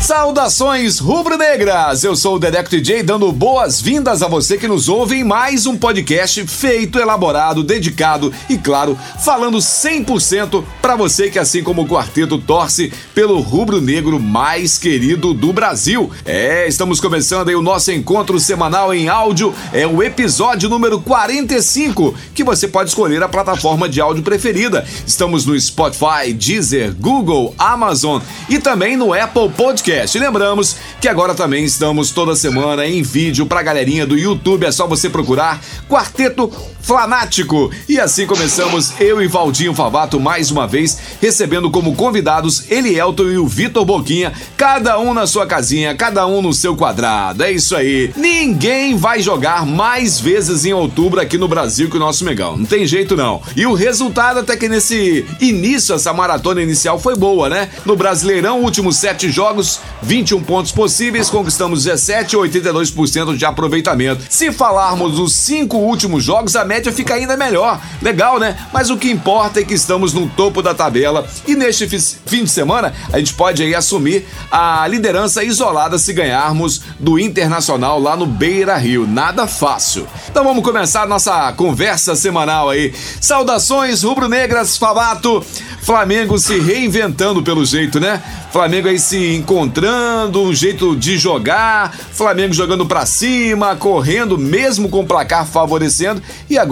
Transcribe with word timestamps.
Saudações 0.00 1.00
rubro-negras! 1.00 2.04
Eu 2.04 2.14
sou 2.14 2.36
o 2.36 2.38
Dedeco 2.38 2.70
DJ 2.70 3.02
dando 3.02 3.30
boas-vindas 3.32 4.22
a 4.22 4.28
você 4.28 4.56
que 4.56 4.68
nos 4.68 4.88
ouve 4.88 5.16
em 5.16 5.24
mais 5.24 5.66
um 5.66 5.76
podcast 5.76 6.46
feito, 6.46 7.00
elaborado, 7.00 7.64
dedicado 7.64 8.32
e, 8.48 8.56
claro, 8.56 8.96
falando 9.18 9.58
100% 9.58 10.64
para 10.80 10.94
você 10.94 11.28
que, 11.28 11.38
assim 11.38 11.64
como 11.64 11.82
o 11.82 11.88
quarteto, 11.88 12.38
torce 12.38 12.92
pelo 13.12 13.40
rubro-negro 13.40 14.20
mais 14.20 14.78
querido 14.78 15.34
do 15.34 15.52
Brasil. 15.52 16.10
É, 16.24 16.66
estamos 16.68 17.00
começando 17.00 17.48
aí 17.48 17.56
o 17.56 17.62
nosso 17.62 17.90
encontro 17.90 18.38
semanal 18.38 18.94
em 18.94 19.08
áudio, 19.08 19.52
é 19.72 19.84
o 19.84 20.00
episódio 20.00 20.68
número 20.68 21.00
45, 21.00 22.14
que 22.34 22.44
você 22.44 22.68
pode 22.68 22.90
escolher 22.90 23.22
a 23.22 23.28
plataforma 23.28 23.88
de 23.88 24.00
áudio 24.00 24.22
preferida. 24.22 24.86
Estamos 25.04 25.44
no 25.44 25.58
Spotify, 25.60 26.32
Deezer, 26.32 26.94
Google, 26.94 27.52
Amazon 27.58 28.22
e 28.48 28.60
também 28.60 28.96
no 28.96 29.12
Apple 29.12 29.50
Podcast 29.50 29.87
podcast. 29.88 30.18
Lembramos 30.18 30.76
que 31.00 31.08
agora 31.08 31.34
também 31.34 31.64
estamos 31.64 32.10
toda 32.10 32.36
semana 32.36 32.86
em 32.86 33.02
vídeo 33.02 33.46
pra 33.46 33.62
galerinha 33.62 34.06
do 34.06 34.18
YouTube. 34.18 34.66
É 34.66 34.70
só 34.70 34.86
você 34.86 35.08
procurar 35.08 35.60
Quarteto 35.88 36.52
Flanático. 36.88 37.70
E 37.86 38.00
assim 38.00 38.26
começamos 38.26 38.98
eu 38.98 39.20
e 39.20 39.28
Valdinho 39.28 39.74
Favato 39.74 40.18
mais 40.18 40.50
uma 40.50 40.66
vez, 40.66 40.96
recebendo 41.20 41.70
como 41.70 41.94
convidados 41.94 42.70
Elielton 42.70 43.24
e 43.24 43.36
o 43.36 43.46
Vitor 43.46 43.84
Boquinha, 43.84 44.32
cada 44.56 44.98
um 44.98 45.12
na 45.12 45.26
sua 45.26 45.46
casinha, 45.46 45.94
cada 45.94 46.26
um 46.26 46.40
no 46.40 46.54
seu 46.54 46.74
quadrado. 46.74 47.44
É 47.44 47.52
isso 47.52 47.76
aí. 47.76 48.10
Ninguém 48.16 48.96
vai 48.96 49.20
jogar 49.20 49.66
mais 49.66 50.18
vezes 50.18 50.64
em 50.64 50.72
outubro 50.72 51.20
aqui 51.20 51.36
no 51.36 51.46
Brasil 51.46 51.90
que 51.90 51.98
o 51.98 52.00
nosso 52.00 52.24
Megão. 52.24 52.56
Não 52.56 52.64
tem 52.64 52.86
jeito 52.86 53.14
não. 53.14 53.42
E 53.54 53.66
o 53.66 53.74
resultado 53.74 54.40
até 54.40 54.56
que 54.56 54.66
nesse 54.66 55.26
início, 55.42 55.94
essa 55.94 56.14
maratona 56.14 56.62
inicial 56.62 56.98
foi 56.98 57.14
boa, 57.14 57.50
né? 57.50 57.68
No 57.84 57.96
Brasileirão, 57.96 58.62
últimos 58.62 58.96
sete 58.96 59.30
jogos, 59.30 59.78
21 60.00 60.42
pontos 60.42 60.72
possíveis, 60.72 61.28
conquistamos 61.28 61.84
17 61.84 62.34
e 62.34 62.38
82% 62.38 63.36
de 63.36 63.44
aproveitamento. 63.44 64.24
Se 64.30 64.50
falarmos 64.50 65.16
dos 65.16 65.34
cinco 65.34 65.76
últimos 65.76 66.24
jogos, 66.24 66.56
a 66.56 66.64
média 66.64 66.77
fica 66.92 67.14
ainda 67.14 67.36
melhor. 67.36 67.80
Legal, 68.00 68.38
né? 68.38 68.56
Mas 68.72 68.90
o 68.90 68.96
que 68.96 69.10
importa 69.10 69.60
é 69.60 69.64
que 69.64 69.74
estamos 69.74 70.12
no 70.12 70.28
topo 70.28 70.62
da 70.62 70.74
tabela 70.74 71.26
e 71.46 71.54
neste 71.54 71.88
fim 71.88 72.44
de 72.44 72.50
semana 72.50 72.92
a 73.12 73.18
gente 73.18 73.34
pode 73.34 73.62
aí 73.62 73.74
assumir 73.74 74.26
a 74.50 74.86
liderança 74.86 75.42
isolada 75.42 75.98
se 75.98 76.12
ganharmos 76.12 76.82
do 76.98 77.18
Internacional 77.18 78.00
lá 78.00 78.16
no 78.16 78.26
Beira 78.26 78.76
Rio. 78.76 79.06
Nada 79.06 79.46
fácil. 79.46 80.06
Então 80.30 80.44
vamos 80.44 80.62
começar 80.62 81.06
nossa 81.06 81.52
conversa 81.52 82.14
semanal 82.14 82.68
aí. 82.70 82.94
Saudações 83.20 84.02
rubro-negras, 84.02 84.76
Favato. 84.76 85.44
Flamengo 85.82 86.38
se 86.38 86.58
reinventando 86.58 87.42
pelo 87.42 87.64
jeito, 87.64 87.98
né? 87.98 88.22
Flamengo 88.52 88.88
aí 88.88 88.98
se 88.98 89.34
encontrando, 89.36 90.42
um 90.42 90.54
jeito 90.54 90.94
de 90.96 91.16
jogar, 91.16 91.94
Flamengo 91.94 92.52
jogando 92.52 92.84
para 92.84 93.06
cima, 93.06 93.76
correndo 93.76 94.36
mesmo 94.36 94.88
com 94.88 95.00
o 95.00 95.06
placar 95.06 95.46
favorecendo 95.46 96.22
e 96.48 96.58
agora 96.58 96.67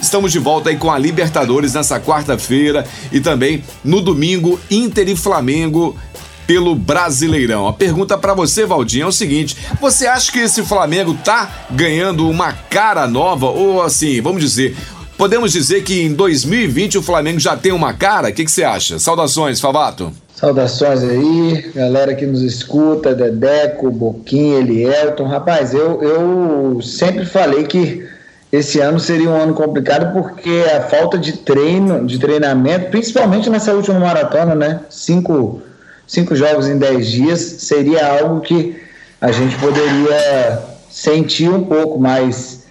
estamos 0.00 0.32
de 0.32 0.38
volta 0.38 0.70
aí 0.70 0.76
com 0.76 0.90
a 0.90 0.98
Libertadores 0.98 1.74
nessa 1.74 2.00
quarta-feira 2.00 2.86
e 3.12 3.20
também 3.20 3.62
no 3.84 4.00
domingo 4.00 4.58
Inter 4.70 5.08
e 5.08 5.16
Flamengo 5.16 5.96
pelo 6.46 6.74
Brasileirão. 6.74 7.66
A 7.66 7.72
pergunta 7.72 8.16
para 8.16 8.32
você, 8.32 8.64
Valdinho, 8.64 9.04
é 9.04 9.08
o 9.08 9.12
seguinte: 9.12 9.56
você 9.80 10.06
acha 10.06 10.30
que 10.30 10.38
esse 10.38 10.62
Flamengo 10.62 11.14
tá 11.24 11.66
ganhando 11.70 12.28
uma 12.28 12.52
cara 12.52 13.06
nova 13.06 13.46
ou 13.46 13.82
assim, 13.82 14.20
vamos 14.20 14.40
dizer, 14.40 14.76
podemos 15.18 15.52
dizer 15.52 15.82
que 15.82 16.02
em 16.02 16.12
2020 16.12 16.98
o 16.98 17.02
Flamengo 17.02 17.40
já 17.40 17.56
tem 17.56 17.72
uma 17.72 17.92
cara? 17.92 18.28
O 18.28 18.32
que, 18.32 18.44
que 18.44 18.50
você 18.50 18.64
acha? 18.64 18.98
Saudações, 18.98 19.60
Favato. 19.60 20.12
Saudações 20.34 21.02
aí, 21.02 21.72
galera 21.74 22.14
que 22.14 22.26
nos 22.26 22.42
escuta, 22.42 23.14
Dedeco, 23.14 23.90
Boquinha, 23.90 24.58
Elielton. 24.58 25.24
Rapaz, 25.24 25.72
eu, 25.72 26.02
eu 26.02 26.82
sempre 26.82 27.24
falei 27.24 27.64
que 27.64 28.06
esse 28.52 28.80
ano 28.80 28.98
seria 29.00 29.28
um 29.28 29.40
ano 29.40 29.54
complicado 29.54 30.12
porque 30.12 30.64
a 30.74 30.82
falta 30.82 31.18
de 31.18 31.32
treino, 31.32 32.06
de 32.06 32.18
treinamento, 32.18 32.90
principalmente 32.90 33.50
nessa 33.50 33.72
última 33.72 33.98
maratona, 33.98 34.54
né? 34.54 34.80
Cinco, 34.88 35.60
cinco 36.06 36.34
jogos 36.34 36.68
em 36.68 36.78
dez 36.78 37.08
dias, 37.08 37.40
seria 37.40 38.18
algo 38.18 38.40
que 38.40 38.80
a 39.20 39.32
gente 39.32 39.56
poderia 39.56 40.62
sentir 40.90 41.48
um 41.50 41.64
pouco 41.64 41.98
mais. 41.98 42.64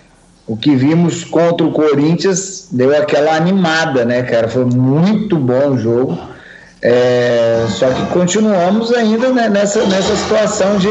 O 0.47 0.55
que 0.55 0.75
vimos 0.75 1.23
contra 1.23 1.65
o 1.65 1.71
Corinthians 1.71 2.67
deu 2.71 2.95
aquela 2.95 3.35
animada, 3.35 4.05
né, 4.05 4.21
cara? 4.21 4.47
Foi 4.47 4.63
muito 4.63 5.37
bom 5.37 5.71
o 5.71 5.77
jogo 5.77 6.35
é, 6.87 7.65
só 7.67 7.89
que 7.89 8.05
continuamos 8.13 8.93
ainda 8.93 9.31
né, 9.31 9.49
nessa, 9.49 9.83
nessa 9.87 10.15
situação 10.15 10.77
de 10.77 10.89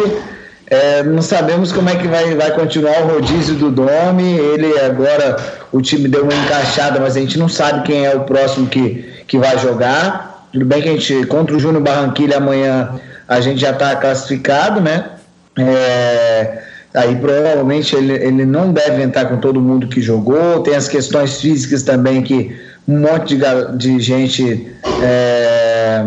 é, 0.75 1.03
não 1.05 1.23
sabemos 1.23 1.71
como 1.71 1.89
é 1.89 1.95
que 1.95 2.09
vai, 2.09 2.35
vai 2.35 2.51
continuar 2.53 3.03
o 3.03 3.15
rodízio 3.15 3.55
do 3.55 3.71
Domi. 3.71 4.37
Ele 4.37 4.77
agora, 4.81 5.37
o 5.71 5.81
time 5.81 6.09
deu 6.09 6.25
uma 6.25 6.35
encaixada, 6.35 6.99
mas 6.99 7.17
a 7.17 7.21
gente 7.21 7.39
não 7.39 7.49
sabe 7.49 7.87
quem 7.87 8.05
é 8.05 8.15
o 8.17 8.25
próximo 8.25 8.67
que, 8.67 9.05
que 9.29 9.39
vai 9.39 9.57
jogar. 9.59 10.49
Tudo 10.53 10.65
bem 10.65 10.83
que 10.83 10.89
a 10.89 10.93
gente, 10.93 11.27
contra 11.27 11.55
o 11.55 11.61
Júnior 11.61 11.83
Barranquilha 11.83 12.39
amanhã, 12.39 13.01
a 13.29 13.41
gente 13.41 13.61
já 13.61 13.71
está 13.71 13.95
classificado, 13.95 14.81
né? 14.81 15.11
É, 15.57 16.63
aí 16.93 17.15
provavelmente 17.17 17.95
ele, 17.95 18.15
ele 18.15 18.45
não 18.45 18.73
deve 18.73 19.01
entrar 19.03 19.27
com 19.27 19.37
todo 19.39 19.61
mundo 19.61 19.87
que 19.87 20.03
jogou. 20.03 20.61
Tem 20.61 20.75
as 20.75 20.89
questões 20.89 21.41
físicas 21.41 21.85
também 21.85 22.21
que 22.23 22.55
um 22.87 22.99
monte 22.99 23.37
de, 23.37 23.77
de 23.77 24.01
gente. 24.01 24.69
É, 25.03 26.05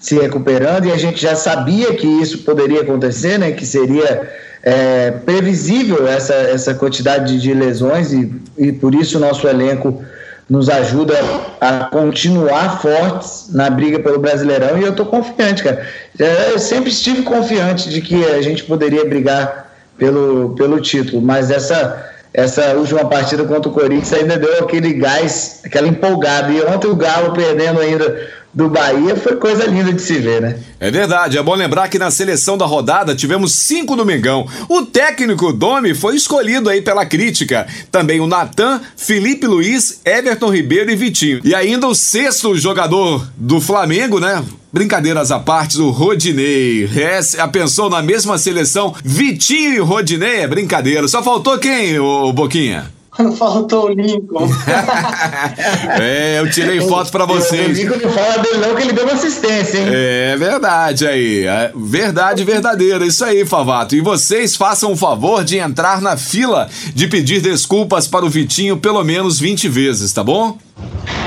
se 0.00 0.18
recuperando 0.18 0.86
e 0.86 0.92
a 0.92 0.96
gente 0.96 1.20
já 1.20 1.34
sabia 1.34 1.94
que 1.94 2.06
isso 2.06 2.38
poderia 2.38 2.82
acontecer, 2.82 3.38
né? 3.38 3.52
Que 3.52 3.66
seria 3.66 4.30
é, 4.62 5.10
previsível 5.10 6.06
essa, 6.06 6.34
essa 6.34 6.74
quantidade 6.74 7.40
de 7.40 7.52
lesões 7.52 8.12
e, 8.12 8.32
e 8.56 8.72
por 8.72 8.94
isso 8.94 9.18
o 9.18 9.20
nosso 9.20 9.46
elenco 9.48 10.02
nos 10.48 10.70
ajuda 10.70 11.14
a 11.60 11.84
continuar 11.84 12.80
fortes 12.80 13.50
na 13.52 13.68
briga 13.68 13.98
pelo 13.98 14.18
Brasileirão 14.18 14.78
e 14.78 14.82
eu 14.82 14.90
estou 14.90 15.04
confiante, 15.04 15.62
cara. 15.62 15.86
É, 16.18 16.52
eu 16.52 16.58
sempre 16.58 16.90
estive 16.90 17.22
confiante 17.22 17.90
de 17.90 18.00
que 18.00 18.24
a 18.24 18.40
gente 18.40 18.64
poderia 18.64 19.04
brigar 19.04 19.70
pelo, 19.98 20.54
pelo 20.56 20.80
título, 20.80 21.20
mas 21.20 21.50
essa 21.50 22.08
essa 22.32 22.74
última 22.74 23.04
partida 23.06 23.42
contra 23.44 23.70
o 23.70 23.72
Corinthians 23.72 24.12
ainda 24.12 24.36
deu 24.36 24.62
aquele 24.62 24.92
gás, 24.92 25.60
aquela 25.64 25.88
empolgada. 25.88 26.52
E 26.52 26.60
ontem 26.62 26.86
o 26.86 26.94
Galo 26.94 27.32
perdendo 27.32 27.80
ainda 27.80 28.28
do 28.58 28.68
Bahia 28.68 29.14
foi 29.14 29.36
coisa 29.36 29.66
linda 29.66 29.92
de 29.92 30.02
se 30.02 30.18
ver, 30.18 30.42
né? 30.42 30.58
É 30.80 30.90
verdade, 30.90 31.38
é 31.38 31.42
bom 31.44 31.54
lembrar 31.54 31.86
que 31.86 31.96
na 31.96 32.10
seleção 32.10 32.58
da 32.58 32.66
rodada 32.66 33.14
tivemos 33.14 33.54
cinco 33.54 33.94
do 33.94 34.04
Mengão. 34.04 34.48
O 34.68 34.84
técnico 34.84 35.52
Domi 35.52 35.94
foi 35.94 36.16
escolhido 36.16 36.68
aí 36.68 36.82
pela 36.82 37.06
crítica. 37.06 37.68
Também 37.92 38.18
o 38.18 38.26
Natan, 38.26 38.80
Felipe 38.96 39.46
Luiz, 39.46 40.00
Everton 40.04 40.50
Ribeiro 40.50 40.90
e 40.90 40.96
Vitinho. 40.96 41.40
E 41.44 41.54
ainda 41.54 41.86
o 41.86 41.94
sexto 41.94 42.56
jogador 42.56 43.30
do 43.36 43.60
Flamengo, 43.60 44.18
né? 44.18 44.44
Brincadeiras 44.72 45.30
à 45.30 45.38
parte, 45.38 45.80
o 45.80 45.90
Rodinei. 45.90 46.90
É, 46.96 47.46
pensou 47.46 47.88
na 47.88 48.02
mesma 48.02 48.38
seleção, 48.38 48.92
Vitinho 49.04 49.74
e 49.74 49.78
Rodinei? 49.78 50.40
É 50.40 50.48
brincadeira. 50.48 51.06
Só 51.06 51.22
faltou 51.22 51.56
quem, 51.58 52.00
ô 52.00 52.32
Boquinha? 52.32 52.97
Faltou 53.36 53.86
o 53.86 53.88
Lincoln. 53.88 54.48
é, 56.00 56.38
eu 56.38 56.50
tirei 56.50 56.80
foto 56.80 57.10
para 57.10 57.24
vocês. 57.24 57.76
O 57.76 57.80
Lincoln 57.80 57.98
não 58.02 58.12
fala 58.12 58.38
dele 58.38 58.58
não 58.58 58.74
que 58.74 58.82
ele 58.82 58.92
deu 58.92 59.04
uma 59.04 59.14
assistência, 59.14 59.78
hein? 59.78 59.86
É 59.90 60.36
verdade 60.36 61.06
aí. 61.06 61.44
É 61.44 61.72
verdade 61.74 62.44
verdadeira. 62.44 63.04
Isso 63.04 63.24
aí, 63.24 63.44
Favato. 63.44 63.96
E 63.96 64.00
vocês 64.00 64.56
façam 64.56 64.92
o 64.92 64.96
favor 64.96 65.42
de 65.42 65.58
entrar 65.58 66.00
na 66.00 66.16
fila 66.16 66.68
de 66.94 67.08
pedir 67.08 67.40
desculpas 67.40 68.06
para 68.06 68.24
o 68.24 68.30
Vitinho 68.30 68.76
pelo 68.76 69.02
menos 69.02 69.40
20 69.40 69.68
vezes, 69.68 70.12
tá 70.12 70.22
bom? 70.22 70.56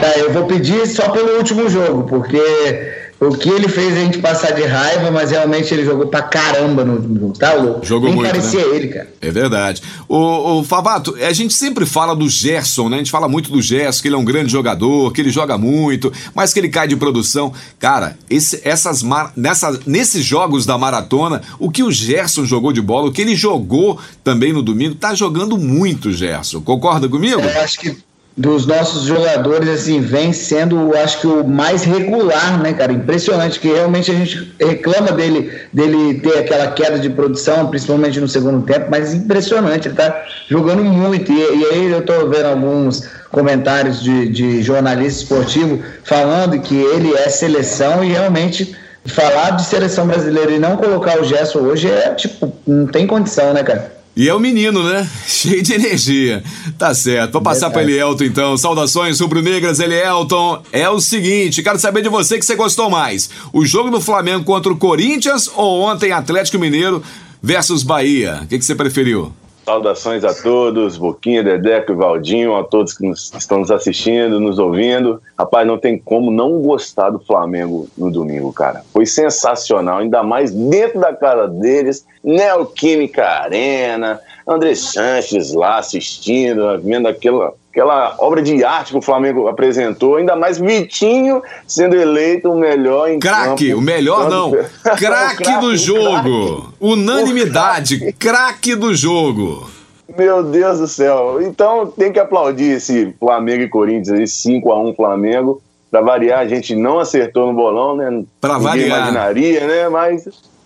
É, 0.01 0.21
eu 0.21 0.31
vou 0.31 0.45
pedir 0.45 0.87
só 0.87 1.09
pelo 1.09 1.37
último 1.37 1.69
jogo, 1.69 2.03
porque 2.03 3.00
o 3.21 3.37
que 3.37 3.49
ele 3.49 3.67
fez 3.67 3.95
a 3.95 3.99
gente 3.99 4.17
passar 4.17 4.49
de 4.49 4.63
raiva, 4.63 5.11
mas 5.11 5.29
realmente 5.29 5.71
ele 5.71 5.85
jogou 5.85 6.07
pra 6.07 6.23
caramba 6.23 6.83
no 6.83 6.95
jogo, 6.95 7.33
tá 7.37 7.53
louco? 7.53 7.85
Jogou 7.85 8.09
Nem 8.09 8.15
muito, 8.15 8.31
parecia 8.31 8.67
né? 8.67 8.75
ele, 8.75 8.87
cara. 8.87 9.13
É 9.21 9.29
verdade. 9.29 9.83
O, 10.09 10.59
o 10.59 10.63
Favato, 10.63 11.15
a 11.21 11.31
gente 11.31 11.53
sempre 11.53 11.85
fala 11.85 12.15
do 12.15 12.27
Gerson, 12.27 12.89
né? 12.89 12.95
A 12.95 12.97
gente 12.97 13.11
fala 13.11 13.29
muito 13.29 13.51
do 13.51 13.61
Gerson, 13.61 14.01
que 14.01 14.07
ele 14.07 14.15
é 14.15 14.17
um 14.17 14.25
grande 14.25 14.51
jogador, 14.51 15.13
que 15.13 15.21
ele 15.21 15.29
joga 15.29 15.55
muito, 15.55 16.11
mas 16.33 16.51
que 16.51 16.59
ele 16.59 16.69
cai 16.69 16.87
de 16.87 16.95
produção. 16.95 17.53
Cara, 17.77 18.17
esse, 18.27 18.59
essas 18.63 19.03
mar, 19.03 19.31
nessa, 19.35 19.79
nesses 19.85 20.25
jogos 20.25 20.65
da 20.65 20.75
maratona, 20.75 21.43
o 21.59 21.69
que 21.69 21.83
o 21.83 21.91
Gerson 21.91 22.43
jogou 22.43 22.73
de 22.73 22.81
bola, 22.81 23.09
o 23.09 23.11
que 23.11 23.21
ele 23.21 23.35
jogou 23.35 23.99
também 24.23 24.51
no 24.51 24.63
domingo, 24.63 24.95
tá 24.95 25.13
jogando 25.13 25.59
muito, 25.59 26.11
Gerson. 26.11 26.59
Concorda 26.61 27.07
comigo? 27.07 27.39
Eu 27.39 27.61
acho 27.61 27.79
que 27.79 27.95
dos 28.35 28.65
nossos 28.65 29.03
jogadores, 29.03 29.67
assim, 29.67 29.99
vem 29.99 30.31
sendo, 30.31 30.95
acho 30.95 31.19
que 31.19 31.27
o 31.27 31.43
mais 31.43 31.83
regular, 31.83 32.61
né, 32.61 32.73
cara? 32.73 32.93
Impressionante, 32.93 33.59
que 33.59 33.67
realmente 33.67 34.09
a 34.09 34.13
gente 34.13 34.53
reclama 34.59 35.11
dele, 35.11 35.51
dele 35.73 36.19
ter 36.21 36.39
aquela 36.39 36.67
queda 36.67 36.97
de 36.97 37.09
produção, 37.09 37.67
principalmente 37.67 38.19
no 38.19 38.27
segundo 38.27 38.65
tempo, 38.65 38.87
mas 38.89 39.13
impressionante, 39.13 39.89
ele 39.89 39.95
tá 39.95 40.23
jogando 40.49 40.83
muito. 40.83 41.31
E, 41.31 41.35
e 41.35 41.65
aí 41.65 41.91
eu 41.91 42.05
tô 42.05 42.27
vendo 42.29 42.45
alguns 42.45 43.05
comentários 43.31 44.01
de, 44.01 44.29
de 44.29 44.61
jornalista 44.61 45.23
esportivo 45.23 45.81
falando 46.03 46.59
que 46.59 46.75
ele 46.75 47.13
é 47.13 47.29
seleção 47.29 48.03
e 48.03 48.11
realmente 48.11 48.75
falar 49.05 49.51
de 49.51 49.65
seleção 49.65 50.07
brasileira 50.07 50.51
e 50.51 50.59
não 50.59 50.77
colocar 50.77 51.19
o 51.19 51.23
Gerson 51.23 51.59
hoje 51.59 51.89
é, 51.89 52.13
tipo, 52.13 52.53
não 52.65 52.87
tem 52.87 53.05
condição, 53.05 53.53
né, 53.53 53.63
cara? 53.63 54.00
E 54.21 54.29
é 54.29 54.35
o 54.35 54.39
menino, 54.39 54.83
né? 54.83 55.09
Cheio 55.25 55.63
de 55.63 55.73
energia. 55.73 56.43
Tá 56.77 56.93
certo. 56.93 57.31
Vou 57.31 57.41
passar 57.41 57.71
para 57.71 57.81
Elielton 57.81 58.23
então. 58.23 58.55
Saudações 58.55 59.19
rubro-negras, 59.19 59.79
Elielton. 59.79 60.61
É 60.71 60.87
o 60.87 61.01
seguinte, 61.01 61.63
quero 61.63 61.79
saber 61.79 62.03
de 62.03 62.09
você 62.09 62.37
que 62.37 62.45
você 62.45 62.55
gostou 62.55 62.87
mais. 62.87 63.31
O 63.51 63.65
jogo 63.65 63.89
do 63.89 63.99
Flamengo 63.99 64.43
contra 64.43 64.71
o 64.71 64.77
Corinthians 64.77 65.49
ou 65.55 65.81
ontem 65.81 66.11
Atlético 66.11 66.59
Mineiro 66.59 67.01
versus 67.41 67.81
Bahia? 67.81 68.41
O 68.43 68.47
que, 68.47 68.59
que 68.59 68.63
você 68.63 68.75
preferiu? 68.75 69.33
Saudações 69.65 70.23
a 70.23 70.33
todos, 70.33 70.97
Boquinha, 70.97 71.43
Dedeco 71.43 71.91
e 71.91 71.95
Valdinho, 71.95 72.55
a 72.55 72.63
todos 72.63 72.93
que 72.93 73.07
nos, 73.07 73.31
estão 73.33 73.59
nos 73.59 73.69
assistindo, 73.69 74.39
nos 74.39 74.57
ouvindo. 74.57 75.21
Rapaz, 75.37 75.67
não 75.67 75.77
tem 75.77 75.97
como 75.97 76.31
não 76.31 76.61
gostar 76.61 77.11
do 77.11 77.19
Flamengo 77.19 77.87
no 77.97 78.11
domingo, 78.11 78.51
cara. 78.51 78.83
Foi 78.91 79.05
sensacional, 79.05 79.99
ainda 79.99 80.23
mais 80.23 80.51
dentro 80.51 80.99
da 80.99 81.13
casa 81.13 81.47
deles, 81.47 82.05
Neoquímica 82.23 83.25
Arena, 83.25 84.19
André 84.51 84.75
Sanches 84.75 85.53
lá 85.53 85.79
assistindo, 85.79 86.79
vendo 86.83 87.07
aquela, 87.07 87.53
aquela 87.71 88.15
obra 88.19 88.41
de 88.41 88.63
arte 88.63 88.91
que 88.91 88.97
o 88.97 89.01
Flamengo 89.01 89.47
apresentou, 89.47 90.15
ainda 90.17 90.35
mais 90.35 90.57
Vitinho 90.57 91.41
sendo 91.67 91.95
eleito 91.95 92.51
o 92.51 92.59
melhor 92.59 93.09
em 93.09 93.19
Craque, 93.19 93.73
o 93.73 93.81
melhor 93.81 94.29
não. 94.29 94.51
Craque 94.97 95.59
do 95.59 95.75
jogo. 95.77 96.73
Unanimidade, 96.79 98.13
craque 98.19 98.75
do 98.75 98.93
jogo. 98.95 99.69
Meu 100.17 100.43
Deus 100.43 100.79
do 100.79 100.87
céu. 100.87 101.39
Então 101.41 101.87
tem 101.87 102.11
que 102.11 102.19
aplaudir 102.19 102.71
esse 102.77 103.15
Flamengo 103.19 103.63
e 103.63 103.69
Corinthians, 103.69 104.19
esse 104.19 104.35
5 104.41 104.71
a 104.71 104.79
1 104.81 104.93
Flamengo. 104.95 105.61
Pra 105.89 105.99
variar, 106.01 106.39
a 106.39 106.47
gente 106.47 106.73
não 106.75 106.99
acertou 106.99 107.47
no 107.47 107.53
bolão, 107.53 107.95
né? 107.97 108.23
Pra 108.39 108.53
Ninguém 108.57 108.69
variar. 108.89 108.97
imaginaria, 108.99 109.67
né? 109.67 109.89
Mas, 109.89 110.25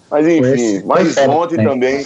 mas 0.09 0.27
enfim, 0.27 0.83
mas 0.85 1.17
ontem 1.27 1.57
também. 1.63 2.05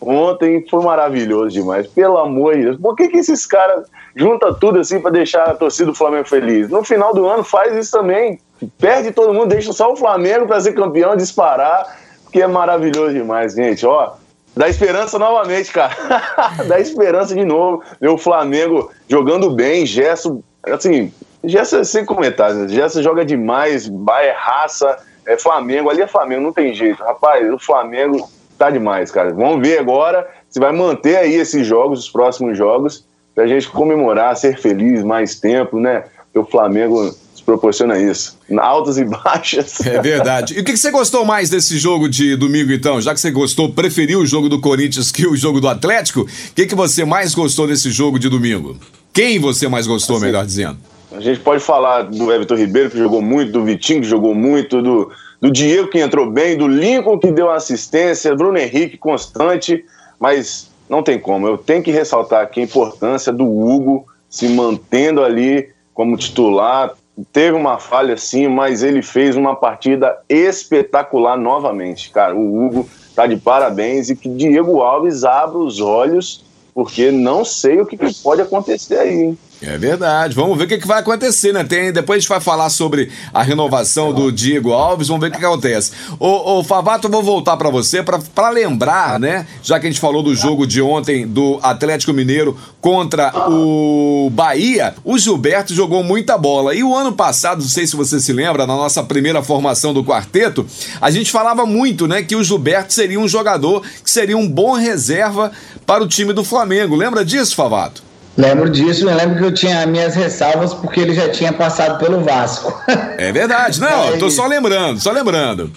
Ontem 0.00 0.64
foi 0.68 0.82
maravilhoso 0.82 1.50
demais. 1.50 1.86
Pelo 1.86 2.16
amor 2.16 2.56
de 2.56 2.62
Deus. 2.62 2.76
Por 2.78 2.96
que, 2.96 3.08
que 3.08 3.18
esses 3.18 3.44
caras 3.44 3.86
juntam 4.16 4.54
tudo 4.54 4.78
assim 4.78 4.98
pra 4.98 5.10
deixar 5.10 5.42
a 5.42 5.54
torcida 5.54 5.90
do 5.90 5.94
Flamengo 5.94 6.26
feliz? 6.26 6.70
No 6.70 6.82
final 6.82 7.12
do 7.12 7.26
ano 7.26 7.44
faz 7.44 7.76
isso 7.76 7.92
também. 7.92 8.40
Perde 8.78 9.12
todo 9.12 9.34
mundo, 9.34 9.48
deixa 9.48 9.72
só 9.72 9.92
o 9.92 9.96
Flamengo 9.96 10.46
pra 10.46 10.60
ser 10.60 10.72
campeão, 10.72 11.16
disparar, 11.16 11.98
porque 12.24 12.40
é 12.40 12.46
maravilhoso 12.46 13.12
demais, 13.12 13.54
gente. 13.54 13.84
Ó, 13.86 14.12
dá 14.56 14.68
esperança 14.68 15.18
novamente, 15.18 15.70
cara. 15.70 15.94
dá 16.66 16.80
esperança 16.80 17.34
de 17.34 17.44
novo. 17.44 17.82
O 18.00 18.16
Flamengo 18.16 18.90
jogando 19.08 19.50
bem, 19.50 19.84
Gerson, 19.84 20.42
assim, 20.66 21.12
Gerson 21.44 21.84
sem 21.84 22.04
comentários, 22.04 22.58
né? 22.58 22.68
Gerson 22.68 23.02
joga 23.02 23.24
demais, 23.24 23.86
vai, 23.86 24.28
é 24.28 24.32
raça, 24.32 24.98
é 25.26 25.38
Flamengo, 25.38 25.90
ali 25.90 26.02
é 26.02 26.06
Flamengo, 26.06 26.42
não 26.42 26.52
tem 26.52 26.74
jeito. 26.74 27.02
Rapaz, 27.02 27.50
o 27.52 27.58
Flamengo 27.58 28.28
tá 28.60 28.70
demais, 28.70 29.10
cara. 29.10 29.32
Vamos 29.32 29.66
ver 29.66 29.78
agora 29.78 30.28
se 30.50 30.60
vai 30.60 30.70
manter 30.70 31.16
aí 31.16 31.34
esses 31.34 31.66
jogos, 31.66 32.00
os 32.00 32.10
próximos 32.10 32.58
jogos, 32.58 33.06
pra 33.34 33.46
gente 33.46 33.66
comemorar, 33.68 34.36
ser 34.36 34.58
feliz 34.60 35.02
mais 35.02 35.40
tempo, 35.40 35.80
né? 35.80 36.04
Porque 36.26 36.38
o 36.38 36.44
Flamengo 36.44 37.10
proporciona 37.46 37.98
isso. 37.98 38.38
Altas 38.60 38.98
e 38.98 39.04
baixas. 39.04 39.80
É 39.80 40.00
verdade. 40.00 40.54
E 40.54 40.60
o 40.60 40.64
que 40.64 40.72
que 40.72 40.78
você 40.78 40.90
gostou 40.90 41.24
mais 41.24 41.48
desse 41.48 41.78
jogo 41.78 42.06
de 42.06 42.36
domingo, 42.36 42.70
então? 42.70 43.00
Já 43.00 43.14
que 43.14 43.20
você 43.20 43.30
gostou, 43.30 43.72
preferiu 43.72 44.20
o 44.20 44.26
jogo 44.26 44.48
do 44.48 44.60
Corinthians 44.60 45.10
que 45.10 45.26
o 45.26 45.34
jogo 45.34 45.58
do 45.58 45.66
Atlético, 45.66 46.20
o 46.20 46.26
que, 46.54 46.66
que 46.66 46.74
você 46.74 47.02
mais 47.04 47.34
gostou 47.34 47.66
desse 47.66 47.90
jogo 47.90 48.18
de 48.18 48.28
domingo? 48.28 48.76
Quem 49.12 49.38
você 49.38 49.68
mais 49.68 49.86
gostou, 49.86 50.16
Assim, 50.16 50.26
melhor 50.26 50.44
dizendo? 50.44 50.78
A 51.10 51.20
gente 51.20 51.40
pode 51.40 51.62
falar 51.62 52.02
do 52.02 52.30
Everton 52.30 52.56
Ribeiro, 52.56 52.90
que 52.90 52.98
jogou 52.98 53.22
muito, 53.22 53.50
do 53.52 53.64
Vitinho, 53.64 54.02
que 54.02 54.06
jogou 54.06 54.34
muito, 54.34 54.80
do, 54.80 55.10
do 55.40 55.50
Diego, 55.50 55.88
que 55.88 55.98
entrou 55.98 56.30
bem, 56.30 56.56
do 56.56 56.68
Lincoln, 56.68 57.18
que 57.18 57.32
deu 57.32 57.50
assistência, 57.50 58.34
Bruno 58.34 58.58
Henrique, 58.58 58.98
constante, 58.98 59.84
mas 60.18 60.70
não 60.88 61.02
tem 61.02 61.18
como. 61.18 61.46
Eu 61.46 61.56
tenho 61.56 61.82
que 61.82 61.90
ressaltar 61.90 62.42
aqui 62.42 62.60
a 62.60 62.64
importância 62.64 63.32
do 63.32 63.46
Hugo 63.46 64.06
se 64.28 64.48
mantendo 64.48 65.22
ali 65.22 65.70
como 65.94 66.16
titular. 66.16 66.92
Teve 67.32 67.56
uma 67.56 67.78
falha 67.78 68.16
sim, 68.16 68.48
mas 68.48 68.82
ele 68.82 69.02
fez 69.02 69.34
uma 69.36 69.56
partida 69.56 70.18
espetacular 70.28 71.38
novamente. 71.38 72.10
Cara, 72.10 72.34
o 72.34 72.64
Hugo 72.66 72.88
tá 73.14 73.26
de 73.26 73.36
parabéns 73.36 74.10
e 74.10 74.16
que 74.16 74.28
Diego 74.28 74.80
Alves 74.82 75.24
abra 75.24 75.58
os 75.58 75.80
olhos, 75.80 76.44
porque 76.74 77.10
não 77.10 77.44
sei 77.44 77.80
o 77.80 77.86
que, 77.86 77.96
que 77.96 78.14
pode 78.22 78.42
acontecer 78.42 78.98
aí, 78.98 79.22
hein? 79.22 79.38
É 79.62 79.76
verdade. 79.76 80.34
Vamos 80.34 80.56
ver 80.56 80.64
o 80.64 80.68
que, 80.68 80.78
que 80.78 80.86
vai 80.86 81.00
acontecer, 81.00 81.52
né? 81.52 81.62
Tem, 81.62 81.92
depois 81.92 82.16
a 82.16 82.20
gente 82.20 82.28
vai 82.30 82.40
falar 82.40 82.70
sobre 82.70 83.10
a 83.32 83.42
renovação 83.42 84.10
do 84.10 84.32
Diego 84.32 84.72
Alves. 84.72 85.08
Vamos 85.08 85.20
ver 85.20 85.28
o 85.28 85.32
que, 85.32 85.38
que 85.38 85.44
acontece. 85.44 85.92
Ô, 86.18 86.58
ô 86.58 86.64
Favato, 86.64 87.06
eu 87.06 87.10
vou 87.10 87.22
voltar 87.22 87.58
pra 87.58 87.68
você 87.68 88.02
pra 88.02 88.48
lembrar, 88.48 89.20
né? 89.20 89.46
Já 89.62 89.78
que 89.78 89.86
a 89.86 89.90
gente 89.90 90.00
falou 90.00 90.22
do 90.22 90.34
jogo 90.34 90.66
de 90.66 90.80
ontem 90.80 91.26
do 91.26 91.58
Atlético 91.62 92.14
Mineiro 92.14 92.56
contra 92.80 93.32
o 93.50 94.30
Bahia, 94.32 94.94
o 95.04 95.18
Gilberto 95.18 95.74
jogou 95.74 96.02
muita 96.02 96.38
bola. 96.38 96.74
E 96.74 96.82
o 96.82 96.96
ano 96.96 97.12
passado, 97.12 97.60
não 97.60 97.68
sei 97.68 97.86
se 97.86 97.96
você 97.96 98.18
se 98.18 98.32
lembra, 98.32 98.66
na 98.66 98.74
nossa 98.74 99.02
primeira 99.02 99.42
formação 99.42 99.92
do 99.92 100.02
quarteto, 100.02 100.66
a 101.02 101.10
gente 101.10 101.30
falava 101.30 101.66
muito, 101.66 102.08
né? 102.08 102.22
Que 102.22 102.34
o 102.34 102.42
Gilberto 102.42 102.94
seria 102.94 103.20
um 103.20 103.28
jogador 103.28 103.82
que 104.02 104.10
seria 104.10 104.38
um 104.38 104.48
bom 104.48 104.72
reserva 104.72 105.52
para 105.84 106.02
o 106.02 106.08
time 106.08 106.32
do 106.32 106.42
Flamengo. 106.42 106.96
Lembra 106.96 107.22
disso, 107.22 107.54
Favato? 107.54 108.09
Lembro 108.36 108.70
disso, 108.70 109.08
eu 109.08 109.14
lembro 109.14 109.36
que 109.38 109.44
eu 109.44 109.52
tinha 109.52 109.84
minhas 109.86 110.14
ressalvas 110.14 110.72
porque 110.72 111.00
ele 111.00 111.14
já 111.14 111.28
tinha 111.28 111.52
passado 111.52 111.98
pelo 111.98 112.20
Vasco. 112.22 112.72
É 113.18 113.30
verdade, 113.32 113.78
não, 113.80 114.06
eu 114.10 114.18
tô 114.18 114.30
só 114.30 114.46
lembrando, 114.46 114.98
só 114.98 115.10
lembrando. 115.12 115.70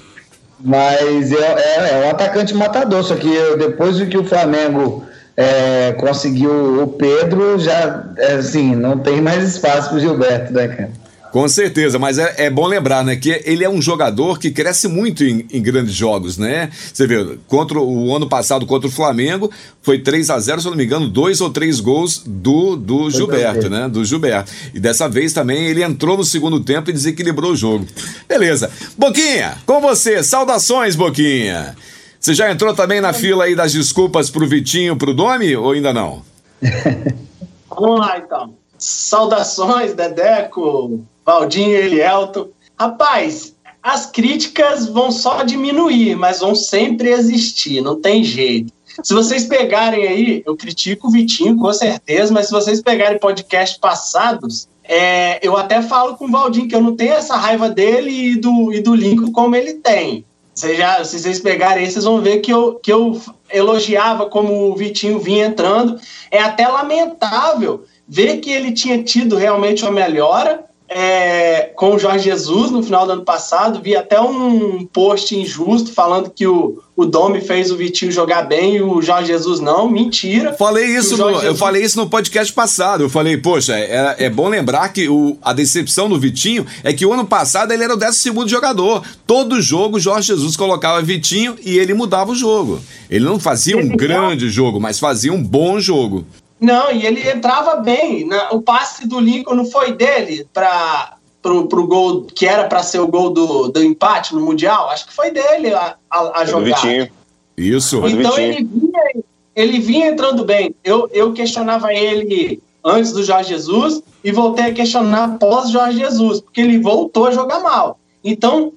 Mas 0.63 1.31
é, 1.33 1.35
é, 1.35 2.03
é 2.03 2.05
um 2.05 2.09
atacante 2.09 2.53
matador, 2.53 3.03
só 3.03 3.15
que 3.15 3.27
eu- 3.33 3.57
depois 3.57 3.97
do 3.97 4.05
que 4.05 4.17
o 4.17 4.23
Flamengo 4.23 5.03
é, 5.35 5.91
conseguiu 5.99 6.81
o 6.83 6.87
Pedro, 6.87 7.59
já 7.59 8.05
é, 8.17 8.33
assim, 8.35 8.73
não 8.75 8.97
tem 8.97 9.19
mais 9.21 9.43
espaço 9.43 9.89
pro 9.89 9.99
Gilberto, 9.99 10.53
né, 10.53 10.67
cara? 10.69 10.89
Com 11.33 11.47
certeza, 11.47 11.97
mas 11.97 12.19
é, 12.19 12.45
é 12.45 12.49
bom 12.51 12.67
lembrar, 12.67 13.03
né, 13.03 13.15
que 13.15 13.41
ele 13.43 13.63
é 13.63 13.69
um 13.69 13.81
jogador 13.81 14.37
que 14.37 14.51
cresce 14.51 14.87
muito 14.87 15.23
em, 15.23 15.47
em 15.51 15.63
grandes 15.63 15.95
jogos, 15.95 16.37
né? 16.37 16.69
Você 16.93 17.07
vê, 17.07 17.39
contra 17.47 17.79
o, 17.79 18.15
ano 18.15 18.29
passado 18.29 18.67
contra 18.67 18.87
o 18.87 18.91
Flamengo, 18.91 19.49
foi 19.81 19.97
3 19.97 20.29
a 20.29 20.39
0 20.39 20.61
se 20.61 20.67
eu 20.67 20.69
não 20.69 20.77
me 20.77 20.85
engano, 20.85 21.09
dois 21.09 21.41
ou 21.41 21.49
três 21.49 21.79
gols 21.79 22.21
do, 22.23 22.75
do 22.75 23.09
Gilberto, 23.09 23.67
né? 23.67 23.89
Do 23.89 24.05
Gilberto. 24.05 24.51
E 24.75 24.79
dessa 24.79 25.09
vez 25.09 25.33
também 25.33 25.65
ele 25.65 25.81
entrou 25.81 26.15
no 26.15 26.23
segundo 26.23 26.59
tempo 26.59 26.91
e 26.91 26.93
desequilibrou 26.93 27.53
o 27.53 27.55
jogo. 27.55 27.87
Beleza. 28.29 28.69
Boquinha, 28.95 29.57
com 29.65 29.81
você, 29.81 30.21
saudações, 30.21 30.95
Boquinha. 30.95 31.75
Você 32.19 32.35
já 32.35 32.51
entrou 32.51 32.75
também 32.75 33.01
na 33.01 33.11
fila 33.11 33.45
aí 33.45 33.55
das 33.55 33.73
desculpas 33.73 34.29
pro 34.29 34.47
Vitinho, 34.47 34.95
pro 34.95 35.15
Domi, 35.15 35.55
ou 35.55 35.71
ainda 35.71 35.91
não? 35.91 36.21
Vamos 37.75 37.99
lá, 37.99 38.19
então. 38.19 38.53
Saudações, 38.77 39.95
Dedeco, 39.95 41.03
Valdinho 41.25 41.75
Elielto. 41.75 42.51
Rapaz, 42.79 43.55
as 43.81 44.05
críticas 44.05 44.87
vão 44.87 45.11
só 45.11 45.43
diminuir, 45.43 46.15
mas 46.15 46.39
vão 46.39 46.55
sempre 46.55 47.09
existir, 47.09 47.81
não 47.81 47.99
tem 47.99 48.23
jeito. 48.23 48.71
Se 49.01 49.13
vocês 49.13 49.45
pegarem 49.45 50.07
aí, 50.07 50.43
eu 50.45 50.55
critico 50.55 51.07
o 51.07 51.11
Vitinho, 51.11 51.57
com 51.57 51.73
certeza, 51.73 52.31
mas 52.31 52.47
se 52.47 52.51
vocês 52.51 52.81
pegarem 52.81 53.17
podcasts 53.17 53.77
passados, 53.77 54.67
é, 54.83 55.39
eu 55.45 55.57
até 55.57 55.81
falo 55.81 56.15
com 56.15 56.25
o 56.25 56.31
Valdinho 56.31 56.67
que 56.67 56.75
eu 56.75 56.81
não 56.81 56.95
tenho 56.95 57.13
essa 57.13 57.35
raiva 57.35 57.69
dele 57.69 58.11
e 58.11 58.35
do, 58.35 58.71
e 58.71 58.81
do 58.81 58.93
Lincoln 58.93 59.31
como 59.31 59.55
ele 59.55 59.75
tem. 59.75 60.25
Vocês 60.53 60.77
já, 60.77 61.03
se 61.03 61.19
vocês 61.19 61.39
pegarem 61.39 61.83
aí, 61.83 61.91
vocês 61.91 62.05
vão 62.05 62.21
ver 62.21 62.39
que 62.39 62.53
eu, 62.53 62.75
que 62.75 62.93
eu 62.93 63.19
elogiava 63.51 64.27
como 64.27 64.69
o 64.69 64.75
Vitinho 64.75 65.19
vinha 65.19 65.47
entrando. 65.47 65.99
É 66.29 66.39
até 66.39 66.67
lamentável 66.67 67.85
ver 68.07 68.37
que 68.37 68.51
ele 68.51 68.71
tinha 68.71 69.01
tido 69.01 69.35
realmente 69.35 69.83
uma 69.83 69.91
melhora 69.91 70.63
é, 70.95 71.71
com 71.75 71.95
o 71.95 71.99
Jorge 71.99 72.25
Jesus 72.25 72.71
no 72.71 72.83
final 72.83 73.05
do 73.05 73.13
ano 73.13 73.23
passado. 73.25 73.81
Vi 73.81 73.95
até 73.95 74.19
um 74.21 74.85
post 74.85 75.35
injusto 75.35 75.91
falando 75.91 76.29
que 76.29 76.45
o, 76.45 76.79
o 76.95 77.05
Domi 77.05 77.41
fez 77.41 77.71
o 77.71 77.75
Vitinho 77.77 78.11
jogar 78.11 78.43
bem 78.43 78.75
e 78.75 78.81
o 78.81 79.01
Jorge 79.01 79.27
Jesus 79.27 79.59
não. 79.59 79.89
Mentira. 79.89 80.53
Falei 80.53 80.85
isso, 80.85 81.17
no, 81.17 81.29
eu 81.29 81.39
Jesus- 81.41 81.59
falei 81.59 81.83
isso 81.83 81.97
no 81.99 82.09
podcast 82.09 82.53
passado. 82.53 83.03
Eu 83.03 83.09
falei, 83.09 83.37
poxa, 83.37 83.73
é, 83.75 84.15
é 84.19 84.29
bom 84.29 84.47
lembrar 84.47 84.89
que 84.89 85.09
o, 85.09 85.37
a 85.41 85.51
decepção 85.53 86.07
do 86.07 86.19
Vitinho 86.19 86.65
é 86.83 86.93
que 86.93 87.05
o 87.05 87.11
ano 87.13 87.25
passado 87.25 87.71
ele 87.71 87.83
era 87.83 87.93
o 87.93 87.97
12 87.97 88.17
segundo 88.17 88.49
jogador. 88.49 89.03
Todo 89.25 89.61
jogo 89.61 89.97
o 89.97 89.99
Jorge 89.99 90.27
Jesus 90.27 90.55
colocava 90.55 91.01
Vitinho 91.01 91.55
e 91.65 91.77
ele 91.77 91.93
mudava 91.93 92.31
o 92.31 92.35
jogo. 92.35 92.79
Ele 93.09 93.25
não 93.25 93.39
fazia 93.39 93.77
um 93.77 93.89
grande 93.89 94.49
jogo, 94.49 94.79
mas 94.79 94.99
fazia 94.99 95.33
um 95.33 95.41
bom 95.41 95.79
jogo. 95.79 96.25
Não, 96.63 96.89
e 96.93 97.05
ele 97.05 97.29
entrava 97.29 97.75
bem. 97.75 98.25
Na, 98.25 98.53
o 98.53 98.61
passe 98.61 99.05
do 99.05 99.19
Lincoln 99.19 99.53
não 99.53 99.65
foi 99.65 99.91
dele 99.91 100.47
para 100.53 101.17
pro, 101.41 101.67
pro 101.67 101.85
gol 101.85 102.23
que 102.23 102.45
era 102.47 102.69
para 102.69 102.81
ser 102.81 102.99
o 102.99 103.07
gol 103.07 103.31
do, 103.31 103.67
do 103.67 103.83
empate 103.83 104.33
no 104.33 104.39
Mundial? 104.39 104.89
Acho 104.89 105.05
que 105.05 105.13
foi 105.13 105.29
dele 105.29 105.73
a, 105.73 105.97
a, 106.09 106.39
a 106.39 106.45
jogada. 106.45 107.11
Isso. 107.57 108.01
Então 108.07 108.37
ele 108.37 108.63
vinha, 108.63 109.23
ele 109.53 109.79
vinha 109.79 110.07
entrando 110.07 110.45
bem. 110.45 110.73
Eu, 110.85 111.09
eu 111.11 111.33
questionava 111.33 111.93
ele 111.93 112.63
antes 112.81 113.11
do 113.11 113.23
Jorge 113.25 113.49
Jesus 113.49 114.01
e 114.23 114.31
voltei 114.31 114.67
a 114.67 114.73
questionar 114.73 115.37
pós 115.37 115.69
Jorge 115.69 115.99
Jesus, 115.99 116.39
porque 116.39 116.61
ele 116.61 116.79
voltou 116.79 117.27
a 117.27 117.31
jogar 117.31 117.59
mal. 117.59 117.99
Então, 118.23 118.71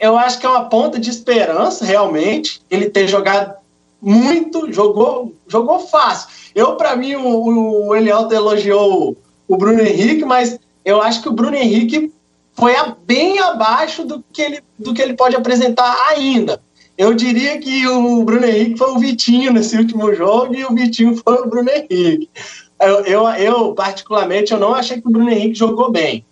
eu 0.00 0.18
acho 0.18 0.40
que 0.40 0.46
é 0.46 0.48
uma 0.48 0.64
ponta 0.64 0.98
de 0.98 1.08
esperança, 1.08 1.84
realmente, 1.84 2.60
ele 2.68 2.90
ter 2.90 3.06
jogado 3.06 3.59
muito, 4.00 4.72
jogou, 4.72 5.34
jogou 5.46 5.80
fácil. 5.80 6.28
Eu, 6.54 6.76
para 6.76 6.96
mim, 6.96 7.14
o, 7.16 7.88
o 7.88 7.94
Elialdo 7.94 8.34
elogiou 8.34 9.16
o 9.46 9.56
Bruno 9.56 9.80
Henrique, 9.80 10.24
mas 10.24 10.58
eu 10.84 11.02
acho 11.02 11.22
que 11.22 11.28
o 11.28 11.32
Bruno 11.32 11.56
Henrique 11.56 12.12
foi 12.54 12.74
a, 12.76 12.96
bem 13.06 13.38
abaixo 13.38 14.04
do 14.04 14.24
que, 14.32 14.42
ele, 14.42 14.60
do 14.78 14.94
que 14.94 15.02
ele 15.02 15.14
pode 15.14 15.36
apresentar 15.36 16.08
ainda. 16.08 16.60
Eu 16.96 17.14
diria 17.14 17.58
que 17.58 17.86
o 17.86 18.22
Bruno 18.24 18.44
Henrique 18.44 18.76
foi 18.76 18.90
o 18.90 18.98
Vitinho 18.98 19.52
nesse 19.52 19.76
último 19.76 20.14
jogo 20.14 20.54
e 20.54 20.64
o 20.64 20.74
Vitinho 20.74 21.16
foi 21.16 21.36
o 21.36 21.48
Bruno 21.48 21.70
Henrique. 21.70 22.28
Eu, 22.78 23.04
eu, 23.04 23.28
eu 23.30 23.74
particularmente, 23.74 24.52
eu 24.52 24.58
não 24.58 24.74
achei 24.74 25.00
que 25.00 25.08
o 25.08 25.10
Bruno 25.10 25.30
Henrique 25.30 25.54
jogou 25.54 25.90
bem. 25.90 26.24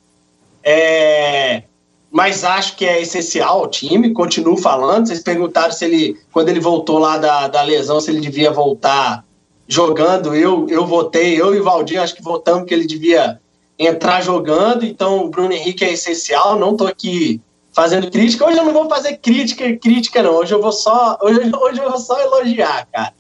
É, 0.63 1.63
mas 2.11 2.43
acho 2.43 2.77
que 2.77 2.85
é 2.85 3.01
essencial 3.03 3.61
ao 3.61 3.69
time, 3.69 4.13
continuo 4.13 4.57
falando. 4.57 5.07
Vocês 5.07 5.23
perguntaram 5.23 5.73
se 5.73 5.85
ele, 5.85 6.19
quando 6.33 6.49
ele 6.49 6.61
voltou 6.61 6.99
lá 6.99 7.19
da, 7.19 7.49
da 7.49 7.63
lesão, 7.63 8.01
se 8.01 8.11
ele 8.11 8.21
devia 8.21 8.51
voltar 8.51 9.25
jogando. 9.67 10.35
Eu, 10.35 10.67
eu 10.69 10.87
votei, 10.87 11.41
eu 11.41 11.55
e 11.55 11.61
o 11.61 11.65
Valdir, 11.65 12.01
acho 12.01 12.15
que 12.15 12.23
votamos 12.23 12.67
que 12.67 12.73
ele 12.73 12.87
devia 12.87 13.39
entrar 13.79 14.23
jogando, 14.23 14.85
então 14.85 15.25
o 15.25 15.29
Bruno 15.29 15.53
Henrique 15.53 15.85
é 15.85 15.93
essencial, 15.93 16.59
não 16.59 16.73
estou 16.73 16.89
aqui 16.89 17.41
fazendo 17.73 18.11
crítica. 18.11 18.45
Hoje 18.45 18.59
eu 18.59 18.65
não 18.65 18.73
vou 18.73 18.89
fazer 18.89 19.19
crítica, 19.19 19.77
crítica 19.77 20.23
não. 20.23 20.35
Hoje 20.35 20.53
eu 20.53 20.61
vou 20.61 20.73
só, 20.73 21.17
hoje, 21.23 21.39
hoje 21.55 21.81
eu 21.81 21.89
vou 21.89 22.01
só 22.01 22.19
elogiar, 22.21 22.89
cara. 22.91 23.13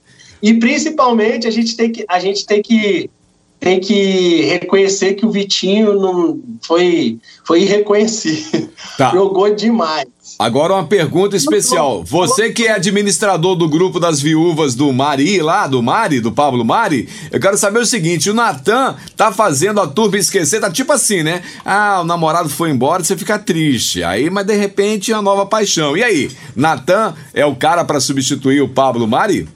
E 0.43 0.55
principalmente 0.55 1.47
a 1.47 1.51
gente 1.51 1.77
tem 1.77 1.93
que 1.93 2.05
a 2.09 2.19
gente 2.19 2.47
tem 2.47 2.63
que 2.63 3.11
tem 3.61 3.81
que 3.81 4.43
reconhecer 4.43 5.15
que 5.15 5.27
o 5.27 5.31
Vitinho 5.31 5.99
não 5.99 6.41
foi 6.63 7.19
foi 7.45 7.63
irreconhecido. 7.63 8.69
Tá. 8.97 9.11
Jogou 9.15 9.55
demais. 9.55 10.07
Agora 10.39 10.75
uma 10.75 10.87
pergunta 10.87 11.37
especial. 11.37 12.05
Você 12.05 12.51
que 12.53 12.67
é 12.67 12.73
administrador 12.73 13.57
do 13.57 13.69
grupo 13.69 13.99
das 13.99 14.21
viúvas 14.21 14.75
do 14.75 14.93
Mari, 14.93 15.41
lá 15.41 15.67
do 15.67 15.83
Mari, 15.83 16.21
do 16.21 16.31
Pablo 16.31 16.65
Mari, 16.65 17.09
eu 17.33 17.41
quero 17.41 17.59
saber 17.59 17.81
o 17.81 17.87
seguinte: 17.87 18.31
o 18.31 18.35
Natan 18.35 18.95
tá 19.17 19.33
fazendo 19.33 19.81
a 19.81 19.87
turma 19.87 20.17
esquecer, 20.19 20.61
tá 20.61 20.71
tipo 20.71 20.93
assim, 20.93 21.25
né? 21.25 21.43
Ah, 21.65 22.01
o 22.03 22.05
namorado 22.05 22.49
foi 22.49 22.71
embora, 22.71 23.03
você 23.03 23.17
fica 23.17 23.39
triste. 23.39 24.05
Aí, 24.05 24.31
mas 24.31 24.47
de 24.47 24.55
repente, 24.55 25.13
a 25.13 25.21
nova 25.21 25.45
paixão. 25.45 25.97
E 25.97 26.05
aí, 26.05 26.31
Natan 26.55 27.15
é 27.35 27.45
o 27.45 27.57
cara 27.57 27.85
para 27.85 27.99
substituir 27.99 28.61
o 28.61 28.69
Pablo 28.69 29.09
Mari? 29.09 29.49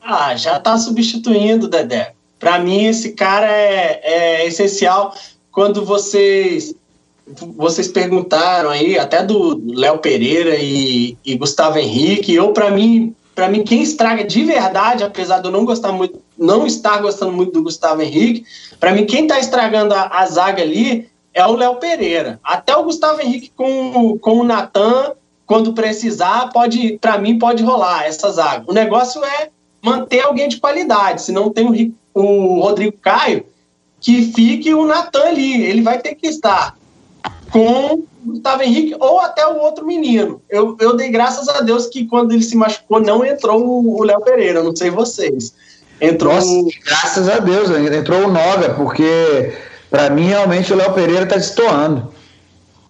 Ah, 0.00 0.36
já 0.36 0.58
tá 0.60 0.78
substituindo, 0.78 1.68
Dedé. 1.68 2.14
Para 2.40 2.58
mim, 2.58 2.86
esse 2.86 3.12
cara 3.12 3.46
é, 3.46 4.00
é 4.02 4.46
essencial. 4.46 5.14
Quando 5.52 5.84
vocês 5.84 6.74
vocês 7.56 7.86
perguntaram 7.86 8.70
aí, 8.70 8.98
até 8.98 9.22
do 9.22 9.62
Léo 9.72 9.98
Pereira 9.98 10.56
e, 10.56 11.16
e, 11.24 11.36
Gustavo 11.36 11.78
Henrique, 11.78 12.34
eu, 12.34 12.52
para 12.52 12.72
mim, 12.72 13.14
para 13.34 13.48
mim, 13.48 13.62
quem 13.62 13.82
estraga 13.82 14.24
de 14.24 14.42
verdade, 14.42 15.04
apesar 15.04 15.38
de 15.38 15.46
eu 15.46 15.52
não 15.52 15.64
gostar 15.64 15.92
muito, 15.92 16.20
não 16.36 16.66
estar 16.66 17.00
gostando 17.00 17.32
muito 17.32 17.52
do 17.52 17.62
Gustavo 17.62 18.02
Henrique, 18.02 18.44
para 18.80 18.92
mim, 18.92 19.06
quem 19.06 19.22
está 19.22 19.38
estragando 19.38 19.94
a, 19.94 20.08
a, 20.10 20.26
zaga 20.26 20.62
ali 20.62 21.08
é 21.32 21.46
o 21.46 21.54
Léo 21.54 21.76
Pereira. 21.76 22.40
Até 22.42 22.76
o 22.76 22.82
Gustavo 22.82 23.20
Henrique 23.20 23.52
com, 23.54 24.18
com 24.18 24.40
o 24.40 24.44
Natan, 24.44 25.12
quando 25.46 25.72
precisar, 25.72 26.50
pode, 26.52 26.98
para 26.98 27.18
mim, 27.18 27.38
pode 27.38 27.62
rolar 27.62 28.06
essa 28.06 28.30
zaga. 28.32 28.64
O 28.66 28.72
negócio 28.72 29.24
é 29.24 29.50
manter 29.82 30.20
alguém 30.20 30.48
de 30.48 30.58
qualidade, 30.58 31.22
se 31.22 31.32
não 31.32 31.50
tem 31.50 31.66
o, 31.66 31.94
o 32.14 32.60
Rodrigo 32.60 32.96
Caio, 33.00 33.44
que 34.00 34.32
fique 34.32 34.72
o 34.74 34.86
Natan 34.86 35.24
ali, 35.24 35.64
ele 35.64 35.82
vai 35.82 35.98
ter 35.98 36.14
que 36.14 36.26
estar 36.26 36.76
com 37.50 37.94
o 37.94 38.08
Gustavo 38.24 38.62
Henrique 38.62 38.96
ou 38.98 39.20
até 39.20 39.46
o 39.46 39.58
outro 39.58 39.84
menino. 39.84 40.40
Eu, 40.48 40.76
eu 40.80 40.96
dei 40.96 41.10
graças 41.10 41.48
a 41.48 41.60
Deus 41.60 41.86
que 41.86 42.06
quando 42.06 42.32
ele 42.32 42.42
se 42.42 42.56
machucou 42.56 43.00
não 43.00 43.24
entrou 43.24 43.84
o 43.84 44.02
Léo 44.02 44.20
Pereira, 44.20 44.62
não 44.62 44.74
sei 44.74 44.90
vocês. 44.90 45.54
Entrou. 46.00 46.34
Nossa, 46.34 46.78
graças 46.84 47.28
a 47.28 47.38
Deus, 47.38 47.70
entrou 47.70 48.26
o 48.26 48.32
Noga, 48.32 48.74
porque 48.74 49.54
para 49.90 50.08
mim 50.10 50.28
realmente 50.28 50.72
o 50.72 50.76
Léo 50.76 50.94
Pereira 50.94 51.26
tá 51.26 51.36
destoando. 51.36 52.12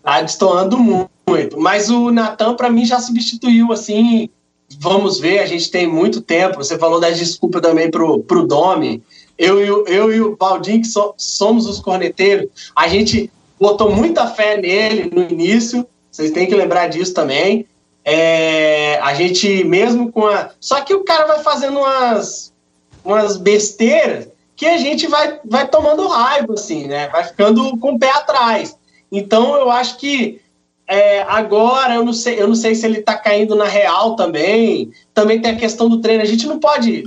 Tá 0.02 0.22
destoando 0.22 0.78
muito. 0.78 1.58
Mas 1.58 1.90
o 1.90 2.10
Natan, 2.10 2.54
para 2.54 2.70
mim, 2.70 2.84
já 2.84 3.00
substituiu 3.00 3.72
assim. 3.72 4.30
Vamos 4.78 5.18
ver, 5.18 5.40
a 5.40 5.46
gente 5.46 5.70
tem 5.70 5.86
muito 5.86 6.20
tempo. 6.20 6.56
Você 6.56 6.78
falou 6.78 7.00
das 7.00 7.18
desculpas 7.18 7.60
também 7.60 7.90
pro, 7.90 8.20
pro 8.20 8.46
Domi. 8.46 9.02
Eu, 9.36 9.60
eu, 9.60 9.86
eu 9.86 10.12
e 10.12 10.20
o 10.20 10.36
Baldinho, 10.36 10.82
que 10.82 10.86
so, 10.86 11.14
somos 11.16 11.66
os 11.66 11.80
corneteiros, 11.80 12.50
a 12.76 12.86
gente 12.88 13.30
botou 13.58 13.90
muita 13.90 14.26
fé 14.26 14.56
nele 14.60 15.10
no 15.12 15.22
início, 15.22 15.86
vocês 16.10 16.30
têm 16.30 16.46
que 16.46 16.54
lembrar 16.54 16.88
disso 16.88 17.14
também. 17.14 17.66
É, 18.04 18.98
a 19.00 19.14
gente, 19.14 19.64
mesmo 19.64 20.10
com 20.10 20.26
a. 20.26 20.50
Só 20.60 20.80
que 20.80 20.94
o 20.94 21.04
cara 21.04 21.26
vai 21.26 21.42
fazendo 21.42 21.78
umas, 21.78 22.52
umas 23.04 23.36
besteiras 23.36 24.28
que 24.56 24.66
a 24.66 24.76
gente 24.76 25.06
vai, 25.06 25.40
vai 25.44 25.66
tomando 25.68 26.06
raiva, 26.06 26.54
assim, 26.54 26.86
né? 26.86 27.08
Vai 27.08 27.24
ficando 27.24 27.76
com 27.78 27.94
o 27.94 27.98
pé 27.98 28.10
atrás. 28.10 28.76
Então, 29.10 29.54
eu 29.56 29.70
acho 29.70 29.96
que 29.98 30.40
é, 30.90 31.22
agora, 31.22 31.94
eu 31.94 32.04
não, 32.04 32.12
sei, 32.12 32.42
eu 32.42 32.48
não 32.48 32.54
sei 32.56 32.74
se 32.74 32.84
ele 32.84 33.00
tá 33.00 33.16
caindo 33.16 33.54
na 33.54 33.64
real 33.64 34.16
também. 34.16 34.90
Também 35.14 35.40
tem 35.40 35.52
a 35.52 35.56
questão 35.56 35.88
do 35.88 36.00
treino. 36.00 36.20
A 36.20 36.26
gente 36.26 36.48
não 36.48 36.58
pode 36.58 37.04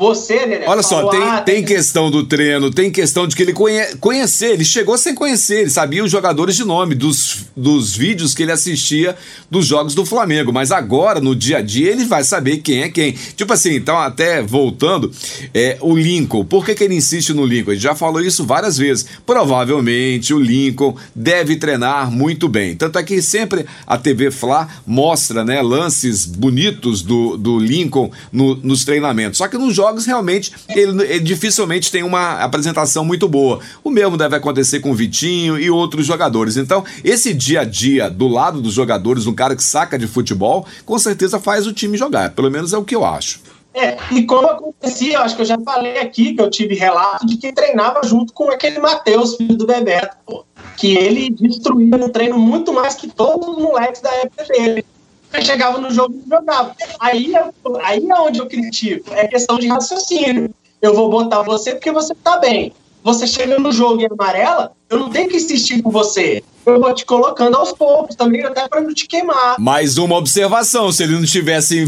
você, 0.00 0.46
né? 0.46 0.62
Olha 0.66 0.82
só, 0.82 1.10
tem, 1.10 1.22
ah, 1.22 1.42
tem 1.42 1.62
questão 1.62 2.10
do 2.10 2.24
treino, 2.24 2.70
tem 2.70 2.90
questão 2.90 3.28
de 3.28 3.36
que 3.36 3.42
ele 3.42 3.52
conhe, 3.52 3.84
conhecer, 3.96 4.52
ele 4.52 4.64
chegou 4.64 4.96
sem 4.96 5.14
conhecer, 5.14 5.60
ele 5.60 5.70
sabia 5.70 6.02
os 6.02 6.10
jogadores 6.10 6.56
de 6.56 6.64
nome, 6.64 6.94
dos, 6.94 7.44
dos 7.54 7.94
vídeos 7.94 8.34
que 8.34 8.42
ele 8.42 8.50
assistia 8.50 9.14
dos 9.50 9.66
jogos 9.66 9.94
do 9.94 10.06
Flamengo, 10.06 10.54
mas 10.54 10.72
agora, 10.72 11.20
no 11.20 11.36
dia 11.36 11.58
a 11.58 11.60
dia, 11.60 11.90
ele 11.90 12.06
vai 12.06 12.24
saber 12.24 12.62
quem 12.62 12.80
é 12.80 12.88
quem. 12.88 13.12
Tipo 13.12 13.52
assim, 13.52 13.74
então, 13.74 13.98
até 13.98 14.40
voltando, 14.40 15.12
é, 15.52 15.76
o 15.82 15.94
Lincoln, 15.94 16.46
por 16.46 16.64
que, 16.64 16.74
que 16.74 16.84
ele 16.84 16.94
insiste 16.94 17.34
no 17.34 17.44
Lincoln? 17.44 17.72
Ele 17.72 17.80
já 17.80 17.94
falou 17.94 18.22
isso 18.22 18.46
várias 18.46 18.78
vezes. 18.78 19.04
Provavelmente 19.26 20.32
o 20.32 20.38
Lincoln 20.38 20.96
deve 21.14 21.56
treinar 21.56 22.10
muito 22.10 22.48
bem. 22.48 22.74
Tanto 22.74 22.98
é 22.98 23.02
que 23.02 23.20
sempre 23.20 23.66
a 23.86 23.98
TV 23.98 24.30
Fla 24.30 24.66
mostra 24.86 25.44
né, 25.44 25.60
lances 25.60 26.24
bonitos 26.24 27.02
do, 27.02 27.36
do 27.36 27.58
Lincoln 27.58 28.10
no, 28.32 28.56
nos 28.56 28.86
treinamentos. 28.86 29.36
Só 29.36 29.46
que 29.46 29.58
nos 29.58 29.74
jogos 29.74 29.89
jogos, 29.90 30.06
realmente, 30.06 30.52
ele, 30.68 31.02
ele, 31.02 31.20
dificilmente 31.20 31.90
tem 31.90 32.02
uma 32.02 32.34
apresentação 32.40 33.04
muito 33.04 33.28
boa. 33.28 33.60
O 33.82 33.90
mesmo 33.90 34.16
deve 34.16 34.36
acontecer 34.36 34.80
com 34.80 34.90
o 34.90 34.94
Vitinho 34.94 35.58
e 35.58 35.70
outros 35.70 36.06
jogadores. 36.06 36.56
Então, 36.56 36.84
esse 37.04 37.34
dia 37.34 37.60
a 37.60 37.64
dia 37.64 38.08
do 38.08 38.28
lado 38.28 38.60
dos 38.60 38.72
jogadores, 38.72 39.26
um 39.26 39.34
cara 39.34 39.56
que 39.56 39.62
saca 39.62 39.98
de 39.98 40.06
futebol, 40.06 40.66
com 40.84 40.98
certeza 40.98 41.40
faz 41.40 41.66
o 41.66 41.72
time 41.72 41.96
jogar. 41.96 42.30
Pelo 42.30 42.50
menos 42.50 42.72
é 42.72 42.78
o 42.78 42.84
que 42.84 42.94
eu 42.94 43.04
acho. 43.04 43.40
É, 43.72 43.96
e 44.12 44.24
como 44.24 44.48
acontecia, 44.48 45.20
acho 45.20 45.36
que 45.36 45.42
eu 45.42 45.46
já 45.46 45.58
falei 45.60 45.98
aqui, 46.00 46.34
que 46.34 46.42
eu 46.42 46.50
tive 46.50 46.74
relato 46.74 47.24
de 47.24 47.36
que 47.36 47.52
treinava 47.52 48.00
junto 48.04 48.32
com 48.32 48.50
aquele 48.50 48.80
Matheus, 48.80 49.36
filho 49.36 49.56
do 49.56 49.64
Bebeto, 49.64 50.44
que 50.76 50.96
ele 50.96 51.30
destruía 51.30 51.96
no 51.96 52.08
treino 52.08 52.36
muito 52.36 52.72
mais 52.72 52.96
que 52.96 53.06
todos 53.06 53.46
os 53.46 53.58
moleques 53.58 54.00
da 54.00 54.10
época 54.12 54.44
dele. 54.46 54.84
Chegava 55.42 55.78
no 55.78 55.90
jogo 55.90 56.14
e 56.14 56.28
jogava. 56.28 56.74
Aí, 56.98 57.32
aí 57.82 58.08
é 58.08 58.14
onde 58.20 58.40
eu 58.40 58.46
critico. 58.46 59.12
É 59.14 59.26
questão 59.26 59.58
de 59.58 59.68
raciocínio. 59.68 60.52
Eu 60.82 60.94
vou 60.94 61.10
botar 61.10 61.42
você 61.42 61.72
porque 61.72 61.92
você 61.92 62.14
tá 62.14 62.38
bem. 62.38 62.72
Você 63.02 63.26
chega 63.26 63.58
no 63.58 63.72
jogo 63.72 64.02
e 64.02 64.06
amarela, 64.06 64.72
eu 64.88 64.98
não 64.98 65.08
tenho 65.08 65.28
que 65.28 65.36
insistir 65.36 65.80
com 65.80 65.90
você. 65.90 66.42
Eu 66.66 66.78
vou 66.78 66.94
te 66.94 67.06
colocando 67.06 67.56
aos 67.56 67.72
poucos 67.72 68.14
também, 68.14 68.44
até 68.44 68.68
para 68.68 68.82
não 68.82 68.92
te 68.92 69.06
queimar. 69.06 69.58
Mais 69.58 69.96
uma 69.96 70.16
observação: 70.16 70.92
se 70.92 71.02
ele 71.02 71.14
não 71.14 71.24
tivesse 71.24 71.78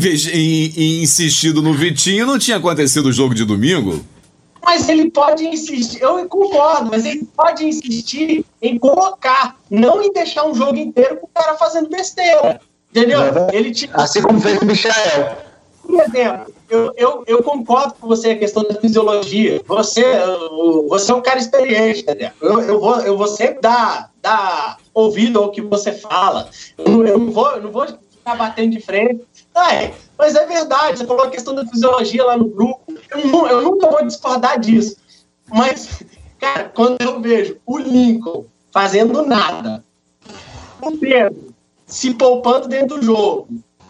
insistido 1.03 1.61
no 1.61 1.75
Vitinho, 1.75 2.27
não 2.27 2.39
tinha 2.39 2.57
acontecido 2.57 3.07
o 3.07 3.13
jogo 3.13 3.35
de 3.35 3.45
domingo? 3.45 4.03
Mas 4.65 4.89
ele 4.89 5.11
pode 5.11 5.45
insistir, 5.45 6.01
eu 6.01 6.27
concordo, 6.29 6.89
mas 6.91 7.05
ele 7.05 7.29
pode 7.37 7.67
insistir 7.67 8.45
em 8.63 8.79
colocar, 8.79 9.57
não 9.69 10.01
em 10.01 10.13
deixar 10.13 10.47
um 10.47 10.55
jogo 10.55 10.79
inteiro 10.79 11.17
com 11.17 11.27
o 11.27 11.31
cara 11.35 11.57
fazendo 11.57 11.89
besteira. 11.91 12.61
Entendeu? 12.93 13.21
Ele 13.53 13.73
te... 13.73 13.91
Assim 13.95 14.21
como 14.21 14.39
fez 14.39 14.61
o 14.61 14.67
Michael. 14.67 15.37
Por 15.83 16.01
exemplo, 16.01 16.55
eu, 16.71 16.93
eu, 16.97 17.25
eu 17.27 17.43
concordo 17.43 17.95
com 17.95 18.07
você 18.07 18.31
a 18.31 18.39
questão 18.39 18.63
da 18.63 18.75
fisiologia. 18.75 19.61
Você, 19.67 20.05
você 20.89 21.11
é 21.11 21.15
um 21.15 21.23
cara 21.23 21.39
experiente, 21.39 22.03
entendeu? 22.03 22.31
Eu, 22.41 22.61
eu, 22.61 22.81
vou, 22.81 23.01
eu 23.01 23.17
vou 23.17 23.27
sempre 23.27 23.61
dar, 23.61 24.11
dar 24.21 24.77
ouvido 24.95 25.39
ao 25.41 25.51
que 25.51 25.61
você 25.61 25.93
fala. 25.93 26.49
Eu, 26.79 27.07
eu, 27.07 27.19
não, 27.19 27.33
vou, 27.33 27.51
eu 27.51 27.63
não 27.63 27.71
vou 27.73 27.87
ficar 27.87 28.37
batendo 28.37 28.71
de 28.71 28.81
frente. 28.81 29.25
Ah, 29.55 29.75
é, 29.75 29.93
mas 30.17 30.35
é 30.35 30.47
verdade, 30.47 30.99
você 30.99 31.07
falou 31.07 31.25
a 31.25 31.31
questão 31.31 31.55
da 31.55 31.67
fisiologia 31.67 32.25
lá 32.25 32.37
no 32.37 32.47
grupo. 32.47 32.81
Eu, 33.11 33.47
eu 33.49 33.63
nunca 33.63 33.91
vou 33.91 34.07
discordar 34.07 34.61
disso. 34.61 34.97
Mas, 35.51 36.03
cara, 36.39 36.71
quando 36.75 37.01
eu 37.03 37.21
vejo 37.21 37.57
o 37.67 37.79
Lincoln 37.79 38.45
fazendo 38.71 39.27
nada, 39.27 39.85
o 40.81 40.97
Pedro 40.97 41.52
se 41.93 42.15
poupando 42.15 42.69
dentro 42.69 42.99
do 42.99 43.05
jogo, 43.05 43.49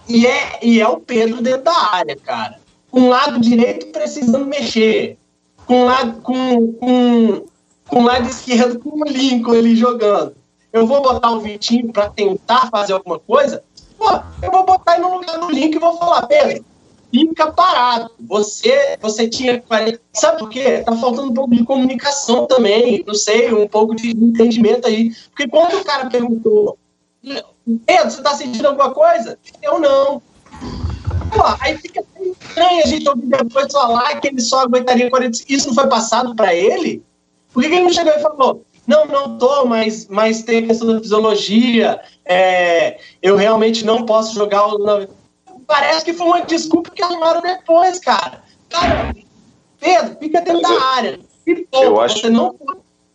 e 0.09 0.26
é, 0.26 0.59
e 0.61 0.80
é 0.80 0.88
o 0.88 0.99
Pedro 0.99 1.40
dentro 1.40 1.62
da 1.62 1.92
área, 1.92 2.16
cara. 2.16 2.59
Com 2.90 3.02
o 3.02 3.09
lado 3.09 3.38
direito 3.38 3.87
precisando 3.92 4.44
mexer, 4.44 5.16
com 5.64 5.82
o 5.82 5.85
lado, 5.85 6.21
com, 6.21 6.73
com, 6.73 7.44
com 7.87 8.02
lado 8.02 8.28
esquerdo 8.28 8.80
com 8.80 9.00
o 9.00 9.04
Lincoln 9.04 9.52
ali 9.52 9.76
jogando. 9.76 10.35
Eu 10.73 10.85
vou 10.85 11.00
botar 11.00 11.30
o 11.30 11.38
Vitinho 11.38 11.92
para 11.92 12.11
tentar 12.11 12.68
fazer 12.71 12.94
alguma 12.94 13.21
coisa? 13.21 13.62
Pô, 13.97 14.11
eu 14.42 14.50
vou 14.50 14.66
botar 14.66 14.94
ele 14.94 15.02
no 15.02 15.18
lugar 15.18 15.38
do 15.38 15.52
Lincoln 15.52 15.76
e 15.76 15.78
vou 15.78 15.97
falar, 15.97 16.26
Pedro, 16.26 16.64
fica 17.09 17.52
parado. 17.52 18.11
Você, 18.26 18.99
você 19.00 19.28
tinha 19.28 19.62
40. 19.62 20.00
Sabe 20.12 20.38
por 20.40 20.49
quê? 20.49 20.82
Tá 20.85 20.97
faltando 20.97 21.30
um 21.30 21.35
pouco 21.35 21.54
de 21.54 21.62
comunicação 21.62 22.47
também, 22.47 23.04
não 23.06 23.14
sei, 23.14 23.54
um 23.54 23.68
pouco 23.68 23.94
de 23.94 24.11
entendimento 24.11 24.88
aí. 24.88 25.12
Porque 25.28 25.47
quando 25.47 25.75
o 25.75 25.85
cara 25.85 26.11
perguntou, 26.11 26.76
Pedro, 27.86 28.10
você 28.10 28.22
tá 28.22 28.34
sentindo 28.34 28.66
alguma 28.66 28.92
coisa? 28.92 29.38
Eu 29.62 29.78
não. 29.78 30.20
Pô, 31.30 31.42
aí 31.60 31.78
fica 31.78 32.04
estranho 32.20 32.82
a 32.82 32.86
gente 32.86 33.08
ouvir 33.08 33.26
depois 33.26 33.72
falar 33.72 34.20
que 34.20 34.28
ele 34.28 34.40
só 34.40 34.60
aguentaria 34.60 35.08
40. 35.08 35.38
Isso 35.48 35.68
não 35.68 35.74
foi 35.74 35.86
passado 35.86 36.34
para 36.34 36.54
ele? 36.54 37.02
Por 37.52 37.62
que, 37.62 37.68
que 37.68 37.74
ele 37.76 37.84
não 37.84 37.92
chegou 37.92 38.12
e 38.12 38.20
falou? 38.20 38.64
Não, 38.86 39.06
não 39.06 39.38
tô, 39.38 39.64
mas, 39.64 40.08
mas 40.08 40.42
tem 40.42 40.64
a 40.64 40.66
questão 40.66 40.88
da 40.88 41.00
fisiologia. 41.00 42.00
É, 42.24 42.98
eu 43.22 43.36
realmente 43.36 43.84
não 43.84 44.04
posso 44.04 44.34
jogar 44.34 44.66
o 44.66 44.78
parece 45.66 46.04
que 46.04 46.12
foi 46.12 46.26
uma 46.26 46.42
desculpa 46.42 46.90
que 46.90 47.02
arrumaram 47.02 47.40
depois, 47.40 47.98
cara. 47.98 48.42
Cara, 48.68 49.14
Pedro, 49.80 50.16
fica 50.18 50.40
dentro 50.40 50.60
da 50.60 50.82
área. 50.82 51.20
E, 51.46 51.54
pô, 51.70 52.00
acho... 52.00 52.20
você, 52.20 52.30
não, 52.30 52.54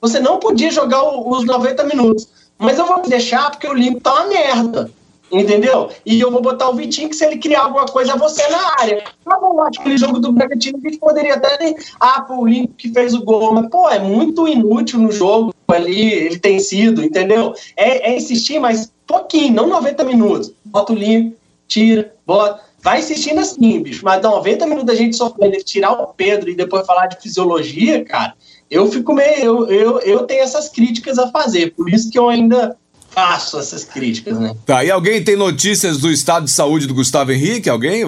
você 0.01 0.19
não 0.19 0.39
podia 0.39 0.71
jogar 0.71 1.03
os 1.03 1.45
90 1.45 1.83
minutos. 1.83 2.27
Mas 2.57 2.79
eu 2.79 2.85
vou 2.85 3.01
deixar 3.07 3.51
porque 3.51 3.67
o 3.67 3.73
limpo 3.73 4.01
tá 4.01 4.13
uma 4.13 4.27
merda. 4.27 4.91
Entendeu? 5.31 5.89
E 6.05 6.19
eu 6.19 6.31
vou 6.31 6.41
botar 6.41 6.69
o 6.69 6.73
Vitinho, 6.73 7.09
que 7.09 7.15
se 7.15 7.25
ele 7.25 7.37
criar 7.37 7.63
alguma 7.63 7.85
coisa, 7.85 8.15
você 8.15 8.47
na 8.47 8.79
área. 8.79 9.03
Tá 9.25 9.37
bom, 9.37 9.61
acho 9.61 9.73
que 9.73 9.79
aquele 9.79 9.97
jogo 9.97 10.19
do 10.19 10.31
Bragantino 10.31 10.77
a 10.77 10.87
gente 10.87 10.99
poderia 10.99 11.33
até 11.33 11.57
ter. 11.57 11.75
Ah, 11.99 12.25
o 12.29 12.47
Limpo 12.47 12.73
que 12.75 12.89
fez 12.93 13.13
o 13.13 13.23
gol. 13.23 13.53
Mas, 13.53 13.69
pô, 13.69 13.89
é 13.89 13.99
muito 13.99 14.47
inútil 14.47 14.99
no 14.99 15.11
jogo 15.11 15.53
ali, 15.67 16.13
ele 16.13 16.39
tem 16.39 16.59
sido, 16.59 17.03
entendeu? 17.03 17.53
É, 17.75 18.11
é 18.11 18.15
insistir, 18.15 18.57
mas 18.57 18.89
pouquinho, 19.05 19.53
não 19.53 19.67
90 19.67 20.03
minutos. 20.05 20.51
Bota 20.63 20.93
o 20.93 20.95
Limpo, 20.95 21.35
tira, 21.67 22.13
bota. 22.25 22.65
Vai 22.79 22.99
insistindo 22.99 23.41
assim, 23.41 23.81
bicho. 23.81 24.05
Mas 24.05 24.21
90 24.21 24.65
minutos 24.65 24.85
da 24.85 24.95
gente 24.95 25.17
sofrendo, 25.17 25.57
tirar 25.57 25.91
o 25.91 26.07
Pedro 26.07 26.49
e 26.49 26.55
depois 26.55 26.85
falar 26.85 27.07
de 27.07 27.21
fisiologia, 27.21 28.05
cara, 28.05 28.33
eu 28.69 28.91
fico 28.91 29.13
meio. 29.13 29.38
Eu, 29.38 29.67
eu, 29.67 30.00
eu 30.00 30.19
tenho 30.24 30.43
essas 30.43 30.69
críticas 30.69 31.17
a 31.17 31.29
fazer. 31.29 31.74
Por 31.75 31.89
isso 31.89 32.09
que 32.09 32.19
eu 32.19 32.29
ainda 32.29 32.75
faço 33.09 33.57
essas 33.59 33.83
críticas, 33.83 34.39
né? 34.39 34.55
Tá, 34.65 34.83
e 34.83 34.91
alguém 34.91 35.24
tem 35.24 35.36
notícias 35.36 35.97
do 35.97 36.12
estado 36.12 36.45
de 36.45 36.51
saúde 36.51 36.86
do 36.86 36.93
Gustavo 36.93 37.31
Henrique? 37.31 37.69
Alguém? 37.69 38.03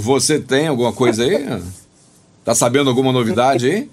Você 0.00 0.38
tem 0.38 0.68
alguma 0.68 0.92
coisa 0.92 1.24
aí? 1.24 1.60
Tá 2.44 2.54
sabendo 2.54 2.88
alguma 2.88 3.12
novidade 3.12 3.66
aí? 3.66 3.90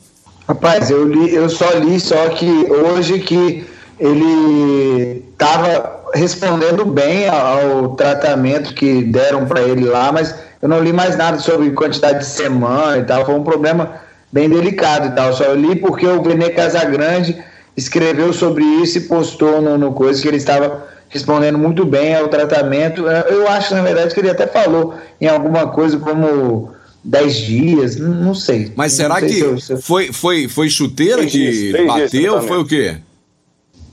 Rapaz, 0.47 0.89
eu, 0.89 1.05
li, 1.05 1.35
eu 1.35 1.49
só 1.49 1.71
li 1.71 1.99
só 1.99 2.29
que 2.29 2.45
hoje 2.71 3.19
que 3.19 3.65
ele 3.99 5.25
estava 5.33 6.05
respondendo 6.13 6.85
bem 6.85 7.27
ao 7.27 7.95
tratamento 7.95 8.73
que 8.73 9.03
deram 9.03 9.45
para 9.45 9.61
ele 9.61 9.83
lá, 9.83 10.09
mas 10.13 10.33
eu 10.61 10.69
não 10.69 10.81
li 10.81 10.93
mais 10.93 11.17
nada 11.17 11.37
sobre 11.39 11.71
quantidade 11.71 12.19
de 12.19 12.25
semana 12.27 12.99
e 12.99 13.03
tal. 13.03 13.25
Foi 13.25 13.35
um 13.35 13.43
problema 13.43 13.99
bem 14.35 14.49
delicado 14.49 15.07
e 15.07 15.11
tal. 15.15 15.33
Só 15.33 15.53
li 15.53 15.77
porque 15.77 16.05
o 16.05 16.21
Vene 16.21 16.49
Casagrande 16.49 17.41
escreveu 17.77 18.33
sobre 18.33 18.65
isso 18.65 18.97
e 18.97 19.01
postou 19.01 19.61
no, 19.61 19.77
no 19.77 19.93
coisa 19.93 20.21
que 20.21 20.27
ele 20.27 20.35
estava 20.35 20.85
respondendo 21.07 21.57
muito 21.57 21.85
bem 21.85 22.13
ao 22.13 22.27
tratamento. 22.27 23.07
Eu 23.07 23.47
acho, 23.47 23.73
na 23.73 23.81
verdade, 23.81 24.13
que 24.13 24.19
ele 24.19 24.29
até 24.29 24.45
falou 24.45 24.93
em 25.21 25.27
alguma 25.27 25.67
coisa 25.67 25.97
como 25.97 26.69
10 27.01 27.35
dias, 27.37 27.95
não 27.95 28.35
sei. 28.35 28.73
Mas 28.75 28.91
será 28.91 29.21
sei 29.21 29.29
que 29.29 29.35
se 29.35 29.41
eu, 29.41 29.57
se 29.57 29.73
eu... 29.73 29.81
Foi, 29.81 30.11
foi, 30.11 30.49
foi 30.49 30.69
chuteira 30.69 31.25
que 31.25 31.71
bateu? 31.87 32.41
Foi 32.41 32.57
o 32.57 32.65
quê? 32.65 32.97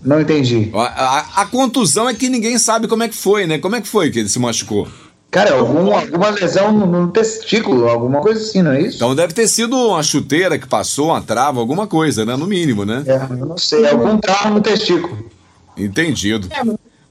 Não 0.04 0.20
entendi. 0.20 0.70
A, 0.74 0.80
a, 0.80 1.42
a, 1.42 1.46
contusão 1.46 2.08
é 2.08 2.14
que 2.14 2.28
ninguém 2.28 2.58
sabe 2.58 2.88
como 2.88 3.04
é 3.04 3.08
que 3.08 3.14
foi, 3.14 3.46
né? 3.46 3.58
Como 3.58 3.76
é 3.76 3.80
que 3.80 3.86
foi 3.86 4.10
que 4.10 4.18
ele 4.18 4.28
se 4.28 4.40
machucou? 4.40 4.88
Cara, 5.32 5.54
algum, 5.54 5.96
alguma 5.96 6.28
lesão 6.28 6.70
no, 6.70 7.10
testículo, 7.10 7.88
alguma 7.88 8.20
coisa 8.20 8.38
assim, 8.38 8.60
não 8.60 8.72
é 8.72 8.82
isso? 8.82 8.96
Então 8.96 9.16
deve 9.16 9.32
ter 9.32 9.48
sido 9.48 9.74
uma 9.74 10.02
chuteira 10.02 10.58
que 10.58 10.68
passou, 10.68 11.08
uma 11.08 11.22
trava, 11.22 11.58
alguma 11.58 11.86
coisa, 11.86 12.26
né? 12.26 12.36
No 12.36 12.46
mínimo, 12.46 12.84
né? 12.84 13.02
É, 13.06 13.14
eu 13.32 13.46
não 13.46 13.56
sei, 13.56 13.88
algum 13.88 14.18
trauma 14.18 14.50
no 14.50 14.60
testículo. 14.60 15.30
Entendido. 15.74 16.48
É, 16.50 16.62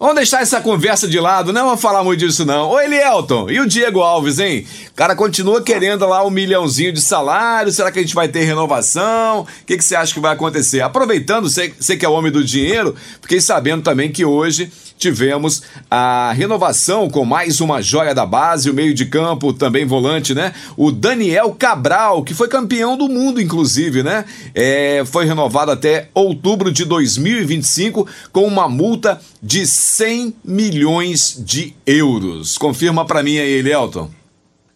Vamos 0.02 0.16
deixar 0.16 0.42
essa 0.42 0.60
conversa 0.60 1.08
de 1.08 1.20
lado, 1.20 1.54
não 1.54 1.66
vamos 1.66 1.80
falar 1.80 2.04
muito 2.04 2.26
disso 2.26 2.44
não. 2.44 2.72
Ô 2.72 2.80
Elielton, 2.80 3.52
e 3.52 3.60
o 3.60 3.68
Diego 3.68 4.02
Alves, 4.02 4.40
hein? 4.40 4.66
O 4.90 4.96
cara 4.96 5.16
continua 5.16 5.62
querendo 5.62 6.08
lá 6.08 6.26
um 6.26 6.32
milhãozinho 6.32 6.92
de 6.92 7.00
salário, 7.00 7.72
será 7.72 7.92
que 7.92 8.00
a 8.00 8.02
gente 8.02 8.16
vai 8.16 8.28
ter 8.28 8.44
renovação? 8.44 9.42
O 9.42 9.46
que, 9.64 9.78
que 9.78 9.84
você 9.84 9.96
acha 9.96 10.12
que 10.12 10.20
vai 10.20 10.34
acontecer? 10.34 10.82
Aproveitando, 10.82 11.48
você, 11.48 11.70
que 11.70 12.04
é 12.04 12.10
homem 12.10 12.32
do 12.32 12.44
dinheiro, 12.44 12.96
fiquei 13.22 13.40
sabendo 13.40 13.84
também 13.84 14.12
que 14.12 14.26
hoje 14.26 14.72
tivemos 14.98 15.64
a 15.90 16.32
renovação 16.34 17.08
com 17.08 17.24
mais 17.24 17.60
uma 17.60 17.80
joia 17.82 18.14
da 18.14 18.26
base, 18.26 18.70
o 18.70 18.74
meio 18.74 18.96
de 18.96 19.06
campo, 19.06 19.54
também 19.54 19.86
volante, 19.86 20.34
né? 20.34 20.54
O 20.78 20.92
Daniel 20.92 21.56
Cabral, 21.58 22.24
que 22.24 22.34
foi 22.34 22.48
campeão 22.48 22.98
do 22.98 23.08
mundo, 23.08 23.42
inclusive, 23.42 24.02
né? 24.02 24.26
É, 24.54 25.04
foi 25.06 25.26
renovado 25.26 25.72
até 25.72 26.10
outubro 26.14 26.72
de 26.72 26.86
2025 26.86 28.08
com 28.32 28.46
uma 28.46 28.70
multa 28.70 29.20
de 29.42 29.66
100 29.92 30.36
milhões 30.46 31.36
de 31.38 31.76
euros. 31.86 32.58
Confirma 32.58 33.06
para 33.06 33.22
mim 33.22 33.38
aí, 33.38 33.60
Elton. 33.60 34.10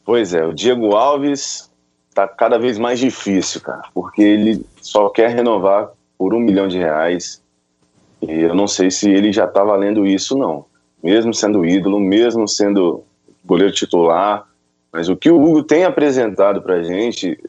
Pois 0.04 0.34
é, 0.34 0.45
o 0.45 0.54
Diego 0.54 0.93
Alves 0.93 1.71
tá 2.13 2.28
cada 2.28 2.60
vez 2.60 2.78
mais 2.78 2.99
difícil, 2.99 3.62
cara, 3.62 3.84
porque 3.93 4.21
ele 4.21 4.65
só 4.82 5.08
quer 5.08 5.30
renovar 5.30 5.89
por 6.17 6.34
um 6.34 6.39
milhão 6.39 6.67
de 6.67 6.78
reais 6.78 7.41
e 8.21 8.41
eu 8.41 8.54
não 8.54 8.67
sei 8.67 8.91
se 8.91 9.10
ele 9.10 9.32
já 9.32 9.45
está 9.45 9.63
valendo 9.63 10.06
isso, 10.06 10.38
não. 10.38 10.65
Mesmo 11.01 11.34
sendo 11.34 11.65
ídolo, 11.65 11.97
mesmo 11.97 12.45
sendo 12.45 13.01
goleiro 13.45 13.73
titular. 13.73 14.45
Mas 14.91 15.08
o 15.08 15.15
que 15.15 15.32
o 15.32 15.41
Hugo 15.41 15.63
tem 15.63 15.86
apresentado 15.86 16.62
para 16.62 16.75
a 16.75 16.84
gente, 16.84 17.39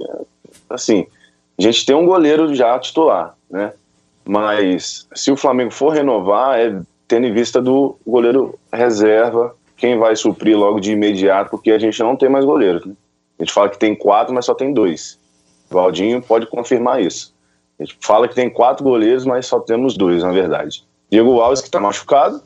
assim, 0.71 1.05
a 1.59 1.63
gente 1.63 1.85
tem 1.85 1.97
um 1.97 2.07
goleiro 2.07 2.55
já 2.55 2.79
titular, 2.79 3.37
né? 3.51 3.73
Mas 4.25 5.09
se 5.17 5.33
o 5.33 5.37
Flamengo 5.37 5.73
for 5.73 5.93
renovar, 5.93 6.61
é 6.61 6.81
tendo 7.09 7.27
em 7.27 7.33
vista 7.33 7.61
do 7.61 7.97
goleiro 8.07 8.59
reserva, 8.73 9.55
quem 9.77 9.99
vai 9.99 10.17
suprir 10.17 10.57
logo 10.57 10.81
de 10.81 10.93
imediato, 10.93 11.51
porque 11.51 11.71
a 11.71 11.79
gente 11.79 11.99
não 12.03 12.17
tem 12.17 12.29
mais 12.29 12.45
goleiros. 12.45 12.85
Né? 12.85 12.95
A 13.39 13.43
gente 13.43 13.53
fala 13.53 13.69
que 13.69 13.79
tem 13.79 13.95
quatro, 13.95 14.35
mas 14.35 14.45
só 14.45 14.55
tem 14.55 14.73
dois. 14.73 15.19
O 15.71 15.75
Valdinho 15.75 16.23
pode 16.23 16.47
confirmar 16.47 17.03
isso. 17.03 17.35
A 17.79 17.85
gente 17.85 17.99
fala 18.01 18.27
que 18.27 18.35
tem 18.35 18.49
quatro 18.49 18.83
goleiros, 18.83 19.27
mas 19.27 19.47
só 19.47 19.61
temos 19.61 19.97
dois, 19.97 20.23
na 20.23 20.33
verdade. 20.33 20.85
Diego 21.11 21.41
Alves, 21.41 21.61
que 21.61 21.69
está 21.69 21.79
machucado, 21.79 22.41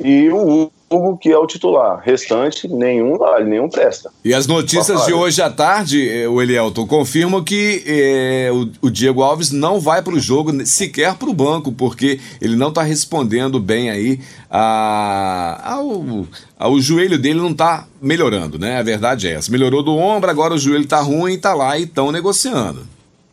e 0.00 0.30
o 0.30 0.72
Hugo, 0.92 1.16
que 1.16 1.30
é 1.30 1.38
o 1.38 1.46
titular. 1.46 2.02
Restante, 2.04 2.66
nenhum 2.66 3.16
vale, 3.16 3.44
nenhum 3.44 3.68
presta. 3.68 4.10
E 4.24 4.34
as 4.34 4.48
notícias 4.48 5.06
de 5.06 5.12
hoje 5.12 5.40
à 5.40 5.48
tarde, 5.48 6.10
eh, 6.10 6.28
o 6.28 6.42
Elielton, 6.42 6.84
confirmam 6.84 7.44
que 7.44 7.84
é, 7.86 8.50
o, 8.52 8.68
o, 8.88 8.90
Diego 8.90 9.22
Alves 9.22 9.52
não 9.52 9.78
vai 9.78 10.02
para 10.02 10.14
o 10.14 10.18
jogo, 10.18 10.66
sequer 10.66 11.14
para 11.14 11.30
o 11.30 11.32
banco, 11.32 11.70
porque 11.70 12.18
ele 12.42 12.56
não 12.56 12.70
está 12.70 12.82
respondendo 12.82 13.60
bem 13.60 13.88
aí 13.88 14.18
a, 14.50 15.74
ao, 15.74 16.26
ao 16.58 16.80
joelho 16.80 17.18
dele 17.18 17.38
não 17.38 17.52
está 17.52 17.86
melhorando, 18.02 18.58
né? 18.58 18.78
A 18.78 18.82
verdade 18.82 19.28
é 19.28 19.34
essa. 19.34 19.52
Melhorou 19.52 19.84
do 19.84 19.96
ombro, 19.96 20.28
agora 20.28 20.54
o 20.54 20.58
joelho 20.58 20.82
está 20.82 21.00
ruim, 21.00 21.34
está 21.34 21.54
lá 21.54 21.78
e 21.78 21.84
estão 21.84 22.10
negociando. 22.10 22.80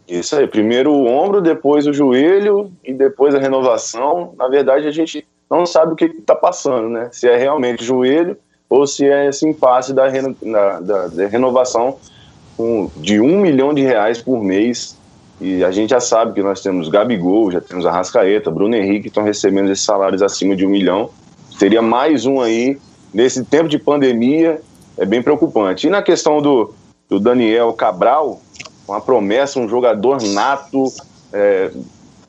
Isso 0.08 0.36
aí, 0.36 0.46
primeiro 0.46 0.92
o 0.92 1.08
ombro, 1.08 1.42
depois 1.42 1.88
o 1.88 1.92
joelho 1.92 2.72
e 2.86 2.94
depois 2.94 3.34
a 3.34 3.40
renovação. 3.40 4.34
Na 4.38 4.48
verdade, 4.48 4.88
a 4.88 4.92
gente 4.92 5.26
não 5.50 5.66
sabe 5.66 5.94
o 5.94 5.96
que 5.96 6.06
está 6.06 6.36
passando, 6.36 6.90
né? 6.90 7.10
Se 7.12 7.28
é 7.28 7.38
realmente 7.38 7.84
joelho 7.84 8.38
ou 8.70 8.86
se 8.86 9.08
é 9.08 9.30
esse 9.30 9.48
impasse 9.48 9.94
da, 9.94 10.08
reno, 10.10 10.36
da, 10.42 10.80
da, 10.80 11.08
da 11.08 11.28
renovação 11.28 11.98
com, 12.58 12.90
de 12.98 13.20
um 13.20 13.40
milhão 13.40 13.74
de 13.74 13.82
reais 13.82 14.22
por 14.22 14.44
mês. 14.44 14.98
E 15.40 15.64
a 15.64 15.72
gente 15.72 15.92
já 15.92 16.00
sabe 16.00 16.34
que 16.34 16.42
nós 16.42 16.62
temos 16.62 16.90
Gabigol, 16.90 17.52
já 17.52 17.62
temos 17.62 17.86
Arrascaeta, 17.86 18.50
Bruno 18.50 18.76
Henrique, 18.76 19.04
que 19.04 19.08
estão 19.10 19.24
recebendo 19.24 19.72
esses 19.72 19.86
salários 19.86 20.22
acima 20.22 20.56
de 20.56 20.66
um 20.66 20.70
milhão. 20.70 21.12
Seria 21.58 21.82
mais 21.82 22.26
um 22.26 22.42
aí, 22.42 22.78
nesse 23.14 23.46
tempo 23.46 23.70
de 23.70 23.78
pandemia, 23.78 24.60
é 24.98 25.06
bem 25.06 25.22
preocupante. 25.22 25.88
E 25.88 25.90
na 25.90 26.02
questão 26.02 26.42
do, 26.42 26.74
do 27.08 27.20
Daniel 27.20 27.72
Cabral, 27.74 28.42
uma 28.88 29.00
promessa, 29.00 29.60
um 29.60 29.70
jogador 29.70 30.22
nato, 30.24 30.92
é, 31.32 31.72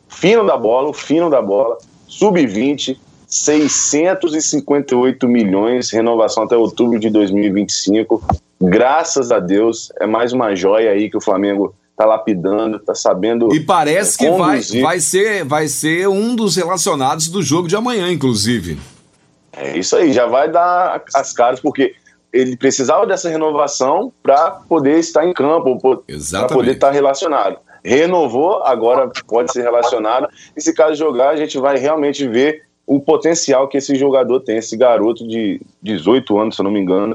fino 0.09 0.44
da 0.44 0.57
bola, 0.57 0.92
fino 0.92 1.31
da 1.31 1.40
bola, 1.40 1.78
sub-20, 2.07 2.98
658 3.28 5.28
milhões, 5.28 5.90
renovação 5.90 6.44
até 6.44 6.56
outubro 6.56 6.98
de 6.98 7.10
2025. 7.10 8.22
Graças 8.60 9.30
a 9.30 9.38
Deus, 9.38 9.92
é 10.00 10.06
mais 10.06 10.32
uma 10.32 10.54
joia 10.54 10.92
aí 10.92 11.10
que 11.10 11.16
o 11.16 11.20
Flamengo 11.20 11.74
tá 11.94 12.06
lapidando, 12.06 12.78
tá 12.78 12.94
sabendo. 12.94 13.54
E 13.54 13.60
parece 13.60 14.16
que 14.16 14.30
vai, 14.30 14.60
vai, 14.80 15.00
ser, 15.00 15.44
vai 15.44 15.68
ser 15.68 16.08
um 16.08 16.34
dos 16.34 16.56
relacionados 16.56 17.28
do 17.28 17.42
jogo 17.42 17.68
de 17.68 17.76
amanhã, 17.76 18.10
inclusive. 18.10 18.78
É 19.52 19.76
isso 19.76 19.96
aí, 19.96 20.12
já 20.12 20.26
vai 20.26 20.50
dar 20.50 21.02
as 21.14 21.32
caras, 21.32 21.60
porque 21.60 21.94
ele 22.32 22.56
precisava 22.56 23.06
dessa 23.06 23.28
renovação 23.28 24.12
para 24.22 24.52
poder 24.68 24.98
estar 24.98 25.26
em 25.26 25.32
campo, 25.32 25.78
para 25.78 26.46
poder 26.46 26.72
estar 26.72 26.92
relacionado. 26.92 27.58
Renovou, 27.84 28.62
agora 28.62 29.10
pode 29.26 29.52
ser 29.52 29.62
relacionado. 29.62 30.28
E 30.56 30.60
se 30.60 30.72
caso 30.72 30.94
jogar, 30.94 31.30
a 31.30 31.36
gente 31.36 31.58
vai 31.58 31.78
realmente 31.78 32.26
ver 32.26 32.67
o 32.88 32.98
potencial 32.98 33.68
que 33.68 33.77
esse 33.77 33.94
jogador 33.94 34.40
tem, 34.40 34.57
esse 34.57 34.74
garoto 34.74 35.29
de 35.29 35.61
18 35.83 36.38
anos, 36.38 36.57
se 36.57 36.62
eu 36.62 36.64
não 36.64 36.70
me 36.70 36.81
engano, 36.81 37.14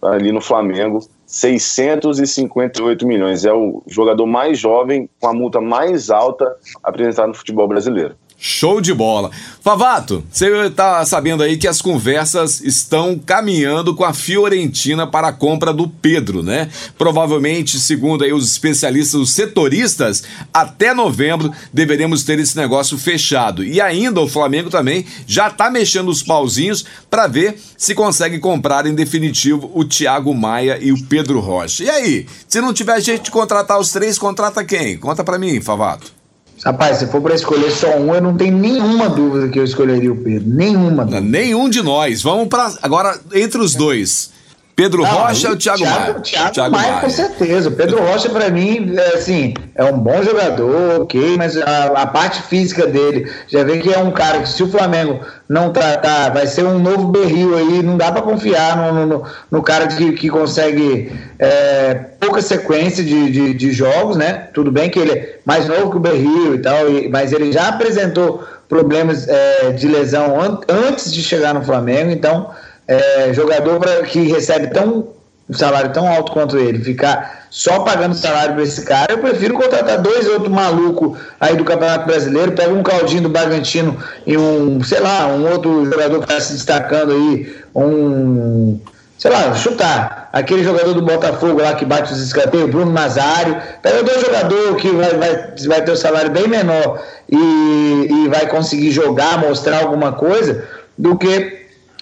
ali 0.00 0.30
no 0.30 0.40
Flamengo. 0.40 1.00
658 1.26 3.04
milhões. 3.04 3.44
É 3.44 3.52
o 3.52 3.82
jogador 3.88 4.26
mais 4.26 4.60
jovem 4.60 5.10
com 5.20 5.26
a 5.26 5.32
multa 5.32 5.60
mais 5.60 6.08
alta 6.08 6.56
apresentada 6.84 7.28
no 7.28 7.34
futebol 7.34 7.66
brasileiro. 7.66 8.14
Show 8.40 8.80
de 8.80 8.94
bola. 8.94 9.32
Favato, 9.60 10.24
você 10.30 10.48
está 10.66 11.04
sabendo 11.04 11.42
aí 11.42 11.56
que 11.56 11.66
as 11.66 11.82
conversas 11.82 12.60
estão 12.60 13.18
caminhando 13.18 13.96
com 13.96 14.04
a 14.04 14.14
Fiorentina 14.14 15.08
para 15.08 15.28
a 15.28 15.32
compra 15.32 15.72
do 15.72 15.88
Pedro, 15.88 16.40
né? 16.40 16.68
Provavelmente, 16.96 17.80
segundo 17.80 18.22
aí 18.22 18.32
os 18.32 18.48
especialistas, 18.48 19.20
os 19.20 19.32
setoristas, 19.32 20.22
até 20.54 20.94
novembro 20.94 21.52
deveremos 21.72 22.22
ter 22.22 22.38
esse 22.38 22.56
negócio 22.56 22.96
fechado. 22.96 23.64
E 23.64 23.80
ainda 23.80 24.20
o 24.20 24.28
Flamengo 24.28 24.70
também 24.70 25.04
já 25.26 25.48
está 25.48 25.68
mexendo 25.68 26.08
os 26.08 26.22
pauzinhos 26.22 26.84
para 27.10 27.26
ver 27.26 27.58
se 27.76 27.92
consegue 27.92 28.38
comprar 28.38 28.86
em 28.86 28.94
definitivo 28.94 29.68
o 29.74 29.84
Thiago 29.84 30.32
Maia 30.32 30.78
e 30.80 30.92
o 30.92 31.04
Pedro 31.06 31.40
Rocha. 31.40 31.82
E 31.82 31.90
aí, 31.90 32.26
se 32.46 32.60
não 32.60 32.72
tiver 32.72 33.00
jeito 33.00 33.24
de 33.24 33.30
contratar 33.32 33.80
os 33.80 33.90
três, 33.90 34.16
contrata 34.16 34.64
quem? 34.64 34.96
Conta 34.96 35.24
para 35.24 35.40
mim, 35.40 35.60
Favato. 35.60 36.17
Rapaz, 36.64 36.98
se 36.98 37.06
for 37.06 37.20
para 37.20 37.34
escolher 37.34 37.70
só 37.70 37.96
um, 37.96 38.14
eu 38.14 38.20
não 38.20 38.36
tenho 38.36 38.56
nenhuma 38.56 39.08
dúvida 39.08 39.48
que 39.48 39.58
eu 39.58 39.64
escolheria 39.64 40.12
o 40.12 40.16
Pedro. 40.16 40.48
Nenhuma. 40.48 41.04
Dúvida. 41.04 41.20
Nenhum 41.20 41.68
de 41.68 41.82
nós. 41.82 42.22
Vamos 42.22 42.48
para 42.48 42.72
agora 42.82 43.18
entre 43.32 43.60
os 43.60 43.74
dois. 43.74 44.30
Pedro 44.78 45.02
não, 45.02 45.10
Rocha 45.10 45.50
ou 45.50 45.56
Thiago, 45.56 45.78
Thiago 45.78 45.98
Maia? 45.98 46.14
Thiago, 46.20 46.52
Thiago 46.52 46.70
Maia, 46.70 46.88
Maia, 46.92 47.00
com 47.00 47.10
certeza. 47.10 47.68
Pedro 47.68 48.00
Rocha, 48.00 48.30
para 48.30 48.48
mim, 48.48 48.94
é, 48.96 49.14
assim, 49.16 49.52
é 49.74 49.82
um 49.82 49.98
bom 49.98 50.22
jogador, 50.22 51.00
ok, 51.00 51.36
mas 51.36 51.56
a, 51.56 51.86
a, 51.96 52.06
parte 52.06 52.42
física 52.42 52.86
dele, 52.86 53.28
já 53.48 53.64
vê 53.64 53.78
que 53.78 53.92
é 53.92 53.98
um 53.98 54.12
cara 54.12 54.38
que 54.38 54.48
se 54.48 54.62
o 54.62 54.70
Flamengo 54.70 55.18
não 55.48 55.72
tratar, 55.72 56.28
vai 56.32 56.46
ser 56.46 56.62
um 56.62 56.78
novo 56.78 57.08
berril 57.08 57.56
aí, 57.58 57.82
não 57.82 57.96
dá 57.96 58.12
para 58.12 58.22
confiar 58.22 58.76
no, 58.76 59.04
no, 59.04 59.24
no, 59.50 59.62
cara 59.64 59.88
que, 59.88 60.12
que 60.12 60.28
consegue 60.28 61.12
é, 61.40 61.94
pouca 62.20 62.40
sequência 62.40 63.02
de, 63.02 63.32
de, 63.32 63.54
de, 63.54 63.72
jogos, 63.72 64.16
né? 64.16 64.46
Tudo 64.54 64.70
bem 64.70 64.88
que 64.88 65.00
ele 65.00 65.10
é 65.10 65.38
mais 65.44 65.66
novo 65.66 65.90
que 65.90 65.96
o 65.96 66.00
berril 66.00 66.54
e 66.54 66.58
tal, 66.58 66.84
mas 67.10 67.32
ele 67.32 67.50
já 67.50 67.66
apresentou 67.66 68.44
problemas 68.68 69.26
é, 69.26 69.72
de 69.72 69.88
lesão 69.88 70.40
an 70.40 70.60
antes 70.68 71.12
de 71.12 71.20
chegar 71.20 71.52
no 71.52 71.64
Flamengo, 71.64 72.12
então 72.12 72.50
é, 72.88 73.32
jogador 73.34 73.78
pra, 73.78 74.02
que 74.02 74.22
recebe 74.22 74.68
tão 74.68 75.18
um 75.48 75.54
salário 75.54 75.92
tão 75.92 76.06
alto 76.06 76.32
quanto 76.32 76.58
ele, 76.58 76.78
ficar 76.78 77.46
só 77.48 77.80
pagando 77.80 78.14
salário 78.14 78.54
para 78.54 78.62
esse 78.62 78.84
cara, 78.84 79.12
eu 79.12 79.18
prefiro 79.18 79.54
contratar 79.54 79.98
dois 80.02 80.28
outros 80.28 80.52
malucos 80.52 81.18
aí 81.40 81.56
do 81.56 81.64
Campeonato 81.64 82.06
Brasileiro, 82.06 82.52
pega 82.52 82.72
um 82.74 82.82
Caldinho 82.82 83.22
do 83.22 83.28
Bragantino 83.30 83.96
e 84.26 84.36
um, 84.36 84.82
sei 84.82 85.00
lá, 85.00 85.26
um 85.28 85.50
outro 85.50 85.86
jogador 85.86 86.18
que 86.18 86.24
está 86.24 86.40
se 86.40 86.52
destacando 86.52 87.12
aí, 87.12 87.56
um, 87.74 88.78
sei 89.16 89.30
lá, 89.30 89.54
chutar, 89.54 90.28
aquele 90.34 90.62
jogador 90.62 90.92
do 90.92 91.00
Botafogo 91.00 91.62
lá 91.62 91.72
que 91.74 91.86
bate 91.86 92.12
os 92.12 92.20
escanteios, 92.20 92.68
Bruno 92.70 92.92
Nazário, 92.92 93.56
pega 93.80 94.02
dois 94.02 94.20
jogadores 94.20 94.82
que 94.82 94.90
vai, 94.90 95.14
vai, 95.14 95.54
vai 95.66 95.82
ter 95.82 95.92
um 95.92 95.96
salário 95.96 96.30
bem 96.30 96.46
menor 96.46 97.02
e, 97.26 98.06
e 98.10 98.28
vai 98.28 98.46
conseguir 98.48 98.90
jogar, 98.90 99.38
mostrar 99.38 99.78
alguma 99.78 100.12
coisa, 100.12 100.62
do 100.98 101.16
que 101.16 101.57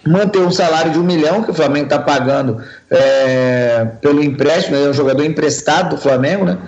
manter 0.09 0.41
um 0.41 0.51
salário 0.51 0.93
de 0.93 0.99
um 0.99 1.03
milhão 1.03 1.43
que 1.43 1.51
o 1.51 1.55
Flamengo 1.55 1.87
está 1.87 1.99
pagando 1.99 2.63
é, 2.91 3.87
pelo 4.01 4.23
empréstimo, 4.23 4.77
é 4.77 4.89
um 4.89 4.93
jogador 4.93 5.25
emprestado 5.25 5.97
do 5.97 6.01
Flamengo, 6.01 6.45
né? 6.45 6.59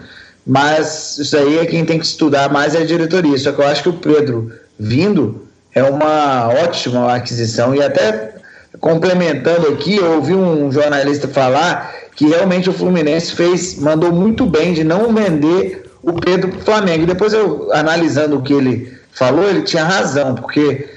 Mas 0.46 1.18
isso 1.18 1.37
aí 1.37 1.59
é 1.59 1.66
quem 1.66 1.85
tem 1.85 1.98
que 1.98 2.07
estudar 2.07 2.51
mais 2.51 2.74
é 2.74 2.79
a 2.79 2.87
diretoria. 2.87 3.37
Só 3.38 3.53
que 3.53 3.61
eu 3.61 3.66
acho 3.66 3.83
que 3.83 3.88
o 3.90 3.94
Pedro 3.94 4.51
vindo 4.79 5.46
é 5.74 5.83
uma 5.83 6.48
ótima 6.48 7.14
aquisição 7.14 7.74
e 7.74 7.83
até 7.83 8.35
complementando 8.81 9.68
aqui, 9.68 9.96
eu 9.96 10.12
ouvi 10.12 10.35
um 10.35 10.70
jornalista 10.70 11.29
falar 11.29 11.94
que 12.14 12.27
realmente 12.27 12.68
o 12.68 12.72
Fluminense 12.72 13.33
fez, 13.33 13.79
mandou 13.79 14.12
muito 14.12 14.46
bem 14.46 14.72
de 14.72 14.85
não 14.85 15.12
vender 15.12 15.90
o 16.03 16.12
Pedro 16.14 16.48
para 16.51 16.59
o 16.59 16.64
Flamengo. 16.64 17.03
E 17.05 17.07
depois 17.07 17.33
eu 17.33 17.68
analisando 17.72 18.38
o 18.38 18.42
que 18.42 18.53
ele 18.53 18.98
falou, 19.12 19.48
ele 19.48 19.62
tinha 19.62 19.85
razão, 19.85 20.35
porque 20.35 20.88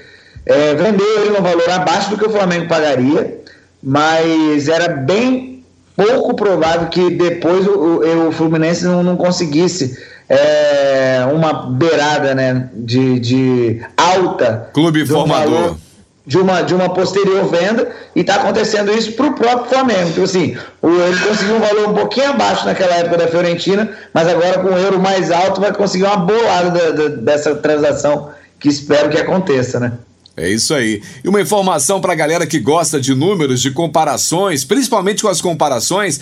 é, 0.44 0.74
vendeu 0.74 1.20
ele 1.20 1.30
num 1.30 1.42
valor 1.42 1.68
abaixo 1.70 2.10
do 2.10 2.18
que 2.18 2.26
o 2.26 2.30
Flamengo 2.30 2.68
pagaria, 2.68 3.40
mas 3.82 4.68
era 4.68 4.88
bem 4.88 5.64
pouco 5.96 6.34
provável 6.34 6.88
que 6.88 7.10
depois 7.10 7.66
o, 7.66 8.28
o 8.28 8.32
Fluminense 8.32 8.84
não, 8.84 9.02
não 9.02 9.16
conseguisse 9.16 9.96
é, 10.28 11.26
uma 11.32 11.70
beirada 11.70 12.34
né, 12.34 12.70
de, 12.72 13.20
de 13.20 13.82
alta. 13.96 14.70
Clube 14.72 15.06
formador. 15.06 15.76
de 16.24 16.38
uma, 16.38 16.62
de 16.62 16.74
uma 16.74 16.88
posterior 16.88 17.44
venda 17.48 17.90
e 18.14 18.20
está 18.20 18.36
acontecendo 18.36 18.92
isso 18.92 19.12
para 19.12 19.26
o 19.26 19.34
próprio 19.34 19.68
Flamengo. 19.68 20.10
Então, 20.10 20.24
assim, 20.24 20.56
ele 20.82 21.20
conseguiu 21.28 21.56
um 21.56 21.60
valor 21.60 21.88
um 21.90 21.94
pouquinho 21.94 22.30
abaixo 22.30 22.64
naquela 22.64 22.94
época 22.94 23.18
da 23.18 23.28
Fiorentina, 23.28 23.90
mas 24.14 24.28
agora 24.28 24.60
com 24.60 24.68
o 24.68 24.78
euro 24.78 24.98
mais 24.98 25.30
alto 25.30 25.60
vai 25.60 25.72
conseguir 25.72 26.04
uma 26.04 26.16
bolada 26.16 26.70
da, 26.70 26.90
da, 26.90 27.08
dessa 27.16 27.54
transação 27.56 28.30
que 28.58 28.68
espero 28.68 29.10
que 29.10 29.18
aconteça, 29.18 29.80
né? 29.80 29.92
É 30.36 30.48
isso 30.48 30.72
aí. 30.72 31.02
E 31.22 31.28
uma 31.28 31.40
informação 31.40 32.00
para 32.00 32.12
a 32.12 32.16
galera 32.16 32.46
que 32.46 32.58
gosta 32.58 33.00
de 33.00 33.14
números, 33.14 33.60
de 33.60 33.70
comparações, 33.70 34.64
principalmente 34.64 35.22
com 35.22 35.28
as 35.28 35.42
comparações, 35.42 36.20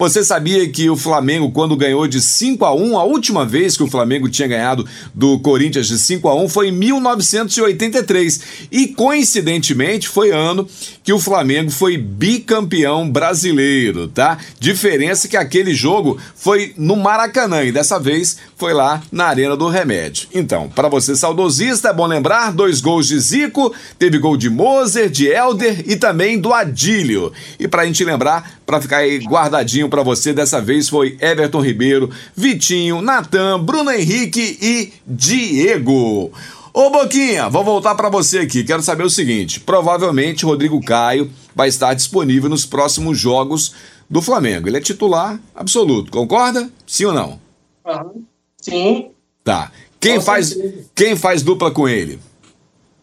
você 0.00 0.24
sabia 0.24 0.66
que 0.66 0.88
o 0.88 0.96
Flamengo, 0.96 1.50
quando 1.50 1.76
ganhou 1.76 2.08
de 2.08 2.22
5 2.22 2.64
a 2.64 2.74
1 2.74 2.98
a 2.98 3.04
última 3.04 3.44
vez 3.44 3.76
que 3.76 3.82
o 3.82 3.86
Flamengo 3.86 4.30
tinha 4.30 4.48
ganhado 4.48 4.88
do 5.12 5.38
Corinthians 5.40 5.88
de 5.88 5.98
5 5.98 6.26
a 6.26 6.34
1 6.34 6.48
foi 6.48 6.68
em 6.68 6.72
1983. 6.72 8.40
E 8.72 8.88
coincidentemente 8.88 10.08
foi 10.08 10.30
ano 10.30 10.66
que 11.04 11.12
o 11.12 11.18
Flamengo 11.18 11.70
foi 11.70 11.98
bicampeão 11.98 13.10
brasileiro, 13.10 14.08
tá? 14.08 14.38
Diferença 14.58 15.28
que 15.28 15.36
aquele 15.36 15.74
jogo 15.74 16.18
foi 16.34 16.72
no 16.78 16.96
Maracanã 16.96 17.62
e 17.62 17.70
dessa 17.70 18.00
vez 18.00 18.38
foi 18.60 18.74
lá 18.74 19.02
na 19.10 19.24
Arena 19.24 19.56
do 19.56 19.68
Remédio. 19.68 20.28
Então, 20.34 20.68
para 20.68 20.86
você 20.86 21.16
saudosista, 21.16 21.88
é 21.88 21.92
bom 21.94 22.06
lembrar: 22.06 22.52
dois 22.52 22.82
gols 22.82 23.08
de 23.08 23.18
Zico, 23.18 23.74
teve 23.98 24.18
gol 24.18 24.36
de 24.36 24.50
Moser, 24.50 25.08
de 25.08 25.26
Elder 25.26 25.82
e 25.86 25.96
também 25.96 26.38
do 26.38 26.52
Adílio. 26.52 27.32
E 27.58 27.66
para 27.66 27.82
a 27.82 27.86
gente 27.86 28.04
lembrar, 28.04 28.60
para 28.66 28.80
ficar 28.80 28.98
aí 28.98 29.18
guardadinho 29.18 29.88
para 29.88 30.02
você. 30.02 30.34
Dessa 30.34 30.60
vez 30.60 30.90
foi 30.90 31.16
Everton 31.20 31.62
Ribeiro, 31.62 32.10
Vitinho, 32.36 33.00
Natan, 33.00 33.58
Bruno 33.58 33.90
Henrique 33.90 34.58
e 34.60 34.92
Diego. 35.06 36.30
Ô 36.72 36.90
Boquinha, 36.90 37.48
vou 37.48 37.64
voltar 37.64 37.94
para 37.94 38.10
você 38.10 38.40
aqui. 38.40 38.62
Quero 38.62 38.82
saber 38.82 39.04
o 39.04 39.10
seguinte: 39.10 39.58
provavelmente 39.58 40.44
Rodrigo 40.44 40.80
Caio 40.84 41.30
vai 41.56 41.68
estar 41.68 41.94
disponível 41.94 42.50
nos 42.50 42.66
próximos 42.66 43.18
jogos 43.18 43.74
do 44.08 44.20
Flamengo. 44.20 44.68
Ele 44.68 44.76
é 44.76 44.80
titular 44.80 45.40
absoluto, 45.54 46.12
concorda? 46.12 46.70
Sim 46.86 47.06
ou 47.06 47.14
não? 47.14 47.40
Uhum. 47.86 48.29
Sim. 48.60 49.10
Tá. 49.44 49.70
Quem 49.98 50.20
faz, 50.20 50.56
quem 50.94 51.16
faz 51.16 51.42
dupla 51.42 51.70
com 51.70 51.88
ele? 51.88 52.18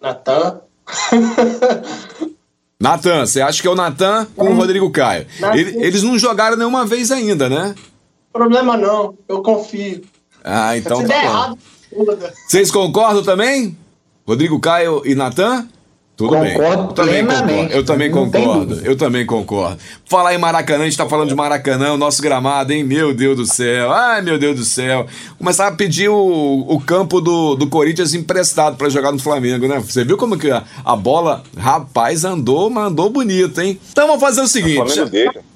Natan. 0.02 0.62
Natan, 2.80 3.26
você 3.26 3.42
acha 3.42 3.62
que 3.62 3.68
é 3.68 3.72
o 3.72 3.76
Natan 3.76 4.28
com 4.36 4.52
o 4.52 4.56
Rodrigo 4.56 4.90
Caio? 4.92 5.26
Ele, 5.54 5.84
eles 5.84 6.04
não 6.04 6.18
jogaram 6.18 6.56
nenhuma 6.56 6.86
vez 6.86 7.12
ainda, 7.12 7.50
né? 7.50 7.74
Problema 8.32 8.78
não, 8.78 9.18
eu 9.28 9.42
confio. 9.42 10.04
Ah, 10.44 10.78
então 10.78 11.02
Se 11.02 11.08
tá 11.08 11.14
bom. 11.22 11.28
Errado, 11.28 11.58
Vocês 12.48 12.70
concordam 12.70 13.24
também? 13.24 13.76
Rodrigo 14.28 14.60
Caio 14.60 15.02
e 15.06 15.16
Natan? 15.16 15.68
Tudo 16.18 16.32
concordo 16.32 16.48
bem. 16.48 16.88
Eu 16.90 16.96
também 16.96 17.24
concordo. 17.24 17.72
Eu 17.72 17.86
também 17.86 18.12
concordo. 18.12 18.82
Eu 18.84 18.98
também 18.98 19.26
concordo. 19.26 19.78
Falar 20.04 20.34
em 20.34 20.38
Maracanã, 20.40 20.82
a 20.82 20.86
gente 20.86 20.98
tá 20.98 21.08
falando 21.08 21.30
de 21.30 21.36
Maracanã, 21.36 21.94
o 21.94 21.98
nosso 21.98 22.24
gramado, 22.24 22.74
hein? 22.74 22.84
Meu 22.84 23.14
Deus 23.14 23.38
do 23.38 23.46
céu. 23.46 23.94
Ai, 23.94 24.24
meu 24.24 24.40
Deus 24.40 24.56
do 24.56 24.66
céu. 24.66 25.06
Começar 25.38 25.68
a 25.68 25.72
pedir 25.72 26.10
o, 26.10 26.66
o 26.68 26.82
campo 26.82 27.22
do, 27.22 27.54
do 27.54 27.68
Corinthians 27.68 28.16
emprestado 28.16 28.78
para 28.78 28.90
jogar 28.90 29.12
no 29.12 29.20
Flamengo, 29.20 29.68
né? 29.68 29.80
Você 29.80 30.04
viu 30.04 30.18
como 30.18 30.40
que 30.40 30.50
a, 30.50 30.64
a 30.84 30.96
bola, 30.96 31.44
rapaz, 31.56 32.26
andou, 32.26 32.68
mandou 32.68 33.12
bonito, 33.12 33.62
hein? 33.62 33.80
Então 33.92 34.08
vamos 34.08 34.22
fazer 34.22 34.42
o 34.42 34.48
seguinte. 34.48 35.00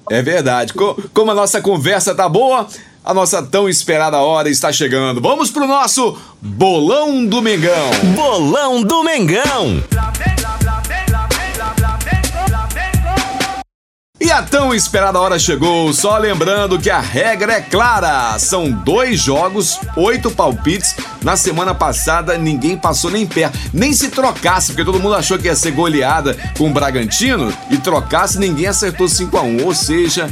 É 0.08 0.22
verdade. 0.22 0.72
Como 0.74 1.30
a 1.32 1.34
nossa 1.34 1.60
conversa 1.60 2.14
tá 2.14 2.28
boa, 2.28 2.68
a 3.04 3.12
nossa 3.12 3.42
tão 3.42 3.68
esperada 3.68 4.18
hora 4.18 4.48
está 4.48 4.70
chegando. 4.70 5.20
Vamos 5.20 5.50
pro 5.50 5.66
nosso 5.66 6.16
Bolão 6.40 7.26
do 7.26 7.42
Mengão. 7.42 7.90
Bolão 8.14 8.84
do 8.84 9.02
Mengão. 9.02 9.82
A 14.32 14.42
tão 14.42 14.74
esperada 14.74 15.20
hora 15.20 15.38
chegou. 15.38 15.92
Só 15.92 16.16
lembrando 16.16 16.78
que 16.78 16.88
a 16.88 17.00
regra 17.00 17.52
é 17.52 17.60
clara: 17.60 18.38
são 18.38 18.70
dois 18.70 19.20
jogos, 19.20 19.78
oito 19.94 20.30
palpites. 20.30 20.96
Na 21.22 21.36
semana 21.36 21.74
passada 21.74 22.38
ninguém 22.38 22.76
passou 22.76 23.10
nem 23.10 23.26
pé, 23.26 23.50
nem 23.72 23.92
se 23.92 24.08
trocasse, 24.08 24.68
porque 24.68 24.84
todo 24.84 24.98
mundo 24.98 25.14
achou 25.14 25.38
que 25.38 25.46
ia 25.46 25.54
ser 25.54 25.72
goleada 25.72 26.36
com 26.56 26.68
o 26.68 26.72
Bragantino 26.72 27.52
e 27.70 27.76
trocasse, 27.76 28.38
ninguém 28.38 28.66
acertou 28.66 29.08
5 29.08 29.36
a 29.36 29.42
1 29.42 29.64
Ou 29.64 29.74
seja, 29.74 30.28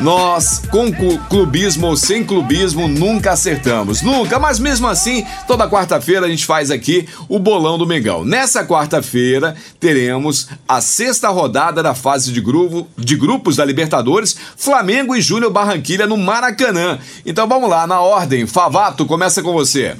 nós, 0.00 0.62
com 0.70 0.90
clubismo 1.28 1.88
ou 1.88 1.96
sem 1.96 2.24
clubismo, 2.24 2.88
nunca 2.88 3.32
acertamos. 3.32 4.02
Nunca, 4.02 4.38
mas 4.38 4.58
mesmo 4.58 4.86
assim, 4.86 5.26
toda 5.46 5.68
quarta-feira 5.68 6.26
a 6.26 6.28
gente 6.28 6.46
faz 6.46 6.70
aqui 6.70 7.08
o 7.28 7.38
bolão 7.38 7.76
do 7.76 7.86
Mengão. 7.86 8.24
Nessa 8.24 8.64
quarta-feira 8.64 9.54
teremos 9.80 10.48
a 10.68 10.80
sexta 10.80 11.28
rodada 11.28 11.82
da 11.82 11.94
fase 11.94 12.32
de, 12.32 12.40
grupo, 12.40 12.86
de 12.96 13.16
grupos 13.16 13.56
da 13.56 13.64
Libertadores, 13.64 14.36
Flamengo 14.56 15.16
e 15.16 15.20
Júnior 15.20 15.52
Barranquilha 15.52 16.06
no 16.06 16.16
Maracanã. 16.16 16.98
Então 17.26 17.48
vamos 17.48 17.68
lá, 17.68 17.86
na 17.86 18.00
ordem. 18.00 18.46
Favato, 18.46 19.06
começa 19.06 19.42
com 19.42 19.52
você. 19.52 19.96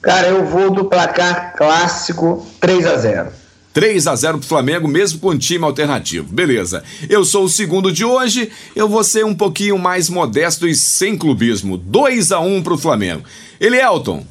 Cara, 0.00 0.28
eu 0.28 0.44
vou 0.44 0.70
do 0.70 0.84
placar 0.84 1.54
clássico 1.56 2.46
3 2.60 2.86
a 2.86 2.96
0 2.96 3.43
3 3.74 4.06
a 4.06 4.14
0 4.14 4.38
pro 4.38 4.46
Flamengo, 4.46 4.86
mesmo 4.86 5.18
com 5.18 5.36
time 5.36 5.64
alternativo. 5.64 6.32
Beleza. 6.32 6.84
Eu 7.10 7.24
sou 7.24 7.44
o 7.44 7.48
segundo 7.48 7.90
de 7.90 8.04
hoje, 8.04 8.50
eu 8.74 8.88
vou 8.88 9.02
ser 9.02 9.24
um 9.24 9.34
pouquinho 9.34 9.76
mais 9.76 10.08
modesto 10.08 10.66
e 10.66 10.76
sem 10.76 11.18
clubismo. 11.18 11.76
2 11.76 12.30
a 12.30 12.38
1 12.38 12.62
pro 12.62 12.78
Flamengo. 12.78 13.24
Elielton. 13.60 14.24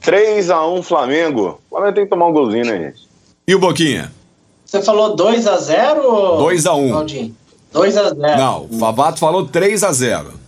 3 0.00 0.48
a 0.50 0.66
1 0.66 0.82
Flamengo. 0.82 1.60
O 1.70 1.76
Flamengo 1.76 1.94
tem 1.94 2.04
que 2.04 2.10
tomar 2.10 2.28
um 2.28 2.32
golzinho, 2.32 2.64
né, 2.64 2.78
gente? 2.78 3.02
E 3.46 3.54
o 3.54 3.58
Boquinha? 3.58 4.10
Você 4.64 4.80
falou 4.82 5.14
2 5.14 5.46
a 5.46 5.58
0 5.58 6.38
2 6.38 6.66
a 6.66 6.74
1 6.74 7.04
2 7.72 7.96
a 7.98 8.02
0 8.04 8.16
Não, 8.16 8.66
o 8.70 8.78
Favato 8.78 9.20
falou 9.20 9.46
3 9.46 9.84
a 9.84 9.92
0 9.92 10.39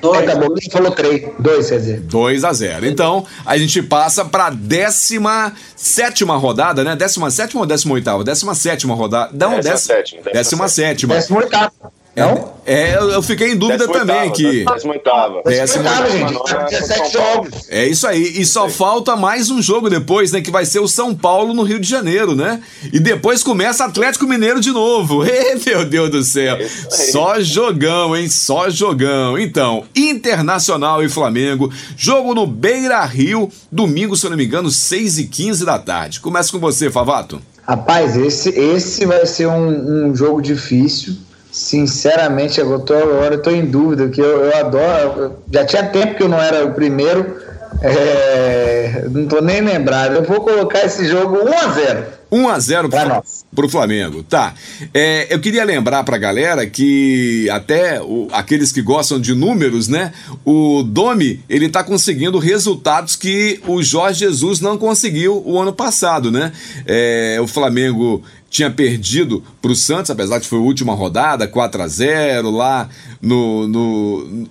Dois. 0.00 0.28
Acabou, 0.28 0.56
ele 0.56 0.70
falou 0.70 0.90
três. 0.92 1.28
Dois, 1.38 1.68
quer 1.68 1.78
dizer. 1.78 2.00
2 2.00 2.44
a 2.44 2.52
0 2.52 2.86
Então, 2.86 3.26
a 3.44 3.56
gente 3.58 3.82
passa 3.82 4.24
pra 4.24 4.50
17 4.50 6.24
rodada, 6.24 6.84
né? 6.84 6.96
17 6.96 7.56
ou 7.56 7.66
18? 7.66 8.24
17 8.24 8.86
rodada. 8.86 9.30
Não, 9.32 9.60
17. 9.60 10.20
17. 10.32 11.06
18. 11.06 11.70
Não? 12.16 12.50
É, 12.66 12.96
eu 12.96 13.22
fiquei 13.22 13.52
em 13.52 13.56
dúvida 13.56 13.86
também 13.88 14.30
que. 14.32 14.64
Décima 14.64 14.92
oitava. 14.92 15.42
Décima 15.44 15.90
oitava. 15.90 17.48
É 17.68 17.86
isso 17.86 18.06
aí. 18.06 18.40
E 18.40 18.44
só 18.44 18.68
falta 18.68 19.16
mais 19.16 19.50
um 19.50 19.62
jogo 19.62 19.88
depois, 19.88 20.32
né? 20.32 20.40
Que 20.40 20.50
vai 20.50 20.64
ser 20.64 20.80
o 20.80 20.88
São 20.88 21.14
Paulo 21.14 21.54
no 21.54 21.62
Rio 21.62 21.78
de 21.78 21.88
Janeiro, 21.88 22.34
né? 22.34 22.60
E 22.92 22.98
depois 22.98 23.42
começa 23.42 23.84
Atlético 23.84 24.26
Mineiro 24.26 24.60
de 24.60 24.72
novo. 24.72 25.24
Ê, 25.26 25.56
meu 25.64 25.84
Deus 25.84 26.10
do 26.10 26.22
céu. 26.22 26.56
É 26.56 26.68
só 26.68 27.40
jogão, 27.40 28.16
hein? 28.16 28.28
Só 28.28 28.68
jogão. 28.68 29.38
Então, 29.38 29.84
Internacional 29.94 31.02
e 31.02 31.08
Flamengo. 31.08 31.72
Jogo 31.96 32.34
no 32.34 32.46
Beira 32.46 33.04
Rio, 33.04 33.50
domingo, 33.70 34.16
se 34.16 34.26
eu 34.26 34.30
não 34.30 34.36
me 34.36 34.44
engano, 34.44 34.70
6 34.70 35.18
e 35.18 35.26
15 35.26 35.64
da 35.64 35.78
tarde. 35.78 36.20
Começa 36.20 36.50
com 36.50 36.58
você, 36.58 36.90
Favato. 36.90 37.40
Rapaz, 37.62 38.16
esse, 38.16 38.48
esse 38.50 39.06
vai 39.06 39.24
ser 39.26 39.46
um, 39.46 40.08
um 40.08 40.14
jogo 40.14 40.42
difícil 40.42 41.16
Sinceramente, 41.52 42.60
eu 42.60 42.78
tô, 42.80 42.94
agora 42.94 43.34
eu 43.34 43.42
tô 43.42 43.50
em 43.50 43.64
dúvida, 43.64 44.08
que 44.08 44.20
eu, 44.20 44.44
eu 44.44 44.56
adoro. 44.56 45.36
Já 45.52 45.64
tinha 45.64 45.84
tempo 45.84 46.14
que 46.14 46.22
eu 46.22 46.28
não 46.28 46.40
era 46.40 46.64
o 46.64 46.72
primeiro, 46.72 47.36
é, 47.82 49.04
não 49.10 49.26
tô 49.26 49.40
nem 49.40 49.60
lembrado. 49.60 50.14
Eu 50.16 50.22
vou 50.22 50.40
colocar 50.40 50.84
esse 50.84 51.06
jogo 51.06 51.38
1 51.38 51.52
a 51.52 51.72
0 51.72 52.19
1 52.30 52.48
a 52.48 52.58
0 52.58 52.88
para. 52.88 53.22
Pro 53.54 53.68
Flamengo. 53.68 54.22
Tá. 54.22 54.54
É, 54.94 55.26
eu 55.28 55.40
queria 55.40 55.64
lembrar 55.64 56.04
pra 56.04 56.16
galera 56.16 56.66
que 56.66 57.50
até 57.50 58.00
o, 58.00 58.28
aqueles 58.30 58.70
que 58.70 58.80
gostam 58.80 59.20
de 59.20 59.34
números, 59.34 59.88
né? 59.88 60.12
O 60.44 60.82
Domi, 60.82 61.40
ele 61.48 61.68
tá 61.68 61.82
conseguindo 61.82 62.38
resultados 62.38 63.16
que 63.16 63.60
o 63.66 63.82
Jorge 63.82 64.20
Jesus 64.20 64.60
não 64.60 64.78
conseguiu 64.78 65.42
o 65.44 65.58
ano 65.58 65.72
passado, 65.72 66.30
né? 66.30 66.52
É, 66.86 67.38
o 67.42 67.46
Flamengo 67.46 68.22
tinha 68.48 68.70
perdido 68.70 69.42
para 69.62 69.70
o 69.70 69.76
Santos, 69.76 70.10
apesar 70.10 70.38
de 70.38 70.46
foi 70.46 70.58
a 70.58 70.62
última 70.62 70.94
rodada, 70.94 71.46
4 71.46 71.82
a 71.82 71.86
0 71.86 72.50
lá 72.50 72.88
no, 73.22 73.66
no, 73.68 74.48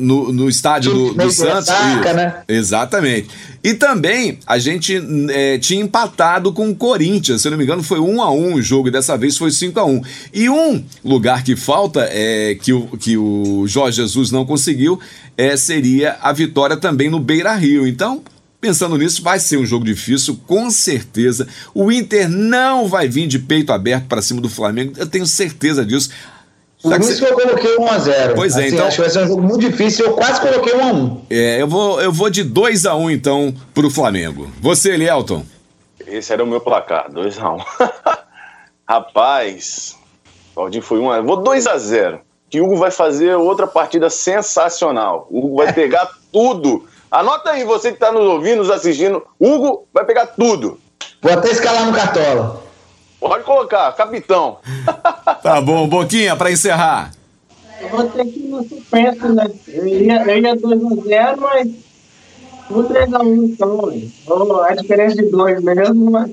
no, 0.00 0.32
no 0.32 0.48
estádio 0.48 0.92
do, 0.92 1.14
do 1.14 1.30
Santos. 1.30 1.66
Saca, 1.66 2.12
né? 2.12 2.42
Exatamente. 2.48 3.28
E 3.62 3.74
também 3.74 4.38
a 4.46 4.58
gente 4.58 5.00
é, 5.30 5.58
tinha 5.58 5.82
empatado 5.82 6.52
com 6.52 6.70
o 6.70 6.74
Corinthians, 6.74 7.42
se 7.42 7.48
eu 7.48 7.50
não 7.50 7.58
me 7.58 7.64
engano, 7.64 7.82
foi 7.82 8.00
1 8.00 8.22
a 8.22 8.30
1 8.32 8.54
o 8.54 8.62
jogo, 8.62 8.88
e 8.88 8.90
dessa 8.90 9.16
vez 9.16 9.36
foi 9.36 9.50
5 9.50 9.78
a 9.78 9.84
1 9.84 10.02
E 10.32 10.48
um 10.48 10.82
lugar 11.04 11.44
que 11.44 11.54
falta, 11.54 12.08
é, 12.10 12.56
que, 12.60 12.72
o, 12.72 12.86
que 12.98 13.16
o 13.16 13.64
Jorge 13.66 13.98
Jesus 13.98 14.30
não 14.30 14.46
conseguiu, 14.46 14.98
é, 15.36 15.56
seria 15.56 16.16
a 16.22 16.32
vitória 16.32 16.76
também 16.76 17.10
no 17.10 17.20
Beira 17.20 17.54
Rio. 17.54 17.86
Então, 17.86 18.22
Pensando 18.60 18.98
nisso, 18.98 19.22
vai 19.22 19.40
ser 19.40 19.56
um 19.56 19.64
jogo 19.64 19.86
difícil, 19.86 20.38
com 20.46 20.70
certeza. 20.70 21.48
O 21.72 21.90
Inter 21.90 22.28
não 22.28 22.88
vai 22.88 23.08
vir 23.08 23.26
de 23.26 23.38
peito 23.38 23.72
aberto 23.72 24.04
para 24.04 24.20
cima 24.20 24.38
do 24.38 24.50
Flamengo, 24.50 24.92
eu 24.98 25.06
tenho 25.06 25.26
certeza 25.26 25.82
disso. 25.82 26.10
Por 26.82 27.00
isso 27.00 27.12
que, 27.12 27.26
que 27.26 27.32
eu 27.32 27.36
coloquei 27.36 27.76
1x0. 27.76 28.34
Pois 28.34 28.56
é, 28.56 28.64
assim, 28.64 28.74
então. 28.74 28.86
Acho 28.86 28.96
que 28.96 29.02
vai 29.02 29.10
ser 29.10 29.24
um 29.24 29.28
jogo 29.28 29.42
muito 29.42 29.60
difícil, 29.60 30.06
eu 30.06 30.12
quase 30.12 30.40
coloquei 30.40 30.72
1x1. 30.72 31.20
É, 31.30 31.62
eu 31.62 31.68
vou, 31.68 32.00
eu 32.00 32.12
vou 32.12 32.30
de 32.30 32.44
2x1 32.44 33.12
então 33.12 33.54
pro 33.74 33.90
Flamengo. 33.90 34.50
Você, 34.60 34.92
Elielton? 34.92 35.44
Esse 36.06 36.32
era 36.32 36.42
o 36.42 36.46
meu 36.46 36.60
placar, 36.60 37.10
2x1. 37.10 37.64
Rapaz, 38.88 39.96
Claudinho 40.54 40.82
foi 40.82 40.98
1x0. 40.98 41.26
Vou 41.26 41.42
2x0. 41.42 42.20
Que 42.48 42.60
Hugo 42.60 42.76
vai 42.76 42.90
fazer 42.90 43.36
outra 43.36 43.66
partida 43.66 44.10
sensacional. 44.10 45.28
O 45.30 45.38
Hugo 45.38 45.56
vai 45.58 45.72
pegar 45.72 46.10
tudo 46.32 46.84
Anota 47.10 47.50
aí, 47.50 47.64
você 47.64 47.88
que 47.88 47.94
está 47.94 48.12
nos 48.12 48.22
ouvindo, 48.22 48.58
nos 48.58 48.70
assistindo. 48.70 49.20
Hugo 49.38 49.88
vai 49.92 50.04
pegar 50.04 50.26
tudo. 50.26 50.78
Vou 51.20 51.32
até 51.32 51.50
escalar 51.50 51.84
no 51.84 51.92
cartola. 51.92 52.59
Pode 53.20 53.44
colocar, 53.44 53.92
capitão. 53.92 54.58
tá 55.42 55.60
bom, 55.60 55.86
Boquinha, 55.86 56.34
para 56.34 56.50
encerrar. 56.50 57.12
Eu 57.80 57.88
vou 57.90 58.04
ter 58.08 58.24
que 58.24 58.40
ir 58.40 58.48
no 58.48 58.66
suspenso, 58.66 59.28
né? 59.28 59.46
Eu 59.68 59.86
ia, 59.86 60.22
eu 60.22 60.38
ia 60.38 60.56
2x0, 60.56 61.36
mas 61.38 61.70
vou 62.68 62.84
3x1 62.84 63.44
então. 63.44 64.64
a 64.64 64.74
diferença 64.74 65.16
de 65.16 65.30
2 65.30 65.62
mesmo, 65.62 66.10
mas 66.10 66.30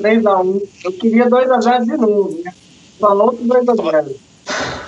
3x1. 0.00 0.62
Eu 0.84 0.92
queria 0.92 1.26
2x0 1.26 1.84
de 1.84 1.96
novo, 1.96 2.40
né? 2.44 2.52
Falou 3.00 3.32
que 3.32 3.44
2x0. 3.44 4.16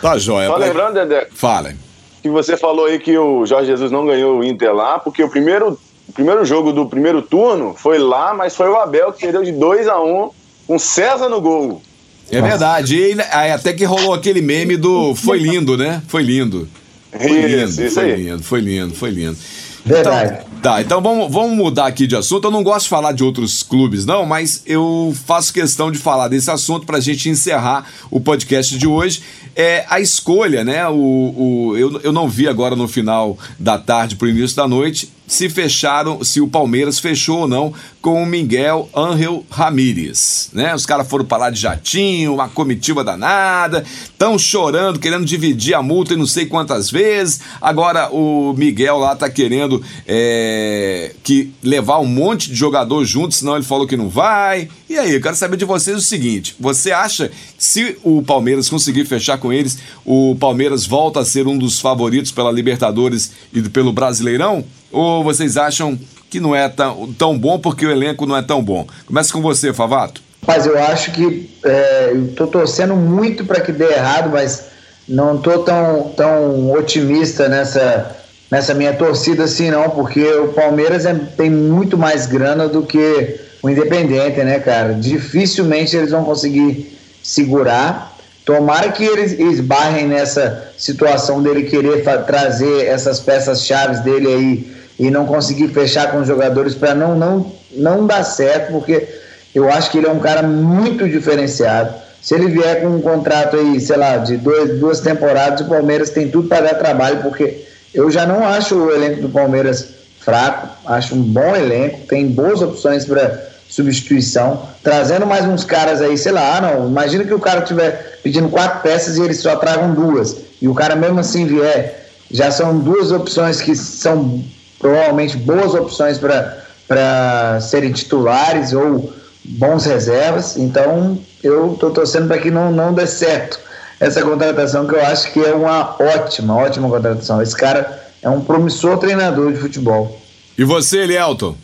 Tá 0.00 0.18
joia. 0.18 0.48
Só 0.48 0.56
lembrando, 0.56 0.94
Dedé. 0.94 1.28
Fala 1.32 1.74
que 2.22 2.28
você 2.28 2.56
falou 2.56 2.86
aí 2.86 2.98
que 2.98 3.16
o 3.16 3.46
Jorge 3.46 3.68
Jesus 3.68 3.90
não 3.90 4.06
ganhou 4.06 4.38
o 4.38 4.44
Inter 4.44 4.74
lá, 4.74 4.98
porque 4.98 5.22
o 5.22 5.30
primeiro, 5.30 5.78
o 6.08 6.12
primeiro 6.12 6.44
jogo 6.44 6.72
do 6.72 6.86
primeiro 6.86 7.22
turno 7.22 7.74
foi 7.74 7.98
lá, 7.98 8.34
mas 8.34 8.54
foi 8.56 8.68
o 8.68 8.76
Abel 8.76 9.12
que 9.12 9.20
perdeu 9.20 9.42
de 9.42 9.52
2 9.52 9.88
a 9.88 10.00
1 10.00 10.06
um, 10.06 10.30
com 10.68 10.78
César 10.78 11.30
no 11.30 11.40
gol. 11.40 11.82
É 12.30 12.42
verdade. 12.42 12.94
E 12.94 13.20
até 13.50 13.72
que 13.72 13.84
rolou 13.84 14.12
aquele 14.12 14.42
meme 14.42 14.76
do 14.76 15.14
foi 15.14 15.38
lindo, 15.38 15.78
né? 15.78 16.02
Foi 16.06 16.22
lindo. 16.22 16.68
Foi 17.10 17.26
lindo, 17.26 17.64
isso, 17.64 17.82
isso 17.82 17.94
foi 17.94 18.12
aí. 18.12 18.22
lindo, 18.22 18.42
foi 18.42 18.60
lindo, 18.60 18.94
foi 18.94 19.10
lindo. 19.10 19.36
Verdade. 19.82 20.40
Então, 20.42 20.60
tá, 20.60 20.82
então 20.82 21.00
vamos, 21.00 21.32
vamos 21.32 21.56
mudar 21.56 21.86
aqui 21.86 22.06
de 22.06 22.14
assunto. 22.14 22.44
Eu 22.44 22.50
não 22.50 22.62
gosto 22.62 22.82
de 22.82 22.90
falar 22.90 23.12
de 23.12 23.24
outros 23.24 23.62
clubes, 23.62 24.04
não, 24.04 24.26
mas 24.26 24.62
eu 24.66 25.16
faço 25.24 25.54
questão 25.54 25.90
de 25.90 25.96
falar 25.96 26.28
desse 26.28 26.50
assunto 26.50 26.84
para 26.84 26.98
a 26.98 27.00
gente 27.00 27.30
encerrar 27.30 27.90
o 28.10 28.20
podcast 28.20 28.76
de 28.76 28.86
hoje. 28.86 29.22
É 29.56 29.86
a 29.88 29.98
escolha, 29.98 30.62
né? 30.62 30.86
O, 30.86 30.92
o, 30.94 31.76
eu, 31.78 31.98
eu 32.02 32.12
não 32.12 32.28
vi 32.28 32.46
agora 32.46 32.76
no 32.76 32.86
final 32.86 33.38
da 33.58 33.78
tarde 33.78 34.16
para 34.16 34.26
o 34.26 34.28
início 34.28 34.54
da 34.54 34.68
noite 34.68 35.10
se 35.28 35.48
fecharam, 35.48 36.24
se 36.24 36.40
o 36.40 36.48
Palmeiras 36.48 36.98
fechou 36.98 37.40
ou 37.40 37.48
não 37.48 37.72
com 38.00 38.22
o 38.22 38.26
Miguel 38.26 38.88
Ángel 38.94 39.44
Ramírez, 39.50 40.48
né? 40.52 40.74
Os 40.74 40.86
caras 40.86 41.06
foram 41.06 41.24
para 41.24 41.44
lá 41.44 41.50
de 41.50 41.60
jatinho, 41.60 42.34
uma 42.34 42.48
comitiva 42.48 43.04
danada, 43.04 43.84
estão 44.02 44.38
chorando, 44.38 44.98
querendo 44.98 45.26
dividir 45.26 45.74
a 45.74 45.82
multa 45.82 46.14
e 46.14 46.16
não 46.16 46.26
sei 46.26 46.46
quantas 46.46 46.90
vezes. 46.90 47.40
Agora 47.60 48.08
o 48.10 48.54
Miguel 48.56 48.98
lá 48.98 49.14
tá 49.14 49.28
querendo 49.28 49.82
é, 50.06 51.14
que 51.22 51.52
levar 51.62 51.98
um 51.98 52.06
monte 52.06 52.48
de 52.48 52.54
jogador 52.54 53.04
junto, 53.04 53.34
senão 53.34 53.56
ele 53.56 53.64
falou 53.64 53.86
que 53.86 53.96
não 53.96 54.08
vai. 54.08 54.68
E 54.88 54.96
aí, 54.96 55.12
eu 55.12 55.20
quero 55.20 55.36
saber 55.36 55.58
de 55.58 55.66
vocês 55.66 55.98
o 55.98 56.00
seguinte: 56.00 56.56
você 56.58 56.92
acha 56.92 57.28
que 57.28 57.64
se 57.64 57.98
o 58.02 58.22
Palmeiras 58.22 58.70
conseguir 58.70 59.04
fechar 59.04 59.36
com 59.36 59.52
eles, 59.52 59.78
o 60.04 60.34
Palmeiras 60.40 60.86
volta 60.86 61.20
a 61.20 61.24
ser 61.24 61.46
um 61.46 61.58
dos 61.58 61.78
favoritos 61.78 62.32
pela 62.32 62.50
Libertadores 62.50 63.32
e 63.52 63.60
pelo 63.62 63.92
Brasileirão? 63.92 64.64
Ou 64.90 65.22
vocês 65.22 65.56
acham 65.56 65.98
que 66.30 66.40
não 66.40 66.54
é 66.54 66.68
tão, 66.68 67.12
tão 67.14 67.38
bom 67.38 67.58
porque 67.58 67.86
o 67.86 67.90
elenco 67.90 68.26
não 68.26 68.36
é 68.36 68.42
tão 68.42 68.62
bom? 68.62 68.86
Começa 69.06 69.32
com 69.32 69.40
você, 69.40 69.72
Favato. 69.72 70.22
Mas 70.46 70.66
eu 70.66 70.78
acho 70.78 71.12
que 71.12 71.50
é, 71.64 72.12
torcendo 72.50 72.94
muito 72.94 73.44
para 73.44 73.60
que 73.60 73.72
dê 73.72 73.84
errado, 73.92 74.30
mas 74.30 74.64
não 75.08 75.38
tô 75.38 75.58
tão, 75.58 76.12
tão 76.16 76.72
otimista 76.72 77.48
nessa, 77.48 78.16
nessa 78.50 78.74
minha 78.74 78.92
torcida 78.92 79.44
assim, 79.44 79.70
não, 79.70 79.90
porque 79.90 80.24
o 80.24 80.48
Palmeiras 80.48 81.04
é, 81.04 81.14
tem 81.14 81.50
muito 81.50 81.98
mais 81.98 82.26
grana 82.26 82.68
do 82.68 82.82
que 82.82 83.40
o 83.62 83.68
Independente, 83.68 84.42
né, 84.42 84.58
cara? 84.58 84.94
Dificilmente 84.94 85.96
eles 85.96 86.10
vão 86.10 86.24
conseguir 86.24 86.96
segurar. 87.22 88.16
Tomara 88.44 88.90
que 88.90 89.04
eles 89.04 89.38
esbarrem 89.38 90.06
nessa 90.06 90.72
situação 90.78 91.42
dele 91.42 91.64
querer 91.64 92.02
trazer 92.24 92.86
essas 92.86 93.20
peças-chave 93.20 94.02
dele 94.02 94.26
aí 94.26 94.77
e 94.98 95.10
não 95.10 95.26
conseguir 95.26 95.68
fechar 95.68 96.10
com 96.10 96.18
os 96.18 96.26
jogadores 96.26 96.74
para 96.74 96.94
não, 96.94 97.16
não, 97.16 97.52
não 97.72 98.06
dar 98.06 98.24
certo, 98.24 98.72
porque 98.72 99.06
eu 99.54 99.70
acho 99.70 99.90
que 99.90 99.98
ele 99.98 100.06
é 100.06 100.10
um 100.10 100.18
cara 100.18 100.42
muito 100.42 101.08
diferenciado. 101.08 101.94
Se 102.20 102.34
ele 102.34 102.48
vier 102.48 102.82
com 102.82 102.88
um 102.88 103.00
contrato 103.00 103.56
aí, 103.56 103.80
sei 103.80 103.96
lá, 103.96 104.16
de 104.16 104.36
dois, 104.36 104.78
duas 104.78 105.00
temporadas, 105.00 105.60
o 105.60 105.68
Palmeiras 105.68 106.10
tem 106.10 106.28
tudo 106.28 106.48
para 106.48 106.62
dar 106.62 106.74
trabalho, 106.74 107.22
porque 107.22 107.64
eu 107.94 108.10
já 108.10 108.26
não 108.26 108.46
acho 108.46 108.74
o 108.74 108.90
elenco 108.90 109.22
do 109.22 109.28
Palmeiras 109.28 109.90
fraco, 110.20 110.68
acho 110.84 111.14
um 111.14 111.22
bom 111.22 111.54
elenco, 111.54 112.06
tem 112.06 112.26
boas 112.26 112.60
opções 112.60 113.04
para 113.04 113.48
substituição, 113.68 114.62
trazendo 114.82 115.26
mais 115.26 115.44
uns 115.44 115.64
caras 115.64 116.00
aí, 116.00 116.18
sei 116.18 116.32
lá, 116.32 116.60
não, 116.60 116.88
imagina 116.88 117.24
que 117.24 117.34
o 117.34 117.38
cara 117.38 117.60
estiver 117.60 118.18
pedindo 118.22 118.48
quatro 118.48 118.80
peças 118.80 119.16
e 119.16 119.22
eles 119.22 119.38
só 119.38 119.56
tragam 119.56 119.94
duas, 119.94 120.36
e 120.60 120.66
o 120.66 120.74
cara 120.74 120.96
mesmo 120.96 121.20
assim 121.20 121.46
vier, 121.46 122.08
já 122.30 122.50
são 122.50 122.78
duas 122.78 123.12
opções 123.12 123.60
que 123.60 123.76
são 123.76 124.42
provavelmente 124.78 125.36
boas 125.36 125.74
opções 125.74 126.18
para 126.18 127.60
serem 127.60 127.92
titulares 127.92 128.72
ou 128.72 129.12
bons 129.44 129.84
reservas, 129.84 130.56
então 130.56 131.18
eu 131.42 131.72
estou 131.72 131.90
torcendo 131.90 132.28
para 132.28 132.38
que 132.38 132.50
não, 132.50 132.70
não 132.70 132.92
dê 132.92 133.06
certo 133.06 133.58
essa 134.00 134.22
contratação, 134.22 134.86
que 134.86 134.94
eu 134.94 135.04
acho 135.04 135.32
que 135.32 135.40
é 135.40 135.54
uma 135.54 135.96
ótima, 136.00 136.56
ótima 136.56 136.88
contratação. 136.88 137.42
Esse 137.42 137.56
cara 137.56 138.10
é 138.22 138.28
um 138.28 138.40
promissor 138.40 138.98
treinador 138.98 139.52
de 139.52 139.58
futebol. 139.58 140.20
E 140.56 140.64
você, 140.64 140.98
Elielton? 140.98 141.56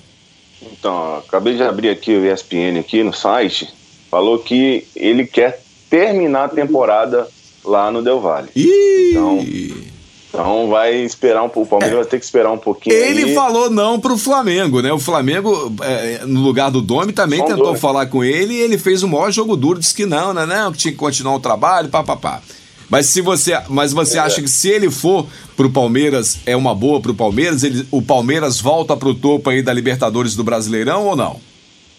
Então, 0.61 1.19
acabei 1.19 1.57
de 1.57 1.63
abrir 1.63 1.91
aqui 1.91 2.13
o 2.13 2.33
ESPN 2.33 2.79
aqui 2.81 3.03
no 3.03 3.13
site, 3.13 3.73
falou 4.11 4.39
que 4.39 4.87
ele 4.97 5.27
quer 5.27 5.61
terminar 5.89 6.47
a 6.47 6.49
temporada 6.49 7.29
lá 7.65 7.91
no 7.91 8.03
Del 8.03 8.21
Valle. 8.21 8.49
Ih! 8.57 9.11
Então, 9.11 9.39
então 10.35 10.69
vai 10.69 10.97
esperar 10.97 11.45
um 11.45 11.49
pouco. 11.49 11.67
O 11.67 11.71
Palmeiras 11.79 11.97
é. 11.97 12.03
vai 12.03 12.11
ter 12.11 12.19
que 12.19 12.25
esperar 12.25 12.51
um 12.51 12.59
pouquinho. 12.59 12.95
Ele 12.95 13.25
aí. 13.25 13.35
falou 13.35 13.71
não 13.71 14.01
pro 14.01 14.19
Flamengo, 14.19 14.83
né? 14.83 14.93
O 14.93 14.99
Flamengo, 14.99 15.73
é, 15.81 16.23
no 16.27 16.41
lugar 16.41 16.71
do 16.73 16.83
Domi, 16.83 17.13
também 17.13 17.43
tentou 17.45 17.77
falar 17.77 18.07
com 18.07 18.25
ele 18.25 18.55
e 18.55 18.59
ele 18.59 18.77
fez 18.77 19.05
o 19.05 19.09
maior 19.09 19.31
jogo 19.31 19.57
duro, 19.57 19.79
disse 19.79 19.95
que 19.95 20.05
não, 20.05 20.35
né? 20.35 20.45
Não, 20.45 20.73
que 20.73 20.79
tinha 20.79 20.93
que 20.93 20.99
continuar 20.99 21.37
o 21.37 21.41
trabalho, 21.41 21.89
papapá. 21.89 22.43
Mas 22.91 23.07
se 23.07 23.21
você, 23.21 23.57
mas 23.69 23.93
você 23.93 24.19
é. 24.19 24.21
acha 24.21 24.43
que 24.43 24.49
se 24.49 24.69
ele 24.69 24.91
for 24.91 25.27
pro 25.57 25.71
Palmeiras 25.71 26.39
é 26.45 26.57
uma 26.57 26.75
boa 26.75 27.01
pro 27.01 27.15
Palmeiras, 27.15 27.63
ele, 27.63 27.87
o 27.91 28.03
Palmeiras 28.03 28.61
volta 28.61 28.97
pro 28.97 29.15
topo 29.15 29.51
aí 29.51 29.63
da 29.63 29.73
Libertadores 29.73 30.35
do 30.35 30.43
Brasileirão 30.43 31.07
ou 31.07 31.17
não? 31.17 31.41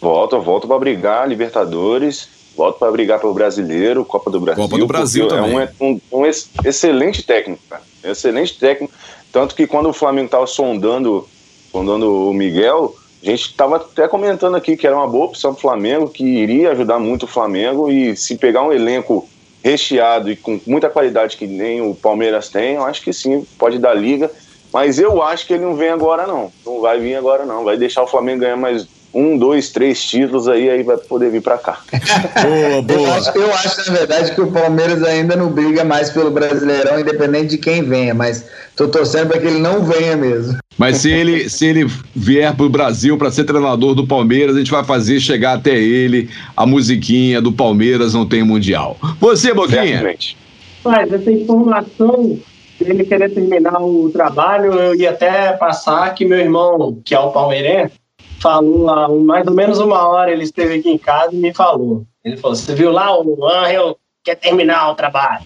Volta, 0.02 0.38
volta 0.38 0.68
para 0.68 0.78
brigar 0.78 1.28
Libertadores, 1.28 2.28
volta 2.56 2.80
para 2.80 2.92
brigar 2.92 3.20
pelo 3.20 3.34
Brasileiro, 3.34 4.06
Copa 4.06 4.32
do 4.32 4.40
Brasil. 4.40 4.64
Copa 4.64 4.78
do 4.78 4.88
Brasil 4.88 5.28
também. 5.28 5.60
É 5.60 5.70
um, 5.80 6.00
um, 6.12 6.20
um 6.20 6.26
excelente 6.26 7.24
técnico, 7.24 7.62
cara. 7.70 7.82
Excelente 8.04 8.58
técnico. 8.58 8.94
Tanto 9.32 9.56
que 9.56 9.68
quando 9.68 9.90
o 9.90 9.94
Flamengo 9.94 10.28
estava 10.28 10.48
sondando, 10.48 11.28
sondando 11.72 12.30
o 12.30 12.34
Miguel, 12.34 12.96
a 13.22 13.26
gente 13.26 13.50
estava 13.50 13.78
até 13.78 14.08
comentando 14.08 14.56
aqui 14.56 14.78
que 14.78 14.88
era 14.88 14.96
uma 14.96 15.08
boa 15.08 15.26
opção 15.26 15.52
para 15.54 15.58
o 15.58 15.62
Flamengo, 15.62 16.10
que 16.10 16.24
iria 16.24 16.72
ajudar 16.72 17.00
muito 17.00 17.24
o 17.24 17.28
Flamengo 17.28 17.92
e 17.92 18.16
se 18.16 18.38
pegar 18.38 18.64
um 18.64 18.72
elenco 18.72 19.28
recheado 19.64 20.32
e 20.32 20.36
com 20.36 20.60
muita 20.68 20.90
qualidade 20.90 21.36
que 21.36 21.48
nem 21.48 21.82
o 21.82 21.96
Palmeiras 21.96 22.50
tem, 22.50 22.76
eu 22.76 22.84
acho 22.84 23.02
que 23.02 23.12
sim, 23.12 23.46
pode 23.58 23.80
dar 23.80 23.96
liga. 23.96 24.32
Mas 24.72 25.00
eu 25.00 25.24
acho 25.24 25.48
que 25.48 25.54
ele 25.54 25.64
não 25.64 25.76
vem 25.76 25.90
agora, 25.90 26.28
não. 26.28 26.52
Não 26.66 26.82
vai 26.82 27.00
vir 27.00 27.16
agora, 27.16 27.46
não. 27.46 27.64
Vai 27.64 27.78
deixar 27.78 28.04
o 28.04 28.08
Flamengo 28.08 28.42
ganhar 28.42 28.58
mais 28.58 28.88
um, 29.16 29.38
dois, 29.38 29.70
três 29.70 30.04
títulos 30.04 30.46
aí, 30.46 30.70
aí 30.70 30.84
vai 30.84 30.98
poder 30.98 31.32
vir 31.32 31.42
para 31.42 31.58
cá. 31.58 31.80
boa, 32.44 32.82
boa. 32.82 33.00
Eu 33.00 33.14
acho, 33.14 33.38
eu 33.38 33.54
acho, 33.54 33.90
na 33.90 33.98
verdade, 33.98 34.36
que 34.36 34.42
o 34.42 34.52
Palmeiras 34.52 35.02
ainda 35.04 35.38
não 35.38 35.50
briga 35.50 35.86
mais 35.86 36.10
pelo 36.10 36.30
Brasileirão, 36.30 37.00
independente 37.00 37.52
de 37.52 37.58
quem 37.58 37.82
venha, 37.82 38.14
mas 38.14 38.46
tô 38.76 38.90
torcendo 38.90 39.30
para 39.30 39.40
que 39.40 39.48
ele 39.48 39.60
não 39.60 39.86
venha 39.86 40.18
mesmo. 40.18 40.58
Mas 40.78 40.98
se 40.98 41.10
ele, 41.10 41.50
se 41.50 41.66
ele 41.66 41.90
vier 42.14 42.54
pro 42.54 42.70
Brasil 42.70 43.18
para 43.18 43.32
ser 43.32 43.46
treinador 43.46 43.96
do 43.96 44.06
Palmeiras, 44.06 44.58
a 44.58 44.60
gente 44.60 44.72
vai 44.72 44.84
fazer 44.84 45.22
chegar 45.22 45.54
até 45.54 45.76
ele 45.76 46.30
a 46.58 46.66
musiquinha 46.66 47.42
do 47.42 47.54
Palmeiras 47.54 48.14
não 48.14 48.26
tem 48.26 48.44
mundial. 48.44 48.98
Você, 49.22 49.54
Boquinha? 49.54 49.86
Certamente. 49.86 50.38
Mas 50.84 51.14
essa 51.14 51.32
informação 51.32 52.38
ele 52.82 53.06
querer 53.06 53.34
terminar 53.34 53.82
o 53.82 54.10
trabalho, 54.10 54.74
eu 54.74 54.96
ia 54.96 55.12
até 55.12 55.54
passar 55.54 56.14
que 56.14 56.26
meu 56.26 56.38
irmão, 56.38 57.00
que 57.06 57.16
é 57.16 57.20
o 57.20 57.32
palmeirense, 57.32 57.94
falou 58.46 58.88
há 58.92 59.10
mais 59.10 59.48
ou 59.48 59.54
menos 59.54 59.80
uma 59.80 60.08
hora, 60.08 60.32
ele 60.32 60.44
esteve 60.44 60.76
aqui 60.76 60.92
em 60.92 61.00
casa 61.00 61.34
e 61.34 61.38
me 61.38 61.52
falou. 61.52 62.04
Ele 62.24 62.38
falou: 62.38 62.56
Você 62.56 62.76
viu 62.76 62.92
lá, 62.92 63.20
o 63.20 63.44
Angel 63.44 63.98
quer 64.24 64.36
terminar 64.36 64.92
o 64.92 64.96
trabalho. 64.96 65.44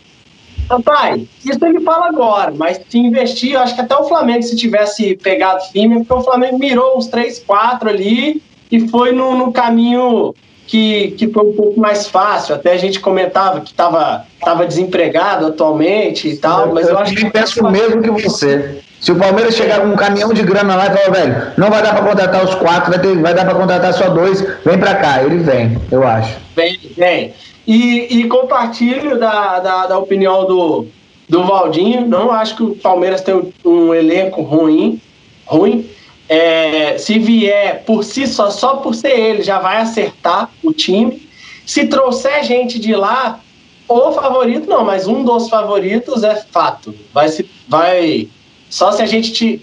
Rapaz, 0.70 1.24
isso 1.44 1.66
ele 1.66 1.80
fala 1.80 2.08
agora, 2.08 2.54
mas 2.56 2.80
se 2.88 2.98
investir, 3.00 3.54
eu 3.54 3.62
acho 3.62 3.74
que 3.74 3.82
até 3.82 3.96
o 3.96 4.04
Flamengo, 4.04 4.44
se 4.44 4.56
tivesse 4.56 5.16
pegado 5.16 5.64
firme, 5.72 6.00
porque 6.00 6.14
o 6.14 6.22
Flamengo 6.22 6.60
mirou 6.60 6.98
uns 6.98 7.08
3, 7.08 7.40
4 7.40 7.90
ali 7.90 8.44
e 8.72 8.88
foi 8.88 9.12
no, 9.12 9.36
no 9.36 9.52
caminho 9.52 10.36
que, 10.68 11.12
que 11.12 11.28
foi 11.28 11.44
um 11.44 11.54
pouco 11.54 11.80
mais 11.80 12.06
fácil. 12.06 12.54
Até 12.54 12.74
a 12.74 12.78
gente 12.78 13.00
comentava 13.00 13.62
que 13.62 13.72
estava 13.72 14.28
tava 14.40 14.68
desempregado 14.68 15.48
atualmente 15.48 16.28
e 16.28 16.38
tal, 16.38 16.68
eu, 16.68 16.74
mas 16.74 16.88
eu, 16.88 16.94
eu 16.94 17.00
acho 17.00 17.16
que. 17.16 17.26
Eu 17.26 17.32
penso 17.32 17.66
o 17.66 17.72
mesmo 17.72 18.02
que 18.02 18.12
você. 18.12 18.82
Se 19.00 19.14
o 19.14 19.16
Palmeiras 19.16 19.56
chegar 19.56 19.80
com 19.80 19.88
um 19.88 19.96
caminhão 19.96 20.34
de 20.34 20.44
grana 20.44 20.76
lá 20.76 20.88
e 20.88 20.98
falar, 20.98 21.12
velho, 21.12 21.54
não 21.58 21.70
vai 21.70 21.82
dar 21.82 21.94
para 21.94 22.06
contratar 22.06 22.44
os 22.44 22.56
quatro, 22.56 22.92
vai, 22.92 23.00
ter, 23.00 23.16
vai 23.18 23.34
dar 23.34 23.46
para 23.46 23.56
contratar 23.56 23.94
só 23.94 24.10
dois, 24.10 24.42
vem 24.66 24.78
para 24.78 24.96
cá. 24.96 25.24
Ele 25.24 25.38
vem, 25.38 25.78
eu 25.90 26.06
acho. 26.06 26.38
Vem, 26.56 26.78
vem. 26.98 27.34
E, 27.66 28.20
e 28.20 28.28
compartilho 28.28 29.18
da, 29.18 29.60
da, 29.60 29.88
da, 29.88 29.98
opinião 29.98 30.46
do, 30.46 30.86
do 31.30 31.44
Valdinho. 31.46 32.06
Não 32.08 32.30
acho 32.32 32.58
que 32.58 32.64
o 32.64 32.76
Palmeiras 32.76 33.22
tem 33.22 33.54
um, 33.64 33.94
elenco 33.94 34.42
ruim. 34.42 35.02
ruim. 35.46 35.90
É, 36.28 36.98
se 36.98 37.18
vier 37.18 37.84
por 37.86 38.04
si 38.04 38.28
só, 38.28 38.52
só 38.52 38.76
por 38.78 38.94
ser 38.94 39.18
ele, 39.18 39.44
já 39.44 39.60
vai 39.60 39.78
acertar 39.78 40.50
o 40.62 40.74
time. 40.74 41.28
Se 41.66 41.88
trouxer 41.88 42.44
gente 42.44 42.78
de 42.80 42.94
lá, 42.94 43.40
o 43.88 44.12
favorito 44.12 44.70
não, 44.70 44.84
mas 44.84 45.08
um 45.08 45.24
dos 45.24 45.50
favoritos 45.50 46.24
é 46.24 46.36
fato. 46.36 46.94
Vai, 47.14 47.30
se, 47.30 47.50
vai 47.68 48.28
só 48.69 48.91
se 48.91 49.01
a 49.01 49.05
gente 49.05 49.32
te, 49.32 49.62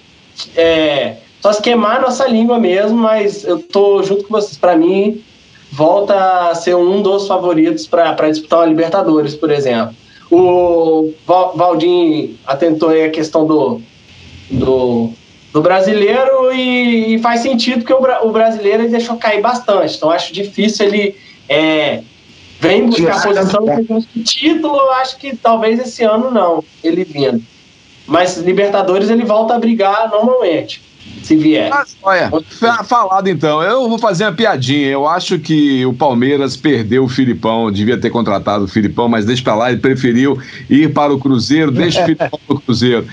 é, 0.56 1.16
só 1.40 1.52
se 1.52 1.62
queimar 1.62 1.98
a 1.98 2.00
nossa 2.00 2.26
língua 2.26 2.58
mesmo, 2.58 2.96
mas 2.96 3.44
eu 3.44 3.58
tô 3.58 4.02
junto 4.02 4.24
com 4.24 4.34
vocês. 4.34 4.58
Para 4.58 4.76
mim, 4.76 5.22
volta 5.70 6.48
a 6.50 6.54
ser 6.54 6.74
um 6.74 7.00
dos 7.02 7.26
favoritos 7.26 7.86
para 7.86 8.30
disputar 8.30 8.60
uma 8.60 8.66
Libertadores, 8.66 9.34
por 9.34 9.50
exemplo. 9.50 9.94
O 10.30 11.12
Valdir 11.54 12.30
atentou 12.44 12.88
aí 12.88 13.04
a 13.04 13.10
questão 13.10 13.46
do, 13.46 13.80
do, 14.50 15.10
do 15.52 15.62
brasileiro 15.62 16.52
e, 16.52 17.14
e, 17.14 17.18
faz 17.20 17.42
sentido 17.42 17.84
porque 17.84 17.92
o, 17.92 18.26
o 18.28 18.32
brasileiro 18.32 18.82
ele 18.82 18.90
deixou 18.90 19.16
cair 19.16 19.40
bastante. 19.40 19.96
Então 19.96 20.10
acho 20.10 20.32
difícil 20.32 20.86
ele 20.86 21.14
é, 21.48 22.02
vem 22.58 22.86
buscar 22.86 23.18
a 23.18 23.22
posição 23.22 23.64
do 23.64 24.24
título. 24.24 24.80
Acho 24.92 25.16
que 25.16 25.36
talvez 25.36 25.78
esse 25.78 26.02
ano 26.02 26.28
não, 26.30 26.64
ele 26.82 27.04
vindo. 27.04 27.40
Mas 28.06 28.36
Libertadores 28.38 29.10
ele 29.10 29.24
volta 29.24 29.54
a 29.54 29.58
brigar 29.58 30.08
normalmente. 30.10 30.82
Se 31.22 31.34
vier. 31.34 31.70
Mas, 31.70 31.96
olha, 32.02 32.30
falado 32.84 33.28
então, 33.28 33.62
eu 33.62 33.88
vou 33.88 33.98
fazer 33.98 34.24
uma 34.24 34.32
piadinha. 34.32 34.88
Eu 34.88 35.08
acho 35.08 35.38
que 35.38 35.84
o 35.84 35.92
Palmeiras 35.92 36.56
perdeu 36.56 37.04
o 37.04 37.08
Filipão, 37.08 37.70
devia 37.70 37.98
ter 37.98 38.10
contratado 38.10 38.64
o 38.64 38.68
Filipão, 38.68 39.08
mas 39.08 39.24
deixa 39.24 39.42
pra 39.42 39.54
lá, 39.54 39.70
ele 39.70 39.80
preferiu 39.80 40.38
ir 40.70 40.92
para 40.92 41.12
o 41.12 41.18
Cruzeiro, 41.18 41.70
deixa 41.70 42.02
o 42.02 42.04
Filipão 42.06 42.40
no 42.48 42.60
Cruzeiro. 42.60 43.06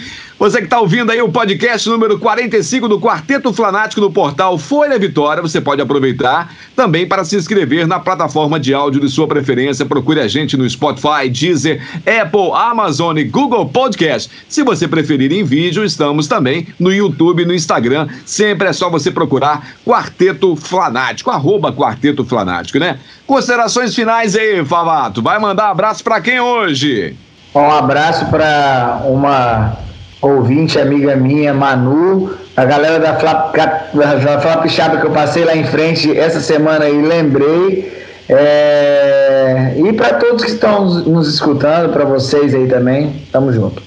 Você 0.44 0.58
que 0.58 0.66
está 0.66 0.82
ouvindo 0.82 1.10
aí 1.10 1.22
o 1.22 1.32
podcast 1.32 1.88
número 1.88 2.20
45 2.20 2.90
do 2.90 3.00
Quarteto 3.00 3.54
Flanático 3.54 4.02
no 4.02 4.12
portal 4.12 4.58
Folha 4.58 5.00
Vitória, 5.00 5.42
você 5.42 5.62
pode 5.62 5.82
aproveitar 5.82 6.54
também 6.76 7.08
para 7.08 7.24
se 7.24 7.38
inscrever 7.38 7.88
na 7.88 7.98
plataforma 7.98 8.60
de 8.60 8.74
áudio 8.74 9.00
de 9.00 9.08
sua 9.08 9.26
preferência. 9.26 9.86
Procure 9.86 10.20
a 10.20 10.28
gente 10.28 10.58
no 10.58 10.70
Spotify, 10.70 11.30
Deezer, 11.30 11.82
Apple, 12.00 12.52
Amazon 12.54 13.18
e 13.18 13.24
Google 13.24 13.70
Podcast. 13.70 14.30
Se 14.50 14.64
você 14.64 14.86
preferir 14.86 15.32
em 15.32 15.46
vídeo, 15.46 15.86
estamos 15.86 16.28
também 16.28 16.68
no 16.78 16.92
YouTube 16.92 17.44
e 17.44 17.46
no 17.46 17.54
Instagram. 17.54 18.10
Sempre 18.26 18.68
é 18.68 18.74
só 18.74 18.90
você 18.90 19.10
procurar 19.10 19.66
Quarteto 19.86 20.58
Flanático, 20.58 21.32
arroba 21.32 21.72
Quarteto 21.72 22.26
Flanático, 22.26 22.80
né? 22.80 23.00
Considerações 23.26 23.96
finais 23.96 24.36
aí, 24.36 24.66
Favato. 24.66 25.22
Vai 25.22 25.40
mandar 25.40 25.70
abraço 25.70 26.04
para 26.04 26.20
quem 26.20 26.42
hoje? 26.42 27.16
Um 27.56 27.72
abraço 27.72 28.26
para 28.26 29.04
uma 29.06 29.93
ouvinte, 30.28 30.80
amiga 30.80 31.16
minha, 31.16 31.54
Manu, 31.54 32.34
a 32.56 32.66
galera 32.66 33.00
da 33.00 33.16
Flap, 33.20 33.54
da 33.56 34.40
Flap 34.40 34.68
Chapa 34.68 34.98
que 34.98 35.08
eu 35.08 35.12
passei 35.12 35.44
lá 35.44 35.56
em 35.56 35.66
frente 35.66 36.18
essa 36.18 36.40
semana 36.40 36.86
aí, 36.86 37.02
lembrei. 37.02 37.92
É... 38.30 39.74
E 39.78 39.94
para 39.94 40.14
todos 40.16 40.46
que 40.46 40.52
estão 40.52 40.86
nos 40.86 41.28
escutando, 41.28 41.92
para 41.92 42.06
vocês 42.06 42.56
aí 42.56 42.68
também, 42.68 43.14
tamo 43.32 43.52
junto. 43.52 43.84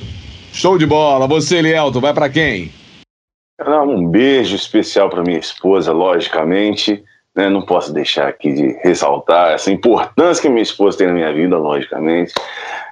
Show 0.53 0.77
de 0.79 0.87
bola. 0.87 1.27
Você, 1.27 1.63
Lielton, 1.63 2.01
vai 2.01 2.13
para 2.13 2.29
quem? 2.29 2.71
Um 3.67 4.07
beijo 4.07 4.55
especial 4.55 5.09
para 5.09 5.23
minha 5.23 5.39
esposa, 5.39 5.93
logicamente. 5.93 7.03
né, 7.35 7.49
não 7.49 7.63
posso 7.63 7.93
deixar 7.93 8.29
aqui 8.29 8.53
de 8.53 8.79
ressaltar 8.83 9.53
essa 9.53 9.71
importância 9.71 10.43
que 10.43 10.49
minha 10.49 10.63
esposa 10.63 10.99
tem 10.99 11.07
na 11.07 11.13
minha 11.13 11.33
vida, 11.33 11.57
logicamente. 11.59 12.33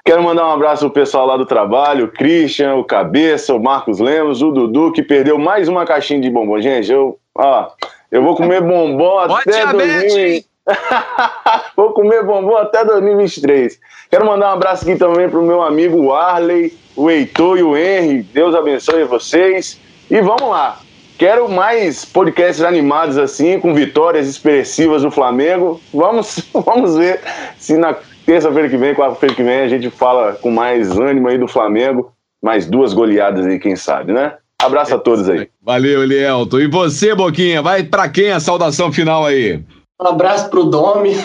Quero 0.07 0.23
mandar 0.23 0.47
um 0.47 0.53
abraço 0.53 0.85
pro 0.85 1.01
pessoal 1.01 1.27
lá 1.27 1.35
do 1.35 1.47
trabalho, 1.47 2.05
o 2.05 2.09
Christian, 2.09 2.75
o 2.75 2.85
Cabeça, 2.85 3.55
o 3.55 3.63
Marcos 3.63 4.01
Lemos, 4.01 4.43
o 4.43 4.51
Dudu, 4.51 4.93
que 4.93 5.03
perdeu 5.03 5.39
mais 5.39 5.67
uma 5.67 5.87
caixinha 5.87 6.21
de 6.21 6.29
bombom. 6.29 6.61
Gente, 6.61 6.93
eu, 6.93 7.19
ó, 7.35 7.69
eu 8.13 8.23
vou 8.23 8.37
comer 8.37 8.61
bombom 8.61 9.17
até 9.33 9.67
2000... 9.67 10.45
vou 11.75 11.95
comer 11.95 12.23
bombom 12.23 12.55
até 12.55 12.85
2023. 12.85 13.81
Quero 14.11 14.27
mandar 14.27 14.51
um 14.51 14.53
abraço 14.53 14.85
aqui 14.85 14.95
também 14.97 15.27
pro 15.27 15.41
meu 15.41 15.63
amigo 15.63 16.13
Arley, 16.13 16.77
o 16.95 17.11
Heitor 17.11 17.57
e 17.57 17.63
o 17.63 17.75
Henry. 17.75 18.23
Deus 18.25 18.55
abençoe 18.55 19.05
vocês. 19.05 19.81
E 20.11 20.21
vamos 20.21 20.51
lá. 20.51 20.81
Quero 21.17 21.49
mais 21.49 22.05
podcasts 22.05 22.63
animados 22.63 23.17
assim, 23.17 23.59
com 23.59 23.73
vitórias 23.73 24.29
expressivas 24.29 25.01
do 25.01 25.11
Flamengo. 25.11 25.81
Vamos, 25.95 26.47
vamos 26.53 26.95
ver 26.95 27.21
se 27.57 27.79
na 27.79 27.97
terça-feira 28.25 28.69
que 28.69 28.77
vem, 28.77 28.95
quarta-feira 28.95 29.35
que 29.35 29.43
vem, 29.43 29.61
a 29.61 29.69
gente 29.69 29.91
fala 29.91 30.35
com 30.35 30.51
mais 30.51 30.99
ânimo 30.99 31.29
aí 31.29 31.39
do 31.39 31.49
Flamengo. 31.49 32.13
Mais 32.43 32.67
duas 32.67 32.93
goleadas 32.93 33.47
aí, 33.47 33.59
quem 33.59 33.75
sabe, 33.75 34.13
né? 34.13 34.35
Abraço 34.61 34.95
a 34.95 34.99
todos 34.99 35.29
aí. 35.29 35.49
Valeu, 35.63 36.03
Elielton. 36.03 36.61
E 36.61 36.67
você, 36.67 37.15
Boquinha, 37.15 37.63
vai 37.63 37.83
para 37.83 38.09
quem 38.09 38.31
a 38.31 38.41
saudação 38.41 38.93
final 38.93 39.25
aí? 39.25 39.63
Um 40.01 40.07
abraço 40.07 40.51
pro 40.51 40.65
Domi. 40.65 41.15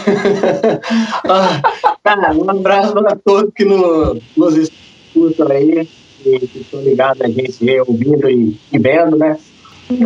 Ah, 2.05 2.33
um 2.33 2.49
abraço 2.49 2.93
para 2.93 3.15
todos 3.23 3.51
que 3.53 3.63
nos, 3.63 4.19
nos 4.35 4.55
escutam 4.55 5.47
aí, 5.51 5.87
que, 6.17 6.39
que 6.39 6.59
estão 6.61 6.81
ligados 6.81 7.21
a 7.21 7.27
gente 7.27 7.79
ouvindo 7.81 8.27
e, 8.27 8.57
e 8.71 8.79
vendo, 8.79 9.15
né? 9.15 9.37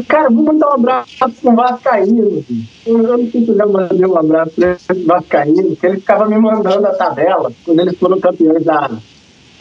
Cara, 0.08 0.30
vou 0.30 0.44
mandar 0.44 0.70
um 0.70 0.74
abraço 0.74 1.18
pro 1.42 1.56
Vascaíno. 1.56 2.46
Eu 2.86 2.98
não 3.00 3.18
sei 3.30 3.46
se 3.46 3.54
já 3.54 3.66
mandei 3.66 4.06
um 4.06 4.18
abraço 4.18 4.54
pro 4.56 5.06
Vascaíno, 5.06 5.70
porque 5.70 5.86
ele 5.86 6.00
ficava 6.00 6.26
me 6.26 6.38
mandando 6.38 6.88
a 6.88 6.94
tabela 6.94 7.52
quando 7.66 7.80
eles 7.82 7.98
foram 7.98 8.20
campeões 8.20 8.64
da, 8.64 8.92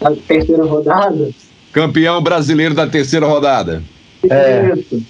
da 0.00 0.12
terceira 0.28 0.64
rodada. 0.64 1.28
Campeão 1.72 2.22
brasileiro 2.22 2.74
da 2.74 2.86
terceira 2.86 3.26
rodada. 3.26 3.82
É. 4.30 4.74
Isso. 4.76 5.02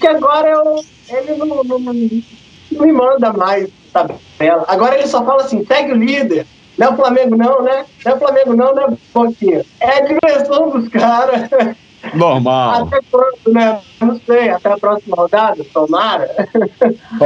Que 0.00 0.06
agora 0.06 0.48
eu, 0.48 0.84
ele 1.08 1.36
não, 1.36 1.64
não, 1.64 1.78
não, 1.78 1.92
me 1.92 2.92
manda 2.92 3.32
mais 3.32 3.68
tabela. 3.92 4.64
Agora 4.68 4.96
ele 4.96 5.08
só 5.08 5.24
fala 5.24 5.42
assim: 5.42 5.64
segue 5.66 5.92
o 5.92 5.96
líder. 5.96 6.46
Não 6.78 6.86
é 6.86 6.90
o 6.92 6.96
Flamengo, 6.96 7.36
não, 7.36 7.62
né? 7.62 7.84
Não 8.04 8.12
é 8.12 8.14
o 8.14 8.18
Flamengo, 8.18 8.54
não, 8.54 8.74
né, 8.74 8.96
Boquinha? 9.12 9.64
É 9.80 9.98
a 9.98 10.00
diversão 10.00 10.70
dos 10.70 10.88
caras. 10.88 11.50
Normal. 12.14 12.84
Até 12.84 13.00
quando, 13.10 13.54
né? 13.54 13.80
Não 14.00 14.20
sei, 14.20 14.50
até 14.50 14.72
a 14.72 14.78
próxima 14.78 15.16
rodada, 15.16 15.64
tomara. 15.72 16.28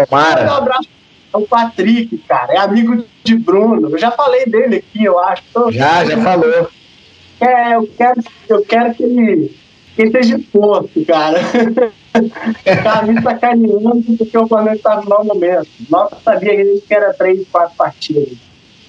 Tomara. 0.09 0.53
Um 0.53 0.55
abraço 0.55 0.89
ao 1.33 1.43
Patrick, 1.43 2.17
cara. 2.19 2.55
É 2.55 2.59
amigo 2.59 3.05
de 3.23 3.37
Bruno. 3.37 3.91
Eu 3.91 3.99
já 3.99 4.11
falei 4.11 4.47
dele 4.47 4.77
aqui, 4.77 5.05
eu 5.05 5.19
acho. 5.19 5.43
Já, 5.71 6.05
já 6.05 6.17
falou. 6.23 6.69
É, 7.41 7.75
eu 7.75 7.89
quero, 7.97 8.23
eu 8.49 8.63
quero 8.63 8.95
que 8.95 9.03
ele, 9.03 9.57
que 9.95 10.03
ele 10.03 10.09
esteja 10.09 10.37
exposto, 10.37 11.05
cara. 11.05 11.41
tá 12.83 13.03
me 13.03 13.21
sacaneando 13.21 14.17
porque 14.17 14.39
o 14.39 14.47
Flamengo 14.47 14.77
estava 14.77 15.03
no 15.03 15.09
mau 15.09 15.25
momento. 15.25 15.69
Nossa, 15.91 16.17
sabia 16.25 16.55
que 16.55 16.61
a 16.61 16.65
gente 16.65 16.85
era 16.89 17.13
três, 17.15 17.47
quatro 17.51 17.75
partidas. 17.77 18.39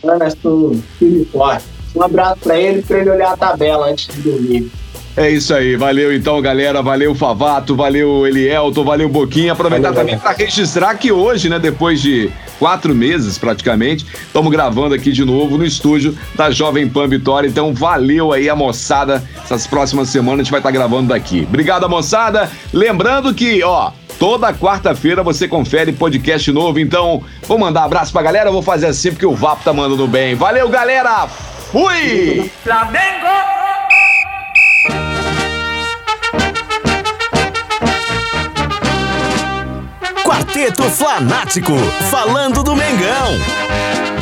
Nós 0.04 0.36
um 0.46 0.80
time 1.00 1.26
forte. 1.26 1.66
Um 1.96 2.04
abraço 2.04 2.42
pra 2.42 2.60
ele, 2.60 2.82
pra 2.82 3.00
ele 3.00 3.10
olhar 3.10 3.32
a 3.32 3.38
tabela 3.38 3.88
antes 3.88 4.14
de 4.14 4.22
dormir. 4.22 4.72
É 5.18 5.30
isso 5.30 5.54
aí, 5.54 5.78
valeu 5.78 6.14
então, 6.14 6.42
galera. 6.42 6.82
Valeu, 6.82 7.16
Favato, 7.16 7.74
valeu, 7.74 8.28
Elielto, 8.28 8.84
valeu, 8.84 9.08
Boquinha. 9.08 9.54
Aproveitar 9.54 9.92
valeu, 9.92 10.02
também 10.02 10.20
para 10.20 10.32
registrar 10.34 10.94
que 10.96 11.10
hoje, 11.10 11.48
né, 11.48 11.58
depois 11.58 12.02
de 12.02 12.30
quatro 12.60 12.94
meses 12.94 13.38
praticamente, 13.38 14.06
estamos 14.06 14.52
gravando 14.52 14.94
aqui 14.94 15.14
de 15.14 15.24
novo 15.24 15.58
no 15.58 15.66
estúdio 15.66 16.18
da 16.36 16.52
Jovem 16.52 16.90
Pan 16.90 17.08
Vitória. 17.08 17.48
Então, 17.48 17.74
valeu 17.74 18.34
aí 18.34 18.50
a 18.50 18.56
moçada. 18.56 19.24
Essas 19.42 19.66
próximas 19.66 20.10
semanas 20.10 20.42
a 20.42 20.44
gente 20.44 20.52
vai 20.52 20.60
estar 20.60 20.70
tá 20.70 20.74
gravando 20.74 21.10
daqui. 21.10 21.46
Obrigado, 21.48 21.88
moçada. 21.90 22.52
Lembrando 22.74 23.34
que, 23.34 23.64
ó, 23.64 23.92
Toda 24.18 24.54
quarta-feira 24.54 25.22
você 25.22 25.46
confere 25.46 25.92
podcast 25.92 26.50
novo, 26.50 26.80
então 26.80 27.22
vou 27.46 27.60
mandar 27.60 27.84
abraço 27.84 28.14
pra 28.14 28.22
galera, 28.22 28.50
vou 28.50 28.62
fazer 28.62 28.88
assim 28.88 29.12
porque 29.12 29.26
o 29.26 29.36
Vapo 29.36 29.66
tá 29.66 29.74
mandando 29.74 30.08
bem. 30.08 30.36
Valeu, 30.36 30.70
galera! 30.70 31.28
Fui! 31.70 32.50
Flamengo! 32.64 33.65
Quarteto 40.56 40.84
Flanático, 40.84 41.74
falando 42.10 42.64
do 42.64 42.74
Mengão. 42.78 44.15